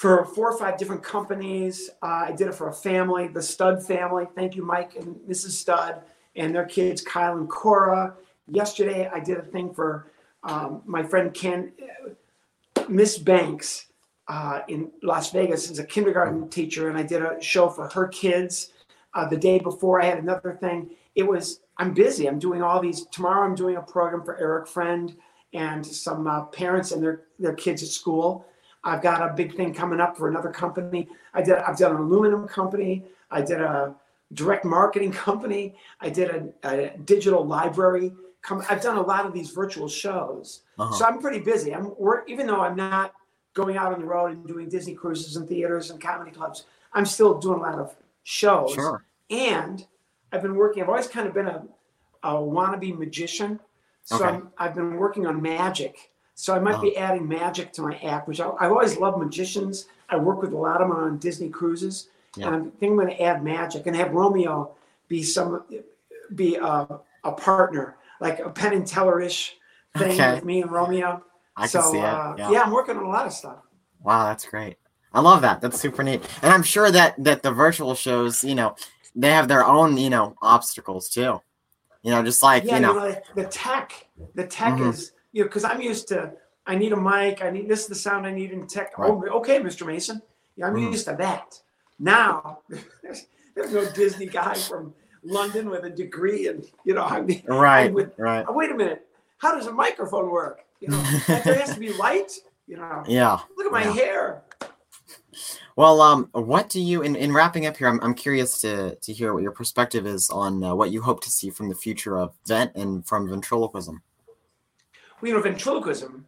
[0.00, 1.90] For four or five different companies.
[2.02, 4.24] Uh, I did it for a family, the Stud family.
[4.34, 5.50] Thank you, Mike and Mrs.
[5.50, 6.00] Stud,
[6.36, 8.14] and their kids, Kyle and Cora.
[8.48, 10.10] Yesterday, I did a thing for
[10.42, 11.72] um, my friend Ken,
[12.78, 13.88] uh, Miss Banks
[14.26, 18.08] uh, in Las Vegas is a kindergarten teacher, and I did a show for her
[18.08, 18.72] kids.
[19.12, 20.88] Uh, the day before, I had another thing.
[21.14, 22.26] It was I'm busy.
[22.26, 23.04] I'm doing all these.
[23.12, 25.14] Tomorrow, I'm doing a program for Eric Friend
[25.52, 28.46] and some uh, parents and their their kids at school.
[28.84, 31.08] I've got a big thing coming up for another company.
[31.34, 31.54] I did.
[31.56, 33.04] I've done an aluminum company.
[33.30, 33.94] I did a
[34.32, 35.74] direct marketing company.
[36.00, 38.12] I did a, a digital library.
[38.42, 40.94] Come, I've done a lot of these virtual shows, Uh-huh.
[40.94, 41.74] so I'm pretty busy.
[41.74, 43.12] I'm work, even though I'm not
[43.52, 46.64] going out on the road and doing Disney cruises and theaters and comedy clubs.
[46.94, 48.72] I'm still doing a lot of shows.
[48.72, 49.04] Sure.
[49.28, 49.86] And
[50.32, 50.82] I've been working.
[50.82, 51.64] I've always kind of been a,
[52.22, 53.60] a wannabe magician.
[54.04, 54.24] So Okay.
[54.28, 56.09] I'm, I've been working on magic.
[56.40, 59.88] So I might be adding magic to my act, which I, I've always loved magicians.
[60.08, 62.46] I work with a lot of them on Disney cruises, Yeah.
[62.48, 64.74] and I think I'm going to add magic and have Romeo
[65.06, 65.62] be some
[66.34, 66.86] be a,
[67.24, 69.58] a partner, like a Penn and Teller-ish
[69.98, 70.34] thing Okay.
[70.36, 71.22] with me and Romeo.
[71.58, 72.04] I so can see it.
[72.04, 72.50] uh, yeah.
[72.52, 73.58] yeah, I'm working on a lot of stuff.
[74.02, 74.78] Wow, that's great.
[75.12, 75.60] I love that.
[75.60, 76.22] That's super neat.
[76.40, 78.76] And I'm sure that that the virtual shows, you know,
[79.14, 81.42] they have their own, you know, obstacles too.
[82.02, 84.88] You know, just like, yeah, you know, like the tech, the tech Mhm.
[84.88, 86.32] is you know because I'm used to
[86.66, 88.96] I need a mic, I need this is the sound I need in tech.
[88.98, 89.10] Right.
[89.10, 89.86] Oh, okay, Mr.
[89.86, 90.20] Mason,
[90.56, 90.92] yeah, I'm Mhm.
[90.92, 91.58] used to that.
[91.98, 92.60] Now
[93.02, 97.42] there's, there's no Disney guy from London with a degree, and you know I mean,
[97.46, 98.44] right, would- right.
[98.48, 99.06] oh, wait a minute,
[99.38, 100.60] how does a microphone work?
[100.80, 102.32] You know, there has to be light.
[102.66, 103.38] You know, Yeah.
[103.56, 103.92] look at my Yeah.
[103.92, 104.42] hair.
[105.76, 107.88] Well, um, what do you in, in wrapping up here?
[107.88, 111.22] I'm, I'm curious to to hear what your perspective is on uh, what you hope
[111.24, 114.02] to see from the future of vent and from ventriloquism.
[115.22, 116.24] You know, ventriloquism,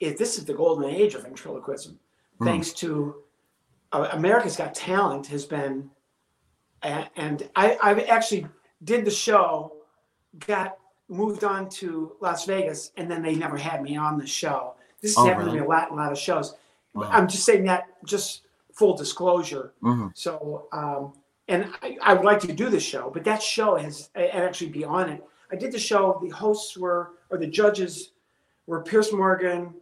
[0.00, 1.98] is this is the golden age of ventriloquism,
[2.38, 2.44] Hmm.
[2.44, 3.16] thanks to
[3.92, 5.90] uh, America's Got Talent has been,
[6.82, 8.46] and I, I actually
[8.84, 9.72] did the show,
[10.46, 10.78] got
[11.08, 14.74] moved on to Las Vegas, and then they never had me on the show.
[15.02, 16.54] This has Oh, happened to me a lot, a lot of shows.
[16.94, 17.08] Wow.
[17.10, 18.42] I'm just saying that, just
[18.72, 19.72] full disclosure.
[19.80, 21.12] hmm So, um,
[21.48, 24.70] and I, I would like to do the show, but that show has, and actually
[24.70, 25.22] be on it.
[25.52, 26.18] I did the show.
[26.22, 28.10] The hosts were, or the judges
[28.66, 29.72] were Piers Morgan,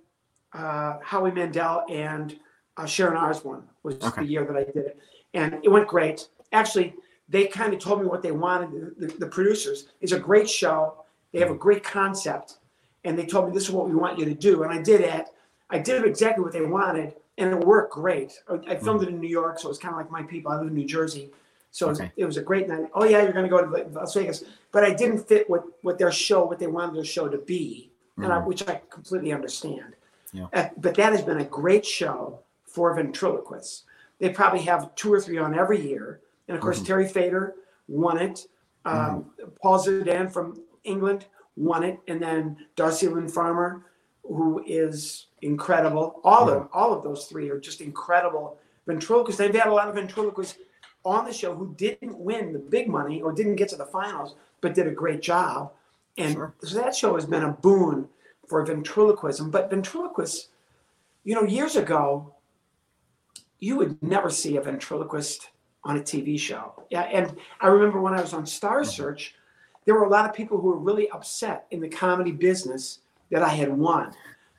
[0.52, 2.38] uh, Howie Mandel, and
[2.76, 4.22] uh, Sharon Osbourne was Okay.
[4.22, 4.98] the year that I did it.
[5.34, 6.28] And it went great.
[6.52, 6.94] Actually,
[7.28, 8.94] they kind of told me what they wanted.
[8.98, 11.04] The, the, producers It's a great show.
[11.32, 12.58] They have a great concept.
[13.04, 14.62] And they told me, this is what we want you to do.
[14.62, 15.26] And I did it.
[15.70, 17.14] I did exactly what they wanted.
[17.36, 18.32] And it worked great.
[18.48, 19.58] I- I filmed it in New York.
[19.58, 20.50] So it was kind of like my people.
[20.50, 21.30] I live in New Jersey.
[21.78, 22.90] So it was- it was a great night.
[22.92, 24.42] Oh, yeah, you're going to go to Las Vegas.
[24.72, 27.92] But I didn't fit what, what their show, what they wanted their show to be,
[28.16, 29.94] and I, which I completely understand.
[30.32, 30.46] Yeah.
[30.52, 33.84] Uh, but that has been a great show for ventriloquists.
[34.18, 36.20] They probably have two or three on every year.
[36.48, 37.54] And of course, Terry Fator
[37.86, 38.46] won it.
[38.84, 39.30] Um,
[39.62, 41.26] Paul Zerdin from England
[41.56, 42.00] won it.
[42.08, 43.84] And then Darci Lynne Farmer,
[44.24, 46.20] who is incredible.
[46.24, 49.38] All of all of those three are just incredible ventriloquists.
[49.38, 50.58] They've had a lot of ventriloquists
[51.08, 54.34] on the show who didn't win the big money or didn't get to the finals,
[54.60, 55.72] but did a great job.
[56.16, 56.54] And Sure.
[56.62, 58.08] so that show has been a boon
[58.46, 59.50] for ventriloquism.
[59.50, 60.48] But ventriloquists,
[61.24, 62.34] you know, years ago,
[63.58, 65.50] you would never see a ventriloquist
[65.84, 66.82] on a TV show.
[66.90, 68.90] Yeah, and I remember when I was on Star mm-hmm.
[68.90, 69.34] Search,
[69.84, 73.42] there were a lot of people who were really upset in the comedy business that
[73.42, 74.12] I had won,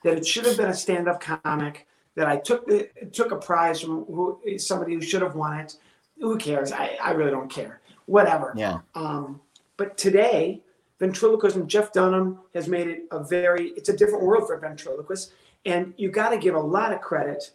[0.04, 3.80] that it should have been a stand-up comic, that I took the took a prize
[3.82, 5.78] from who, somebody who should have won it.
[6.20, 6.72] Who cares?
[6.72, 7.82] I, I really don't care.
[8.06, 8.54] Whatever.
[8.56, 8.80] Yeah.
[8.96, 9.42] Um,
[9.78, 10.62] but today,
[11.00, 15.32] ventriloquism, Jeff Dunham has made it a very, it's a different world for ventriloquists.
[15.66, 17.52] And you got to give a lot of credit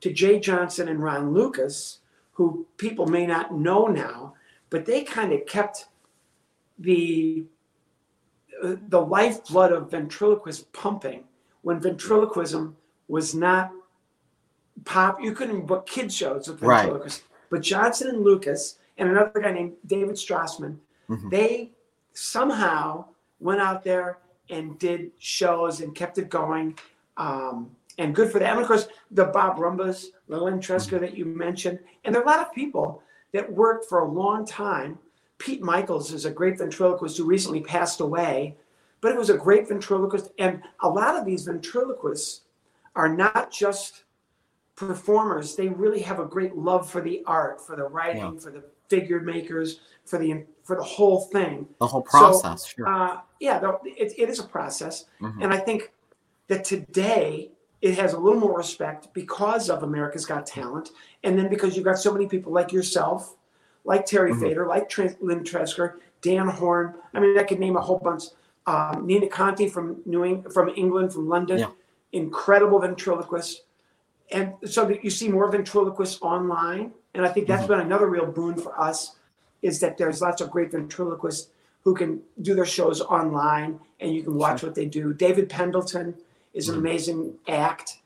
[0.00, 1.98] to Jay Johnson and Ron Lucas,
[2.32, 4.34] who people may not know now,
[4.70, 5.86] but they kind of kept
[6.78, 7.44] the
[8.62, 11.24] the lifeblood of ventriloquists pumping
[11.62, 12.76] when ventriloquism
[13.08, 13.72] was not
[14.84, 15.20] pop.
[15.20, 16.92] You couldn't book kid shows with Right.
[17.52, 20.78] But Johnson and Lucas and another guy named David Strassman,
[21.10, 21.30] Mhm.
[21.30, 21.72] they
[22.14, 23.04] somehow
[23.40, 26.78] went out there and did shows and kept it going.
[27.18, 28.52] Um, and good for them.
[28.52, 32.28] And of course, the Bob Rumbas, Lynn Trefzger that you mentioned, and there are a
[32.28, 33.02] lot of people
[33.32, 34.98] that worked for a long time.
[35.36, 38.56] Pete Michaels is a great ventriloquist who recently passed away,
[39.02, 40.30] but it was a great ventriloquist.
[40.38, 42.42] And a lot of these ventriloquists
[42.96, 44.04] are not just
[44.76, 48.64] performers, they really have a great love for the art, for the writing, for the
[48.88, 51.66] figure makers, for the for the whole thing.
[51.80, 52.66] The whole So, process.
[52.66, 52.86] sure.
[52.88, 55.42] Uh, yeah, though, it, it is a process, Mhm.
[55.42, 55.92] and I think
[56.48, 57.50] that today
[57.80, 60.90] it has a little more respect because of America's Got Talent,
[61.24, 63.36] and then because you've got so many people like yourself,
[63.84, 64.40] like Terry Mhm.
[64.40, 66.94] Fator, like Lynn Trefzger, Dan Horn.
[67.12, 68.24] I mean, I could name a whole bunch.
[68.68, 71.70] Um, Nina Conti from New Eng- from England, from London, Yeah.
[72.12, 73.64] incredible ventriloquist.
[74.32, 77.72] And so that you see more ventriloquists online, and I think that's mm-hmm.
[77.72, 79.16] been another real boon for us,
[79.60, 81.50] is that there's lots of great ventriloquists
[81.84, 85.12] who can do their shows online, and you can watch what they do.
[85.12, 86.14] David Pendleton
[86.54, 86.86] is an mm-hmm.
[86.86, 87.98] amazing act.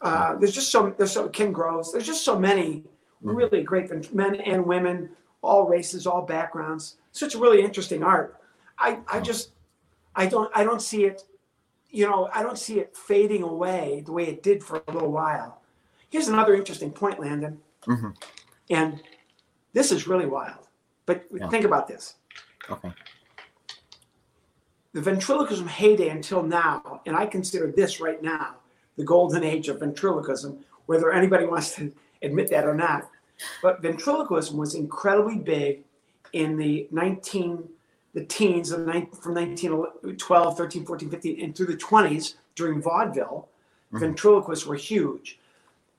[0.00, 1.92] Uh, there's just so there's so Ken Groves.
[1.92, 2.84] There's just so many
[3.24, 3.30] mm-hmm.
[3.30, 5.10] really great men and women,
[5.42, 6.96] all races, all backgrounds.
[7.12, 8.36] Such a really interesting art.
[8.78, 9.50] I I just
[10.14, 11.22] I don't I don't see it.
[11.90, 15.12] You know I don't see it fading away the way it did for a little
[15.12, 15.61] while.
[16.12, 17.62] Here's another interesting point, Landon.
[17.86, 18.14] Mhm.
[18.68, 19.02] And
[19.72, 20.68] this is really wild.
[21.06, 21.48] But Yeah.
[21.48, 22.16] think about this
[22.68, 22.92] Okay.
[24.92, 28.56] the ventriloquism heyday until now, and I consider this right now
[28.98, 31.90] the golden age of ventriloquism, whether anybody wants to
[32.20, 33.10] admit that or not.
[33.62, 35.82] But ventriloquism was incredibly big
[36.34, 37.70] in the 19,
[38.12, 43.48] the teens from 1912, 13, 14, 15, and through the 20s during vaudeville.
[43.92, 45.38] Ventriloquists were huge.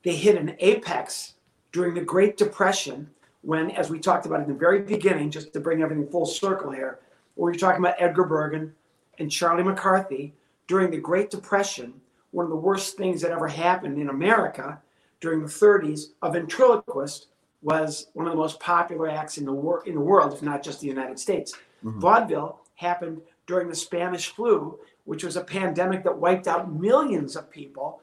[0.03, 1.34] They hit an apex
[1.71, 3.09] during the Great Depression
[3.41, 6.71] when, as we talked about in the very beginning, just to bring everything full circle
[6.71, 6.99] here,
[7.35, 8.73] where you're talking about Edgar Bergen
[9.19, 10.34] and Charlie McCarthy
[10.67, 11.93] during the Great Depression,
[12.31, 14.81] one of the worst things that ever happened in America
[15.19, 17.27] during the 30s, a ventriloquist
[17.61, 20.61] was one of the most popular acts in the, wor- in the world, if not
[20.61, 21.53] just the United States.
[21.84, 21.99] Mm-hmm.
[21.99, 27.49] Vaudeville happened during the Spanish flu, which was a pandemic that wiped out millions of
[27.49, 28.01] people.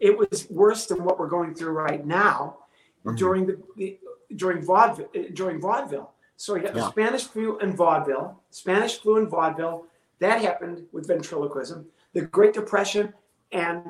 [0.00, 2.58] It was worse than what we're going through right now
[3.04, 3.16] mm-hmm.
[3.16, 3.98] during the, the
[4.36, 6.12] during vaudeville during vaudeville.
[6.36, 6.90] So you got the Yeah.
[6.90, 9.86] Spanish flu and vaudeville, Spanish flu and vaudeville.
[10.20, 11.86] That happened with ventriloquism.
[12.12, 13.14] The Great Depression
[13.52, 13.82] and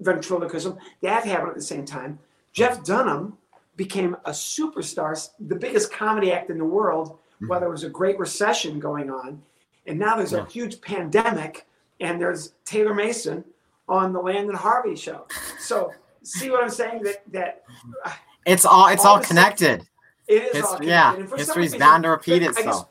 [0.00, 2.18] ventriloquism that happened at the same time.
[2.52, 2.84] Jeff mm-hmm.
[2.84, 3.38] Dunham
[3.76, 7.48] became a superstar, the biggest comedy act in the world, mm-hmm.
[7.48, 9.42] while there was a Great Recession going on,
[9.86, 10.44] and now there's Yeah.
[10.44, 11.66] a huge pandemic,
[12.00, 13.44] and there's Taylor Mason
[13.88, 15.26] on the Landon Harvey show.
[15.60, 15.92] So
[16.22, 17.02] see what I'm saying?
[17.02, 17.62] That that
[18.46, 19.88] It's all it's All all of a sudden- connected.
[20.28, 20.88] it is all connected.
[20.88, 22.88] yeah, And for some history's reason, bound to repeat I itself.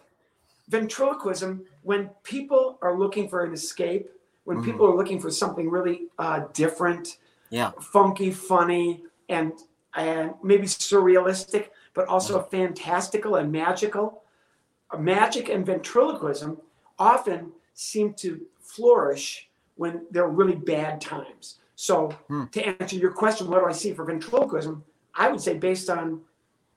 [0.70, 4.10] ventriloquism, when people are looking for an escape,
[4.46, 4.66] when Mhm.
[4.66, 7.18] people are looking for something really uh, different,
[7.50, 7.72] Yeah.
[7.82, 9.54] funky, funny, and
[9.98, 12.50] and maybe surrealistic, but also Mm-hmm.
[12.50, 14.24] fantastical and magical.
[15.00, 16.58] Magic and ventriloquism
[17.00, 21.60] often seem to flourish when there are really bad times.
[21.76, 22.46] So, Hmm.
[22.52, 24.84] to answer your question, what do I see for ventriloquism?
[25.14, 26.22] I would say, based on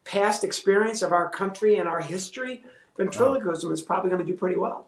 [0.04, 2.64] past experience of our country and our history,
[2.96, 4.86] ventriloquism is probably going to do pretty well.